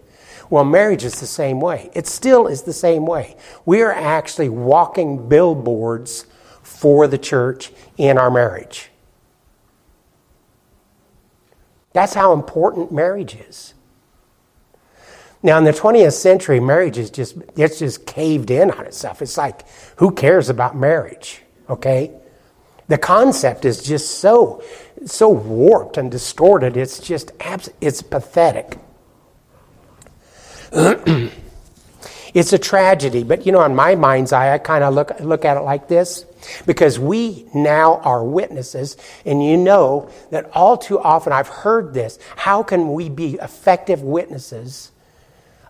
Well, 0.52 0.66
marriage 0.66 1.02
is 1.02 1.18
the 1.18 1.26
same 1.26 1.60
way. 1.60 1.88
It 1.94 2.06
still 2.06 2.46
is 2.46 2.64
the 2.64 2.74
same 2.74 3.06
way. 3.06 3.36
We 3.64 3.80
are 3.80 3.90
actually 3.90 4.50
walking 4.50 5.26
billboards 5.26 6.26
for 6.62 7.06
the 7.06 7.16
church 7.16 7.72
in 7.96 8.18
our 8.18 8.30
marriage. 8.30 8.90
That's 11.94 12.12
how 12.12 12.34
important 12.34 12.92
marriage 12.92 13.34
is. 13.34 13.72
Now, 15.42 15.56
in 15.56 15.64
the 15.64 15.72
20th 15.72 16.12
century, 16.12 16.60
marriage 16.60 16.98
is 16.98 17.08
just, 17.08 17.38
it's 17.56 17.78
just 17.78 18.04
caved 18.04 18.50
in 18.50 18.70
on 18.72 18.84
itself. 18.84 19.22
It's 19.22 19.38
like, 19.38 19.62
who 19.96 20.12
cares 20.12 20.50
about 20.50 20.76
marriage? 20.76 21.40
Okay? 21.70 22.12
The 22.88 22.98
concept 22.98 23.64
is 23.64 23.82
just 23.82 24.18
so, 24.18 24.62
so 25.06 25.30
warped 25.30 25.96
and 25.96 26.10
distorted. 26.10 26.76
It's 26.76 27.00
just, 27.00 27.32
abs- 27.40 27.70
it's 27.80 28.02
pathetic. 28.02 28.76
it's 32.34 32.52
a 32.52 32.58
tragedy, 32.58 33.24
but 33.24 33.44
you 33.44 33.52
know, 33.52 33.62
in 33.64 33.74
my 33.74 33.94
mind's 33.94 34.32
eye, 34.32 34.54
I 34.54 34.58
kind 34.58 34.82
of 34.82 34.94
look, 34.94 35.20
look 35.20 35.44
at 35.44 35.56
it 35.56 35.60
like 35.60 35.88
this 35.88 36.24
because 36.64 36.98
we 36.98 37.46
now 37.54 37.96
are 37.98 38.24
witnesses, 38.24 38.96
and 39.26 39.44
you 39.44 39.56
know 39.56 40.10
that 40.30 40.50
all 40.54 40.78
too 40.78 40.98
often 40.98 41.32
I've 41.32 41.48
heard 41.48 41.92
this. 41.92 42.18
How 42.36 42.62
can 42.62 42.92
we 42.92 43.10
be 43.10 43.34
effective 43.34 44.02
witnesses 44.02 44.92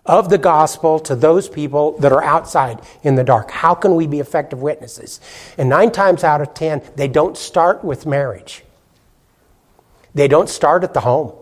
of 0.05 0.29
the 0.29 0.37
gospel 0.37 0.99
to 0.99 1.15
those 1.15 1.49
people 1.49 1.97
that 1.99 2.13
are 2.13 2.23
outside 2.23 2.79
in 3.03 3.15
the 3.15 3.23
dark? 3.25 3.51
How 3.51 3.73
can 3.73 3.95
we 3.95 4.07
be 4.07 4.19
effective 4.21 4.61
witnesses? 4.61 5.19
And 5.57 5.67
nine 5.67 5.91
times 5.91 6.23
out 6.23 6.41
of 6.41 6.53
ten, 6.53 6.81
they 6.95 7.09
don't 7.09 7.37
start 7.37 7.83
with 7.83 8.05
marriage, 8.05 8.63
they 10.15 10.29
don't 10.29 10.49
start 10.49 10.85
at 10.85 10.93
the 10.93 11.01
home. 11.01 11.33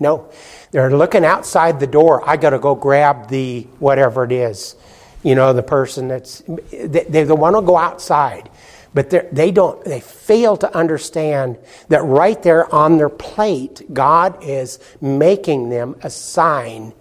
No, 0.00 0.30
they're 0.70 0.96
looking 0.96 1.24
outside 1.24 1.80
the 1.80 1.86
door. 1.86 2.28
I 2.28 2.36
got 2.36 2.50
to 2.50 2.58
go 2.58 2.74
grab 2.74 3.28
the 3.28 3.62
whatever 3.78 4.24
it 4.24 4.32
is, 4.32 4.76
you 5.22 5.34
know, 5.34 5.52
the 5.52 5.62
person 5.62 6.08
that's 6.08 6.42
they, 6.70 7.04
they 7.04 7.24
want 7.24 7.56
to 7.56 7.62
go 7.62 7.76
outside, 7.76 8.48
but 8.94 9.10
they 9.10 9.50
don't. 9.50 9.84
They 9.84 10.00
fail 10.00 10.56
to 10.58 10.76
understand 10.76 11.58
that 11.88 12.04
right 12.04 12.40
there 12.42 12.72
on 12.72 12.96
their 12.96 13.08
plate, 13.08 13.92
God 13.92 14.42
is 14.42 14.78
making 15.00 15.70
them 15.70 15.96
a 16.02 16.10
sign 16.10 16.92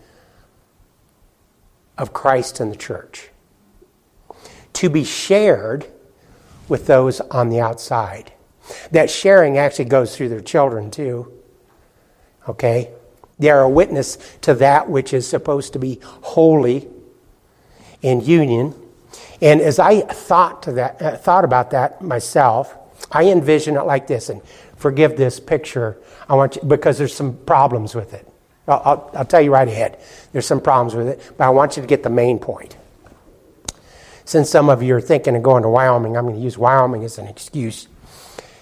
of 1.98 2.14
Christ 2.14 2.60
and 2.60 2.72
the 2.72 2.76
church 2.76 3.30
to 4.74 4.90
be 4.90 5.04
shared 5.04 5.88
with 6.68 6.86
those 6.86 7.20
on 7.22 7.50
the 7.50 7.60
outside. 7.60 8.32
That 8.92 9.10
sharing 9.10 9.58
actually 9.58 9.86
goes 9.86 10.16
through 10.16 10.30
their 10.30 10.42
children 10.42 10.92
too. 10.92 11.37
Okay? 12.48 12.90
They 13.40 13.50
are 13.50 13.62
a 13.62 13.70
witness 13.70 14.18
to 14.42 14.54
that 14.56 14.90
which 14.90 15.14
is 15.14 15.28
supposed 15.28 15.74
to 15.74 15.80
be 15.80 16.00
holy 16.04 16.88
in 18.02 18.22
union. 18.22 18.74
And 19.42 19.62
as 19.62 19.80
I 19.80 20.02
thought 20.02 20.64
to 20.64 20.72
that, 20.74 21.02
uh, 21.02 21.18
thought 21.18 21.46
about 21.46 21.72
that 21.72 22.02
myself, 22.02 22.76
I 23.12 23.26
envision 23.26 23.78
it 23.78 23.84
like 23.84 24.08
this. 24.08 24.30
And 24.30 24.42
forgive 24.76 25.18
this 25.18 25.40
picture, 25.40 25.98
I 26.28 26.36
want 26.36 26.56
you, 26.56 26.64
because 26.64 26.98
there's 26.98 27.14
some 27.14 27.38
problems 27.46 27.94
with 27.94 28.14
it. 28.14 28.28
I'll, 28.68 28.82
I'll, 28.84 29.12
I'll 29.20 29.26
tell 29.26 29.42
you 29.42 29.52
right 29.52 29.68
ahead. 29.68 30.00
There's 30.32 30.48
some 30.48 30.62
problems 30.62 30.96
with 30.96 31.08
it, 31.08 31.34
but 31.38 31.46
I 31.46 31.50
want 31.50 31.78
you 31.78 31.84
to 31.84 31.88
get 31.88 32.04
the 32.04 32.10
main 32.10 32.40
point. 32.40 32.76
Since 34.26 34.50
some 34.50 34.70
of 34.70 34.84
you 34.84 34.96
are 34.96 35.02
thinking 35.02 35.36
of 35.36 35.44
going 35.44 35.64
to 35.64 35.70
Wyoming, 35.70 36.18
I'm 36.18 36.26
going 36.26 36.36
to 36.36 36.42
use 36.42 36.58
Wyoming 36.58 37.04
as 37.06 37.18
an 37.18 37.28
excuse. 37.28 37.88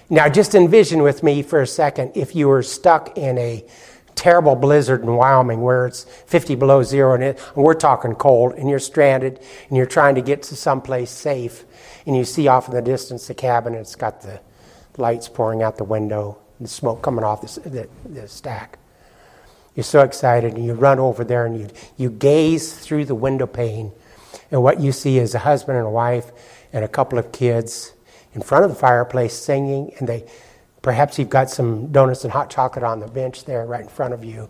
Now, 0.10 0.30
just 0.30 0.53
envision 0.53 1.01
with 1.01 1.24
me 1.24 1.41
for 1.41 1.62
a 1.62 1.68
second 1.68 2.12
if 2.16 2.36
you 2.36 2.47
were 2.47 2.62
stuck 2.62 3.18
in 3.18 3.38
a 3.39 3.66
terrible 4.14 4.56
blizzard 4.56 5.01
in 5.01 5.16
Wyoming 5.16 5.62
where 5.62 5.88
it's 5.88 6.03
50 6.03 6.56
below 6.56 6.84
zero 6.84 7.16
and, 7.16 7.24
it, 7.24 7.41
and 7.56 7.64
we're 7.64 7.74
talking 7.74 8.14
cold 8.14 8.53
and 8.53 8.70
you're 8.70 8.80
stranded 8.80 9.39
and 9.68 9.78
you're 9.78 9.86
trying 9.86 10.16
to 10.16 10.22
get 10.22 10.43
to 10.43 10.56
someplace 10.56 11.10
safe 11.10 11.66
and 12.06 12.16
you 12.16 12.24
see 12.24 12.47
off 12.47 12.68
in 12.68 12.76
the 12.76 12.82
distance 12.82 13.28
the 13.28 13.34
cabin 13.34 13.74
and 13.74 13.82
it's 13.82 13.95
got 13.95 14.22
the 14.22 14.39
lights 14.97 15.28
pouring 15.28 15.64
out 15.64 15.78
the 15.78 15.84
window 15.84 16.38
and 16.60 16.68
the 16.68 16.72
smoke 16.72 17.01
coming 17.01 17.26
off 17.26 17.41
the, 17.41 17.70
the, 17.70 17.89
the 18.08 18.28
stack. 18.28 18.78
You're 19.76 19.84
so 19.84 20.01
excited 20.01 20.53
and 20.53 20.64
you 20.64 20.74
run 20.74 20.99
over 20.99 21.24
there 21.24 21.45
and 21.45 21.60
you, 21.60 21.70
you 21.97 22.10
gaze 22.10 22.74
through 22.74 23.06
the 23.06 23.16
window 23.16 23.47
pane 23.47 23.91
and 24.51 24.62
what 24.62 24.80
you 24.80 24.91
see 24.91 25.18
is 25.18 25.34
a 25.34 25.39
husband 25.39 25.78
and 25.78 25.88
a 25.88 25.89
wife 25.89 26.32
and 26.72 26.86
a 26.86 26.88
couple 26.88 27.20
of 27.20 27.32
kids 27.32 27.95
in 28.36 28.42
front 28.42 28.64
of 28.64 28.70
the 28.70 28.76
fireplace 28.78 29.34
singing 29.34 29.92
and 29.98 30.08
they 30.08 30.26
Perhaps 30.86 31.18
you've 31.18 31.32
got 31.32 31.50
some 31.50 31.88
donuts 31.92 32.26
and 32.26 32.32
hot 32.32 32.52
chocolate 32.52 32.84
on 32.84 33.00
the 33.00 33.08
bench 33.08 33.46
there 33.46 33.66
right 33.66 33.82
in 33.82 33.88
front 33.88 34.14
of 34.14 34.24
you. 34.24 34.48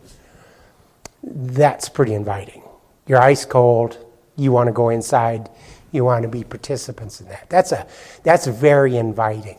That's 1.24 1.88
pretty 1.88 2.14
inviting. 2.14 2.62
You're 3.08 3.22
ice 3.22 3.46
cold. 3.46 3.98
You 4.36 4.52
want 4.52 4.68
to 4.68 4.74
go 4.74 4.90
inside. 4.90 5.50
You 5.94 6.04
want 6.04 6.24
to 6.24 6.28
be 6.28 6.44
participants 6.44 7.22
in 7.22 7.30
that. 7.30 7.50
That's, 7.50 7.72
a, 7.72 7.88
that's 8.24 8.48
very 8.48 8.98
inviting. 8.98 9.58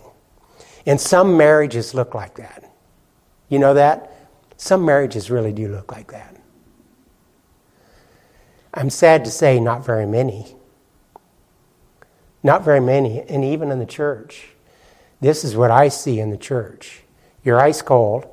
And 0.85 1.01
some 1.01 1.39
marriages 1.39 1.95
look 1.95 2.15
like 2.15 2.35
that. 2.35 2.71
You 3.49 3.59
know 3.59 3.73
that? 3.73 4.13
Some 4.59 4.85
marriages 4.85 5.31
really 5.31 5.53
do 5.55 5.69
look 5.69 5.93
like 5.93 6.13
that. 6.13 6.37
I'm 8.75 8.91
sad 8.91 9.25
to 9.25 9.31
say, 9.31 9.61
not 9.61 9.83
very 9.83 10.05
many. 10.05 10.56
Not 12.47 12.65
very 12.65 12.79
many, 12.79 13.23
and 13.23 13.45
even 13.45 13.73
in 13.73 13.81
the 13.81 13.87
church. 13.87 14.51
This 15.21 15.43
is 15.43 15.57
what 15.57 15.73
I 15.73 15.89
see 15.89 16.21
in 16.21 16.31
the 16.31 16.37
church. 16.37 17.03
You're 17.43 17.61
ice 17.61 17.83
cold, 17.83 18.25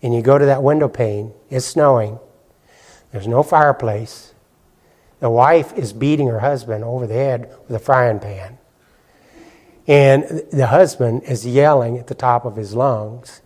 and 0.00 0.14
you 0.14 0.22
go 0.22 0.38
to 0.38 0.46
that 0.46 0.62
window 0.62 0.86
pane, 0.86 1.32
it's 1.50 1.66
snowing, 1.66 2.20
there's 3.10 3.26
no 3.26 3.42
fireplace. 3.42 4.32
The 5.18 5.28
wife 5.28 5.76
is 5.76 5.92
beating 5.92 6.28
her 6.28 6.38
husband 6.38 6.84
over 6.84 7.08
the 7.08 7.14
head 7.14 7.52
with 7.66 7.74
a 7.74 7.80
frying 7.80 8.20
pan. 8.20 8.58
And 9.88 10.44
the 10.52 10.68
husband 10.68 11.24
is 11.24 11.44
yelling 11.44 11.98
at 11.98 12.06
the 12.06 12.14
top 12.14 12.44
of 12.44 12.54
his 12.54 12.74
lungs, 12.74 13.42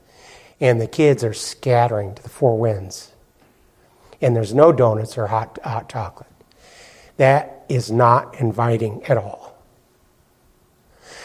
and 0.60 0.78
the 0.78 0.88
kids 0.88 1.24
are 1.24 1.32
scattering 1.32 2.14
to 2.16 2.22
the 2.22 2.28
four 2.28 2.58
winds. 2.58 3.12
And 4.20 4.36
there's 4.36 4.52
no 4.52 4.72
donuts 4.72 5.16
or 5.16 5.28
hot, 5.28 5.58
hot 5.64 5.88
chocolate. 5.88 6.28
That 7.16 7.64
is 7.70 7.90
not 7.90 8.38
inviting 8.38 9.02
at 9.04 9.16
all. 9.16 9.49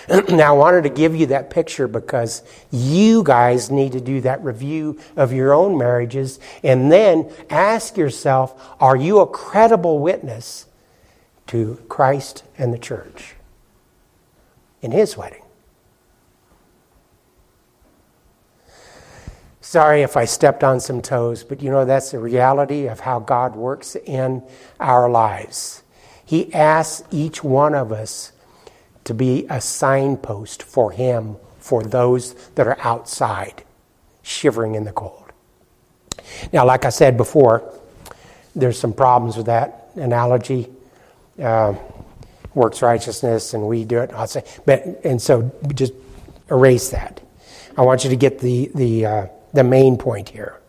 now, 0.29 0.53
I 0.53 0.57
wanted 0.57 0.83
to 0.83 0.89
give 0.89 1.15
you 1.15 1.27
that 1.27 1.49
picture 1.49 1.87
because 1.87 2.43
you 2.71 3.23
guys 3.23 3.71
need 3.71 3.93
to 3.93 4.01
do 4.01 4.21
that 4.21 4.43
review 4.43 4.99
of 5.15 5.33
your 5.33 5.53
own 5.53 5.77
marriages 5.77 6.39
and 6.63 6.91
then 6.91 7.31
ask 7.49 7.97
yourself 7.97 8.75
are 8.79 8.95
you 8.95 9.19
a 9.19 9.27
credible 9.27 9.99
witness 9.99 10.67
to 11.47 11.83
Christ 11.89 12.43
and 12.57 12.73
the 12.73 12.77
church 12.77 13.35
in 14.81 14.91
his 14.91 15.17
wedding? 15.17 15.41
Sorry 19.61 20.03
if 20.03 20.15
I 20.15 20.25
stepped 20.25 20.63
on 20.63 20.79
some 20.79 21.01
toes, 21.01 21.43
but 21.43 21.61
you 21.61 21.71
know, 21.71 21.85
that's 21.85 22.11
the 22.11 22.19
reality 22.19 22.87
of 22.87 22.99
how 22.99 23.19
God 23.19 23.55
works 23.55 23.95
in 23.95 24.43
our 24.79 25.09
lives. 25.09 25.81
He 26.23 26.53
asks 26.53 27.03
each 27.11 27.43
one 27.43 27.73
of 27.73 27.91
us 27.91 28.31
to 29.05 29.13
be 29.13 29.45
a 29.49 29.61
signpost 29.61 30.61
for 30.61 30.91
Him 30.91 31.37
for 31.59 31.81
those 31.81 32.33
that 32.55 32.67
are 32.67 32.77
outside, 32.81 33.63
shivering 34.21 34.75
in 34.75 34.83
the 34.83 34.91
cold. 34.91 35.31
Now, 36.51 36.65
like 36.65 36.85
I 36.85 36.89
said 36.89 37.17
before, 37.17 37.73
there's 38.55 38.79
some 38.79 38.93
problems 38.93 39.37
with 39.37 39.47
that 39.47 39.89
analogy. 39.95 40.67
Uh, 41.41 41.75
works 42.53 42.81
righteousness, 42.81 43.53
and 43.53 43.67
we 43.67 43.83
do 43.83 43.99
it. 43.99 44.11
I'll 44.13 44.27
say, 44.27 44.43
but 44.65 44.85
and 45.03 45.21
so 45.21 45.51
just 45.73 45.93
erase 46.49 46.89
that. 46.89 47.21
I 47.77 47.81
want 47.81 48.03
you 48.03 48.09
to 48.09 48.15
get 48.15 48.39
the 48.39 48.71
the 48.73 49.05
uh, 49.05 49.27
the 49.53 49.63
main 49.63 49.97
point 49.97 50.29
here. 50.29 50.59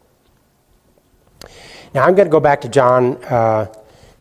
Now 1.94 2.04
I'm 2.04 2.14
going 2.14 2.26
to 2.26 2.32
go 2.32 2.40
back 2.40 2.60
to 2.62 2.68
John 2.68 3.22
uh, 3.24 3.72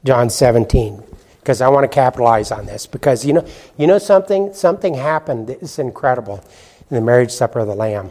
John 0.03 0.29
17 0.29 1.03
because 1.45 1.61
I 1.61 1.67
want 1.67 1.83
to 1.83 1.87
capitalize 1.87 2.51
on 2.51 2.65
this 2.65 2.87
because 2.87 3.23
you 3.23 3.33
know 3.33 3.45
you 3.77 3.85
know 3.85 3.99
something? 3.99 4.51
Something 4.51 4.95
happened 4.95 5.45
that 5.45 5.61
is 5.61 5.77
incredible 5.77 6.43
in 6.89 6.95
the 6.95 7.01
marriage 7.01 7.29
supper 7.29 7.59
of 7.59 7.67
the 7.67 7.75
lamb. 7.75 8.09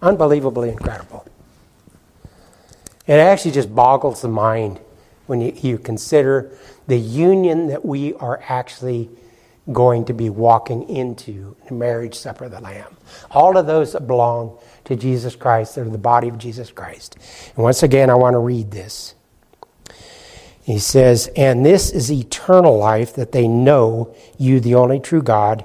Unbelievably 0.00 0.68
incredible. 0.68 1.26
It 3.08 3.14
actually 3.14 3.50
just 3.50 3.74
boggles 3.74 4.22
the 4.22 4.28
mind 4.28 4.78
when 5.26 5.40
you, 5.40 5.52
you 5.60 5.76
consider 5.76 6.56
the 6.86 6.96
union 6.96 7.66
that 7.66 7.84
we 7.84 8.14
are 8.14 8.40
actually 8.48 9.10
going 9.72 10.04
to 10.04 10.12
be 10.12 10.30
walking 10.30 10.88
into 10.88 11.56
in 11.62 11.66
the 11.66 11.74
marriage 11.74 12.14
supper 12.14 12.44
of 12.44 12.52
the 12.52 12.60
lamb. 12.60 12.96
All 13.32 13.56
of 13.56 13.66
those 13.66 13.92
that 13.94 14.06
belong 14.06 14.56
to 14.84 14.94
jesus 14.94 15.34
christ. 15.34 15.74
They're 15.74 15.84
the 15.84 15.98
body 15.98 16.28
of 16.28 16.38
jesus 16.38 16.70
christ. 16.70 17.16
And 17.56 17.64
once 17.64 17.82
again 17.82 18.08
i 18.08 18.14
want 18.14 18.34
to 18.34 18.38
read 18.38 18.70
this 18.70 19.16
he 20.62 20.78
says, 20.78 21.28
And 21.36 21.66
this 21.66 21.90
is 21.90 22.10
eternal 22.10 22.78
life, 22.78 23.14
that 23.14 23.32
they 23.32 23.48
know 23.48 24.14
you, 24.38 24.60
the 24.60 24.76
only 24.76 25.00
true 25.00 25.22
God, 25.22 25.64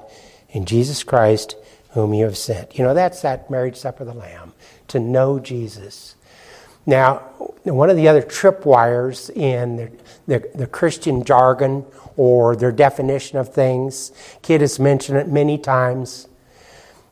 and 0.52 0.66
Jesus 0.66 1.02
Christ, 1.02 1.56
whom 1.90 2.14
you 2.14 2.24
have 2.24 2.36
sent. 2.36 2.78
You 2.78 2.84
know, 2.84 2.94
that's 2.94 3.22
that 3.22 3.50
marriage 3.50 3.76
supper 3.76 4.02
of 4.02 4.08
the 4.08 4.14
Lamb, 4.14 4.52
to 4.88 4.98
know 4.98 5.38
Jesus. 5.38 6.16
Now, 6.84 7.18
one 7.64 7.90
of 7.90 7.96
the 7.96 8.08
other 8.08 8.22
tripwires 8.22 9.30
in 9.30 9.76
the, 9.76 9.92
the, 10.26 10.50
the 10.54 10.66
Christian 10.66 11.22
jargon 11.22 11.84
or 12.16 12.56
their 12.56 12.72
definition 12.72 13.38
of 13.38 13.52
things, 13.52 14.10
Kit 14.42 14.60
has 14.62 14.78
mentioned 14.78 15.18
it 15.18 15.28
many 15.28 15.58
times, 15.58 16.28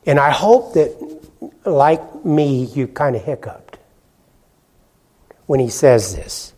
and 0.07 0.19
I 0.19 0.31
hope 0.31 0.75
that, 0.75 1.21
like 1.65 2.25
me, 2.25 2.65
you 2.65 2.89
kind 2.89 3.15
of 3.15 3.23
hiccuped 3.23 3.79
when 5.47 5.61
he 5.61 5.69
says 5.69 6.17
this. 6.17 6.53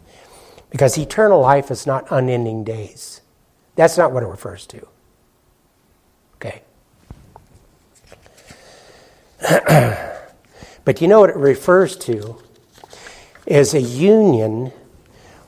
Because 0.70 0.98
eternal 0.98 1.40
life 1.40 1.70
is 1.70 1.86
not 1.86 2.06
unending 2.10 2.64
days. 2.64 3.20
That's 3.74 3.96
not 3.96 4.12
what 4.12 4.22
it 4.22 4.26
refers 4.26 4.66
to. 4.66 4.86
Okay. 6.36 6.62
but 10.84 11.00
you 11.00 11.08
know 11.08 11.20
what 11.20 11.30
it 11.30 11.36
refers 11.36 11.96
to 11.96 12.42
is 13.46 13.72
a 13.72 13.80
union 13.80 14.72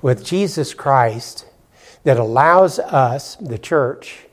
with 0.01 0.25
Jesus 0.25 0.73
Christ 0.73 1.47
that 2.05 2.17
allows 2.17 2.79
us, 2.79 3.37
the 3.37 3.59
church, 3.59 4.27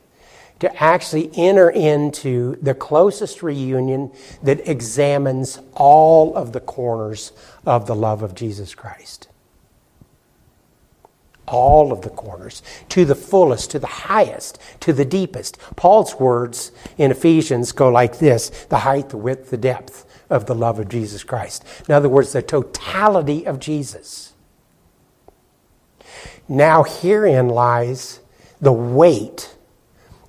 to 0.59 0.83
actually 0.83 1.29
enter 1.35 1.69
into 1.69 2.55
the 2.61 2.73
closest 2.73 3.43
reunion 3.43 4.11
that 4.41 4.67
examines 4.67 5.59
all 5.73 6.35
of 6.35 6.53
the 6.53 6.59
corners 6.59 7.33
of 7.65 7.87
the 7.87 7.95
love 7.95 8.23
of 8.23 8.33
Jesus 8.33 8.73
Christ 8.73 9.27
all 11.47 11.91
of 11.91 12.01
the 12.01 12.09
corners, 12.09 12.61
to 12.89 13.05
the 13.05 13.15
fullest, 13.15 13.71
to 13.71 13.79
the 13.79 13.87
highest, 13.87 14.59
to 14.81 14.93
the 14.93 15.05
deepest. 15.05 15.57
Paul's 15.75 16.15
words 16.15 16.71
in 16.97 17.11
Ephesians 17.11 17.71
go 17.71 17.89
like 17.89 18.19
this 18.19 18.49
the 18.65 18.79
height, 18.79 19.09
the 19.09 19.17
width, 19.17 19.49
the 19.49 19.57
depth 19.57 20.05
of 20.29 20.45
the 20.45 20.55
love 20.55 20.79
of 20.79 20.89
Jesus 20.89 21.23
Christ. 21.23 21.63
In 21.87 21.95
other 21.95 22.09
words, 22.09 22.33
the 22.33 22.41
totality 22.41 23.45
of 23.45 23.59
Jesus. 23.59 24.33
Now, 26.49 26.83
herein 26.83 27.49
lies 27.49 28.19
the 28.61 28.73
weight 28.73 29.55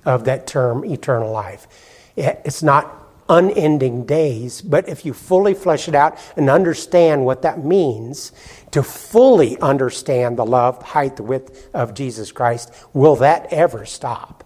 of 0.05 0.25
that 0.25 0.47
term, 0.47 0.85
eternal 0.85 1.31
life. 1.31 1.67
It's 2.15 2.61
not 2.61 2.98
unending 3.29 4.05
days, 4.05 4.61
but 4.61 4.89
if 4.89 5.05
you 5.05 5.13
fully 5.13 5.53
flesh 5.53 5.87
it 5.87 5.95
out 5.95 6.17
and 6.35 6.49
understand 6.49 7.23
what 7.23 7.43
that 7.43 7.63
means, 7.63 8.31
to 8.71 8.83
fully 8.83 9.57
understand 9.59 10.37
the 10.37 10.45
love, 10.45 10.81
height, 10.81 11.15
the 11.15 11.23
width 11.23 11.69
of 11.73 11.93
Jesus 11.93 12.31
Christ, 12.31 12.73
will 12.93 13.15
that 13.17 13.53
ever 13.53 13.85
stop? 13.85 14.43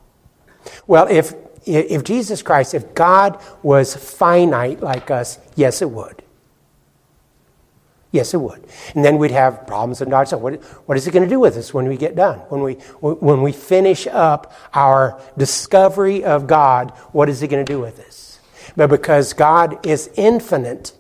Well, 0.86 1.08
if, 1.10 1.34
if 1.66 2.04
Jesus 2.04 2.42
Christ, 2.42 2.74
if 2.74 2.94
God 2.94 3.42
was 3.64 3.96
finite 3.96 4.82
like 4.82 5.10
us, 5.10 5.40
yes, 5.56 5.82
it 5.82 5.90
would. 5.90 6.22
Yes, 8.12 8.36
it 8.36 8.38
would. 8.38 8.64
And 8.94 9.04
then 9.04 9.18
we'd 9.18 9.32
have 9.32 9.66
problems 9.66 10.00
and 10.00 10.12
doubts. 10.12 10.32
What, 10.34 10.62
what 10.86 10.98
is 10.98 11.08
it 11.08 11.12
going 11.12 11.24
to 11.24 11.30
do 11.30 11.40
with 11.40 11.58
us 11.58 11.74
when 11.74 11.88
we 11.88 11.98
get 11.98 12.16
done? 12.16 12.38
When 12.50 12.62
we, 12.62 12.74
when 13.02 13.42
we 13.42 13.52
finish 13.52 14.06
up 14.06 14.54
our 14.72 15.20
discovery 15.36 16.24
of 16.24 16.46
God, 16.46 16.92
what 17.12 17.28
is 17.28 17.42
it 17.42 17.48
going 17.48 17.66
to 17.66 17.74
do 17.74 17.80
with 17.80 18.00
us? 18.00 18.33
But 18.76 18.90
because 18.90 19.34
God 19.34 19.86
is 19.86 20.10
infinite 20.16 20.94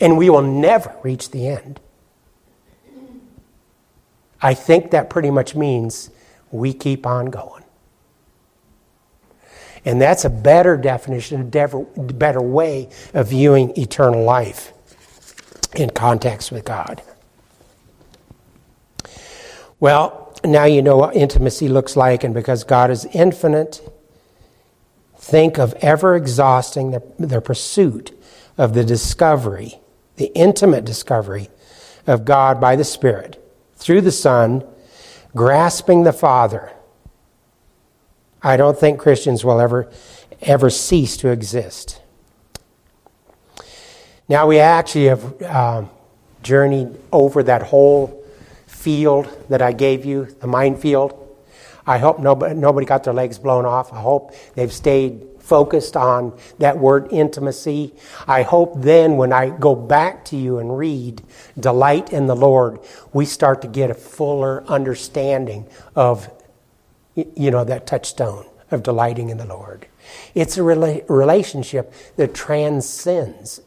and 0.00 0.18
we 0.18 0.28
will 0.30 0.42
never 0.42 0.94
reach 1.02 1.30
the 1.30 1.48
end. 1.48 1.80
I 4.40 4.54
think 4.54 4.90
that 4.90 5.08
pretty 5.08 5.30
much 5.30 5.54
means 5.54 6.10
we 6.50 6.72
keep 6.74 7.06
on 7.06 7.26
going. 7.26 7.62
And 9.84 10.00
that's 10.00 10.24
a 10.24 10.30
better 10.30 10.76
definition, 10.76 11.40
a 11.40 11.44
better 11.44 12.40
way 12.40 12.88
of 13.14 13.28
viewing 13.28 13.76
eternal 13.76 14.24
life 14.24 14.72
in 15.74 15.90
context 15.90 16.52
with 16.52 16.64
God. 16.64 17.02
Well, 19.80 20.34
now 20.44 20.64
you 20.64 20.82
know 20.82 20.96
what 20.96 21.16
intimacy 21.16 21.68
looks 21.68 21.96
like, 21.96 22.22
and 22.22 22.34
because 22.34 22.62
God 22.62 22.90
is 22.90 23.04
infinite, 23.06 23.80
think 25.22 25.56
of 25.56 25.72
ever 25.74 26.16
exhausting 26.16 26.90
their, 26.90 27.02
their 27.18 27.40
pursuit 27.40 28.10
of 28.58 28.74
the 28.74 28.84
discovery, 28.84 29.78
the 30.16 30.32
intimate 30.34 30.84
discovery 30.84 31.48
of 32.06 32.24
God 32.24 32.60
by 32.60 32.74
the 32.74 32.84
Spirit 32.84 33.38
through 33.76 34.00
the 34.00 34.12
Son, 34.12 34.64
grasping 35.34 36.02
the 36.02 36.12
Father. 36.12 36.72
I 38.42 38.56
don't 38.56 38.78
think 38.78 38.98
Christians 38.98 39.44
will 39.44 39.60
ever, 39.60 39.88
ever 40.42 40.68
cease 40.68 41.16
to 41.18 41.28
exist. 41.28 42.00
Now, 44.28 44.48
we 44.48 44.58
actually 44.58 45.04
have 45.04 45.42
uh, 45.42 45.84
journeyed 46.42 46.98
over 47.12 47.44
that 47.44 47.62
whole 47.62 48.24
field 48.66 49.28
that 49.48 49.62
I 49.62 49.70
gave 49.70 50.04
you, 50.04 50.24
the 50.40 50.48
minefield. 50.48 51.21
I 51.86 51.98
hope 51.98 52.18
nobody, 52.18 52.54
nobody 52.54 52.86
got 52.86 53.04
their 53.04 53.14
legs 53.14 53.38
blown 53.38 53.64
off. 53.64 53.92
I 53.92 54.00
hope 54.00 54.32
they've 54.54 54.72
stayed 54.72 55.26
focused 55.40 55.96
on 55.96 56.38
that 56.58 56.78
word 56.78 57.08
intimacy. 57.10 57.92
I 58.26 58.42
hope 58.42 58.80
then 58.80 59.16
when 59.16 59.32
I 59.32 59.50
go 59.50 59.74
back 59.74 60.24
to 60.26 60.36
you 60.36 60.58
and 60.58 60.78
read 60.78 61.22
delight 61.58 62.12
in 62.12 62.26
the 62.26 62.36
Lord, 62.36 62.78
we 63.12 63.24
start 63.26 63.62
to 63.62 63.68
get 63.68 63.90
a 63.90 63.94
fuller 63.94 64.64
understanding 64.66 65.66
of, 65.96 66.30
you 67.14 67.50
know, 67.50 67.64
that 67.64 67.86
touchstone 67.86 68.46
of 68.70 68.82
delighting 68.82 69.30
in 69.30 69.36
the 69.36 69.44
Lord. 69.44 69.86
It's 70.34 70.56
a 70.56 70.60
rela- 70.60 71.04
relationship 71.08 71.92
that 72.16 72.34
transcends 72.34 73.60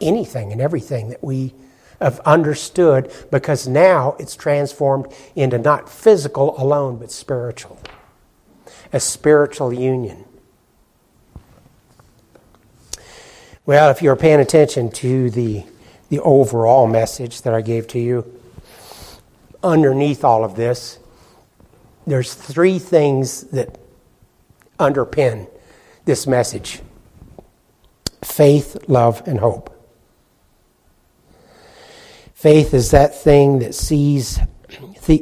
anything 0.00 0.52
and 0.52 0.60
everything 0.60 1.08
that 1.08 1.22
we 1.22 1.54
have 2.00 2.20
understood 2.20 3.12
because 3.30 3.66
now 3.66 4.16
it's 4.18 4.36
transformed 4.36 5.06
into 5.34 5.58
not 5.58 5.88
physical 5.88 6.60
alone, 6.60 6.96
but 6.98 7.10
spiritual. 7.10 7.78
A 8.92 9.00
spiritual 9.00 9.72
union. 9.72 10.24
Well, 13.64 13.90
if 13.90 14.00
you're 14.00 14.16
paying 14.16 14.40
attention 14.40 14.90
to 14.92 15.28
the, 15.30 15.64
the 16.08 16.20
overall 16.20 16.86
message 16.86 17.42
that 17.42 17.52
I 17.52 17.62
gave 17.62 17.88
to 17.88 17.98
you, 17.98 18.40
underneath 19.62 20.22
all 20.22 20.44
of 20.44 20.54
this, 20.54 20.98
there's 22.06 22.32
three 22.32 22.78
things 22.78 23.42
that 23.48 23.76
underpin 24.78 25.48
this 26.04 26.26
message 26.26 26.80
faith, 28.22 28.76
love, 28.88 29.22
and 29.26 29.40
hope. 29.40 29.75
Faith 32.36 32.74
is 32.74 32.90
that 32.90 33.14
thing 33.14 33.60
that 33.60 33.74
sees, 33.74 34.38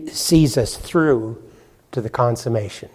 sees 0.08 0.58
us 0.58 0.76
through 0.76 1.40
to 1.92 2.00
the 2.00 2.10
consummation. 2.10 2.88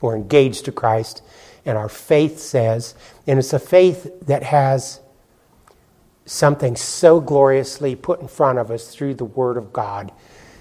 We're 0.00 0.16
engaged 0.16 0.64
to 0.64 0.72
Christ, 0.72 1.20
and 1.66 1.76
our 1.76 1.90
faith 1.90 2.38
says, 2.38 2.94
and 3.26 3.38
it's 3.38 3.52
a 3.52 3.58
faith 3.58 4.10
that 4.22 4.42
has 4.42 5.00
something 6.24 6.76
so 6.76 7.20
gloriously 7.20 7.94
put 7.94 8.22
in 8.22 8.28
front 8.28 8.58
of 8.58 8.70
us 8.70 8.94
through 8.94 9.16
the 9.16 9.26
Word 9.26 9.58
of 9.58 9.70
God 9.70 10.10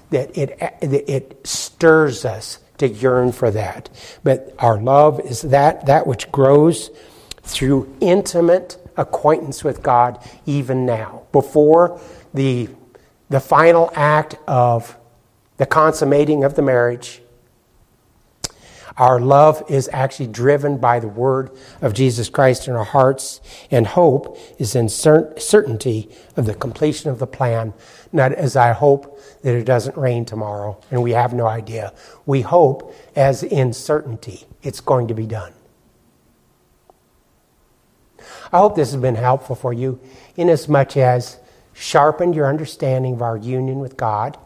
that 0.10 0.38
it, 0.38 0.58
it 0.82 1.40
stirs 1.48 2.26
us 2.26 2.60
to 2.80 2.90
yearn 2.90 3.32
for 3.32 3.52
that. 3.52 3.90
But 4.26 4.54
our 4.60 4.82
love 4.82 5.22
is 5.22 5.44
that, 5.44 5.86
that 5.86 6.06
which 6.06 6.30
grows 6.30 6.92
through 7.42 7.96
intimate 8.02 8.78
acquaintance 8.98 9.64
with 9.64 9.82
God 9.82 10.20
even 10.46 10.86
now. 10.86 11.24
Before 11.32 12.00
the, 12.34 12.70
the 13.30 13.40
final 13.40 13.92
act 13.96 14.36
of 14.48 14.98
the 15.58 15.66
consummating 15.66 16.44
of 16.44 16.56
the 16.56 16.62
marriage, 16.62 17.22
our 18.98 19.20
love 19.20 19.64
is 19.70 19.90
actually 19.94 20.28
driven 20.28 20.78
by 20.78 21.00
the 21.00 21.08
word 21.08 21.52
of 21.82 21.94
Jesus 21.94 22.28
Christ 22.28 22.68
in 22.68 22.76
our 22.76 22.84
hearts, 22.84 23.40
and 23.72 23.88
hope 23.88 24.38
is 24.58 24.76
in 24.76 24.90
certainty 24.90 26.10
of 26.36 26.46
the 26.46 26.54
completion 26.54 27.10
of 27.10 27.18
the 27.18 27.26
plan. 27.26 27.74
Not 28.12 28.34
as 28.34 28.58
I 28.58 28.74
hope 28.74 29.18
that 29.42 29.56
it 29.56 29.64
doesn't 29.64 29.96
rain 29.96 30.26
tomorrow, 30.26 30.82
and 30.92 31.02
we 31.02 31.12
have 31.12 31.34
no 31.34 31.48
idea. 31.48 31.94
We 32.26 32.42
hope 32.42 32.94
as 33.16 33.42
in 33.42 33.72
certainty 33.72 34.46
it's 34.64 34.82
going 34.82 35.08
to 35.08 35.14
be 35.14 35.26
done. 35.26 35.54
I 38.52 38.60
hope 38.60 38.76
this 38.76 38.92
has 38.92 39.02
been 39.02 39.16
helpful 39.16 39.56
for 39.56 39.74
you, 39.74 40.00
inasmuch 40.36 40.98
as 40.98 41.38
sharpened 41.74 42.36
your 42.36 42.48
understanding 42.48 43.14
of 43.14 43.22
our 43.22 43.38
union 43.38 43.80
with 43.80 43.96
God. 43.96 44.38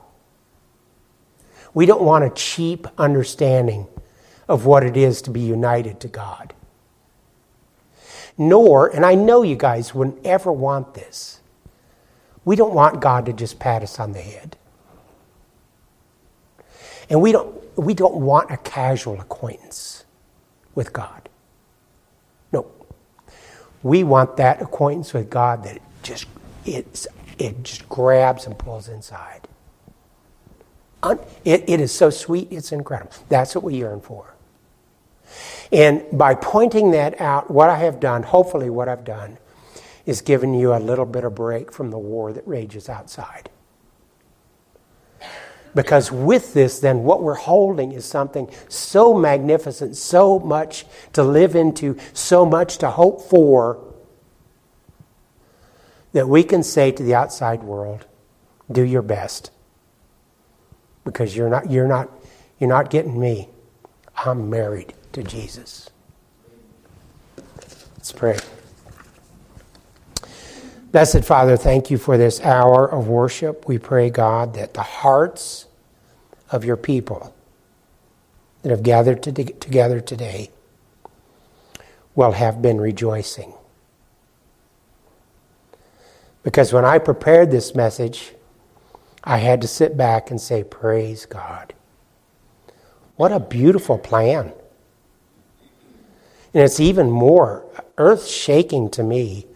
We 1.73 1.85
don't 1.85 2.03
want 2.03 2.25
a 2.25 2.29
cheap 2.29 2.85
understanding 2.97 3.87
of 4.47 4.65
what 4.65 4.83
it 4.83 4.97
is 4.97 5.21
to 5.23 5.31
be 5.31 5.39
united 5.39 5.99
to 6.01 6.07
God. 6.07 6.53
Nor, 8.37 8.87
and 8.87 9.05
I 9.05 9.15
know 9.15 9.41
you 9.41 9.55
guys 9.55 9.95
wouldn't 9.95 10.25
ever 10.25 10.51
want 10.51 10.93
this, 10.93 11.39
we 12.45 12.55
don't 12.55 12.73
want 12.73 12.99
God 12.99 13.25
to 13.27 13.33
just 13.33 13.57
pat 13.57 13.83
us 13.83 13.99
on 13.99 14.11
the 14.11 14.21
head. 14.21 14.57
And 17.09 17.21
we 17.21 17.31
don't, 17.31 17.77
we 17.77 17.93
don't 17.93 18.15
want 18.15 18.51
a 18.51 18.57
casual 18.57 19.19
acquaintance 19.19 20.03
with 20.75 20.91
God. 20.91 21.22
We 23.83 24.03
want 24.03 24.37
that 24.37 24.61
acquaintance 24.61 25.13
with 25.13 25.29
God 25.29 25.63
that 25.65 25.81
it 26.65 27.63
just 27.63 27.89
grabs 27.89 28.45
and 28.45 28.57
pulls 28.57 28.87
inside. 28.87 29.47
It, 31.43 31.65
it 31.67 31.81
is 31.81 31.91
so 31.91 32.09
sweet, 32.09 32.47
it's 32.49 32.71
incredible. 32.71 33.11
That's 33.27 33.53
what 33.55 33.63
we 33.63 33.75
yearn 33.75 33.99
for. 33.99 34.33
And 35.71 36.05
by 36.13 36.35
pointing 36.35 36.91
that 36.91 37.19
out, 37.19 37.51
what 37.51 37.69
I 37.69 37.77
have 37.77 37.99
done, 37.99 38.23
hopefully, 38.23 38.69
what 38.69 38.87
I've 38.87 39.03
done, 39.03 39.37
is 40.05 40.21
given 40.21 40.53
you 40.53 40.73
a 40.73 40.77
little 40.79 41.05
bit 41.05 41.23
of 41.23 41.35
break 41.35 41.71
from 41.73 41.91
the 41.91 41.97
war 41.97 42.31
that 42.33 42.47
rages 42.47 42.87
outside. 42.87 43.49
Because 45.75 46.11
with 46.11 46.53
this, 46.53 46.79
then, 46.79 47.03
what 47.03 47.23
we're 47.23 47.33
holding 47.33 47.93
is 47.93 48.05
something 48.05 48.49
so 48.69 49.13
magnificent, 49.13 49.95
so 49.95 50.39
much 50.39 50.85
to 51.13 51.23
live 51.23 51.55
into, 51.55 51.97
so 52.13 52.45
much 52.45 52.77
to 52.79 52.91
hope 52.91 53.21
for, 53.21 53.83
that 56.11 56.29
we 56.29 56.43
can 56.43 56.61
say 56.61 56.91
to 56.91 57.01
the 57.01 57.15
outside 57.15 57.63
world, 57.63 58.05
do 58.71 58.83
your 58.83 59.01
best. 59.01 59.49
Because 61.03 61.35
you're 61.35 61.49
not, 61.49 61.69
you're 61.69 61.87
not, 61.87 62.09
you're 62.59 62.69
not 62.69 62.89
getting 62.89 63.19
me. 63.19 63.49
I'm 64.15 64.49
married 64.49 64.93
to 65.13 65.23
Jesus. 65.23 65.89
Let's 67.97 68.11
pray. 68.11 68.37
Blessed 70.93 71.25
Father, 71.25 71.57
thank 71.57 71.89
you 71.89 71.97
for 71.97 72.19
this 72.19 72.39
hour 72.41 72.85
of 72.85 73.07
worship. 73.07 73.67
We 73.67 73.79
pray, 73.79 74.11
God, 74.11 74.53
that 74.53 74.75
the 74.75 74.83
hearts 74.83 75.65
of 76.51 76.63
your 76.63 76.77
people 76.77 77.33
that 78.61 78.69
have 78.69 78.83
gathered 78.83 79.23
together 79.23 79.99
today 79.99 80.51
will 82.13 82.33
have 82.33 82.61
been 82.61 82.79
rejoicing. 82.79 83.53
Because 86.43 86.71
when 86.71 86.85
I 86.85 86.99
prepared 86.99 87.49
this 87.49 87.73
message, 87.73 88.33
I 89.23 89.39
had 89.39 89.61
to 89.61 89.67
sit 89.67 89.97
back 89.97 90.29
and 90.29 90.39
say, 90.39 90.63
Praise 90.63 91.25
God. 91.25 91.73
What 93.15 93.31
a 93.31 93.39
beautiful 93.39 93.97
plan. 93.97 94.53
And 96.53 96.63
it's 96.63 96.79
even 96.79 97.09
more 97.09 97.65
earth 97.97 98.27
shaking 98.27 98.91
to 98.91 99.01
me 99.01 99.47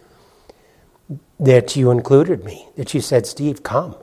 that 1.39 1.76
you 1.76 1.91
included 1.91 2.43
me, 2.43 2.68
that 2.76 2.93
you 2.93 3.01
said, 3.01 3.26
Steve, 3.26 3.64
come. 3.64 3.95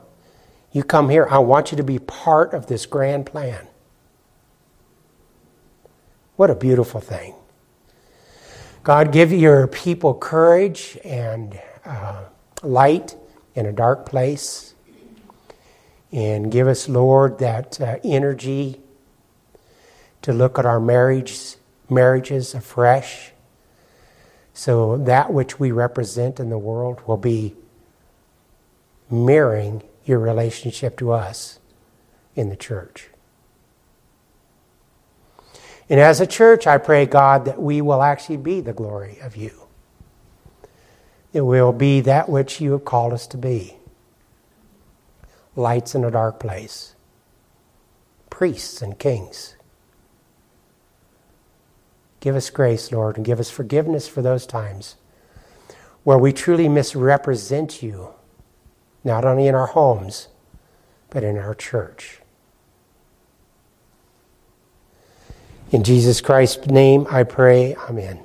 You 0.71 0.83
come 0.83 1.09
here. 1.09 1.27
I 1.29 1.39
want 1.39 1.71
you 1.71 1.77
to 1.77 1.83
be 1.83 1.99
part 1.99 2.53
of 2.53 2.67
this 2.67 2.85
grand 2.85 3.25
plan. 3.25 3.67
What 6.35 6.49
a 6.49 6.55
beautiful 6.55 6.99
thing. 6.99 7.35
God, 8.83 9.11
give 9.11 9.31
your 9.31 9.67
people 9.67 10.13
courage 10.13 10.97
and 11.03 11.59
uh, 11.85 12.25
light 12.61 13.15
in 13.55 13.65
a 13.65 13.71
dark 13.71 14.05
place. 14.05 14.73
And 16.11 16.51
give 16.51 16.67
us, 16.67 16.87
Lord, 16.87 17.39
that 17.39 17.79
uh, 17.81 17.97
energy 18.03 18.79
to 20.21 20.33
look 20.33 20.57
at 20.59 20.65
our 20.65 20.79
marriage, 20.79 21.55
marriages 21.89 22.53
afresh 22.53 23.31
so 24.55 24.95
that 24.95 25.33
which 25.33 25.59
we 25.59 25.69
represent 25.71 26.39
in 26.39 26.49
the 26.49 26.57
world 26.57 27.01
will 27.05 27.17
be 27.17 27.53
mirroring 29.11 29.83
your 30.05 30.17
relationship 30.17 30.97
to 30.97 31.11
us 31.11 31.59
in 32.37 32.49
the 32.49 32.55
church. 32.55 33.09
And 35.89 35.99
as 35.99 36.21
a 36.21 36.25
church, 36.25 36.65
I 36.65 36.77
pray, 36.77 37.05
God, 37.05 37.43
that 37.45 37.61
we 37.61 37.81
will 37.81 38.01
actually 38.01 38.37
be 38.37 38.61
the 38.61 38.71
glory 38.71 39.19
of 39.21 39.35
you. 39.35 39.51
It 41.33 41.41
will 41.41 41.73
be 41.73 41.99
that 42.01 42.29
which 42.29 42.61
you 42.61 42.71
have 42.71 42.85
called 42.85 43.11
us 43.11 43.27
to 43.27 43.37
be 43.37 43.75
lights 45.57 45.93
in 45.93 46.05
a 46.05 46.11
dark 46.11 46.39
place, 46.39 46.95
priests 48.29 48.81
and 48.81 48.97
kings 48.97 49.54
Give 52.25 52.35
us 52.35 52.49
grace, 52.49 52.91
Lord, 52.91 53.17
and 53.17 53.23
give 53.23 53.39
us 53.39 53.51
forgiveness 53.51 54.07
for 54.07 54.23
those 54.23 54.47
times 54.47 54.95
where 56.03 56.17
we 56.17 56.33
truly 56.33 56.67
misrepresent 56.67 57.83
you, 57.83 58.15
not 59.03 59.23
only 59.23 59.45
in 59.45 59.53
our 59.53 59.67
homes, 59.67 60.29
but 61.11 61.23
in 61.23 61.37
our 61.37 61.53
church. 61.53 62.21
In 65.69 65.83
Jesus 65.83 66.19
Christ's 66.19 66.65
name 66.65 67.05
I 67.11 67.21
pray, 67.21 67.75
Amen. 67.75 68.24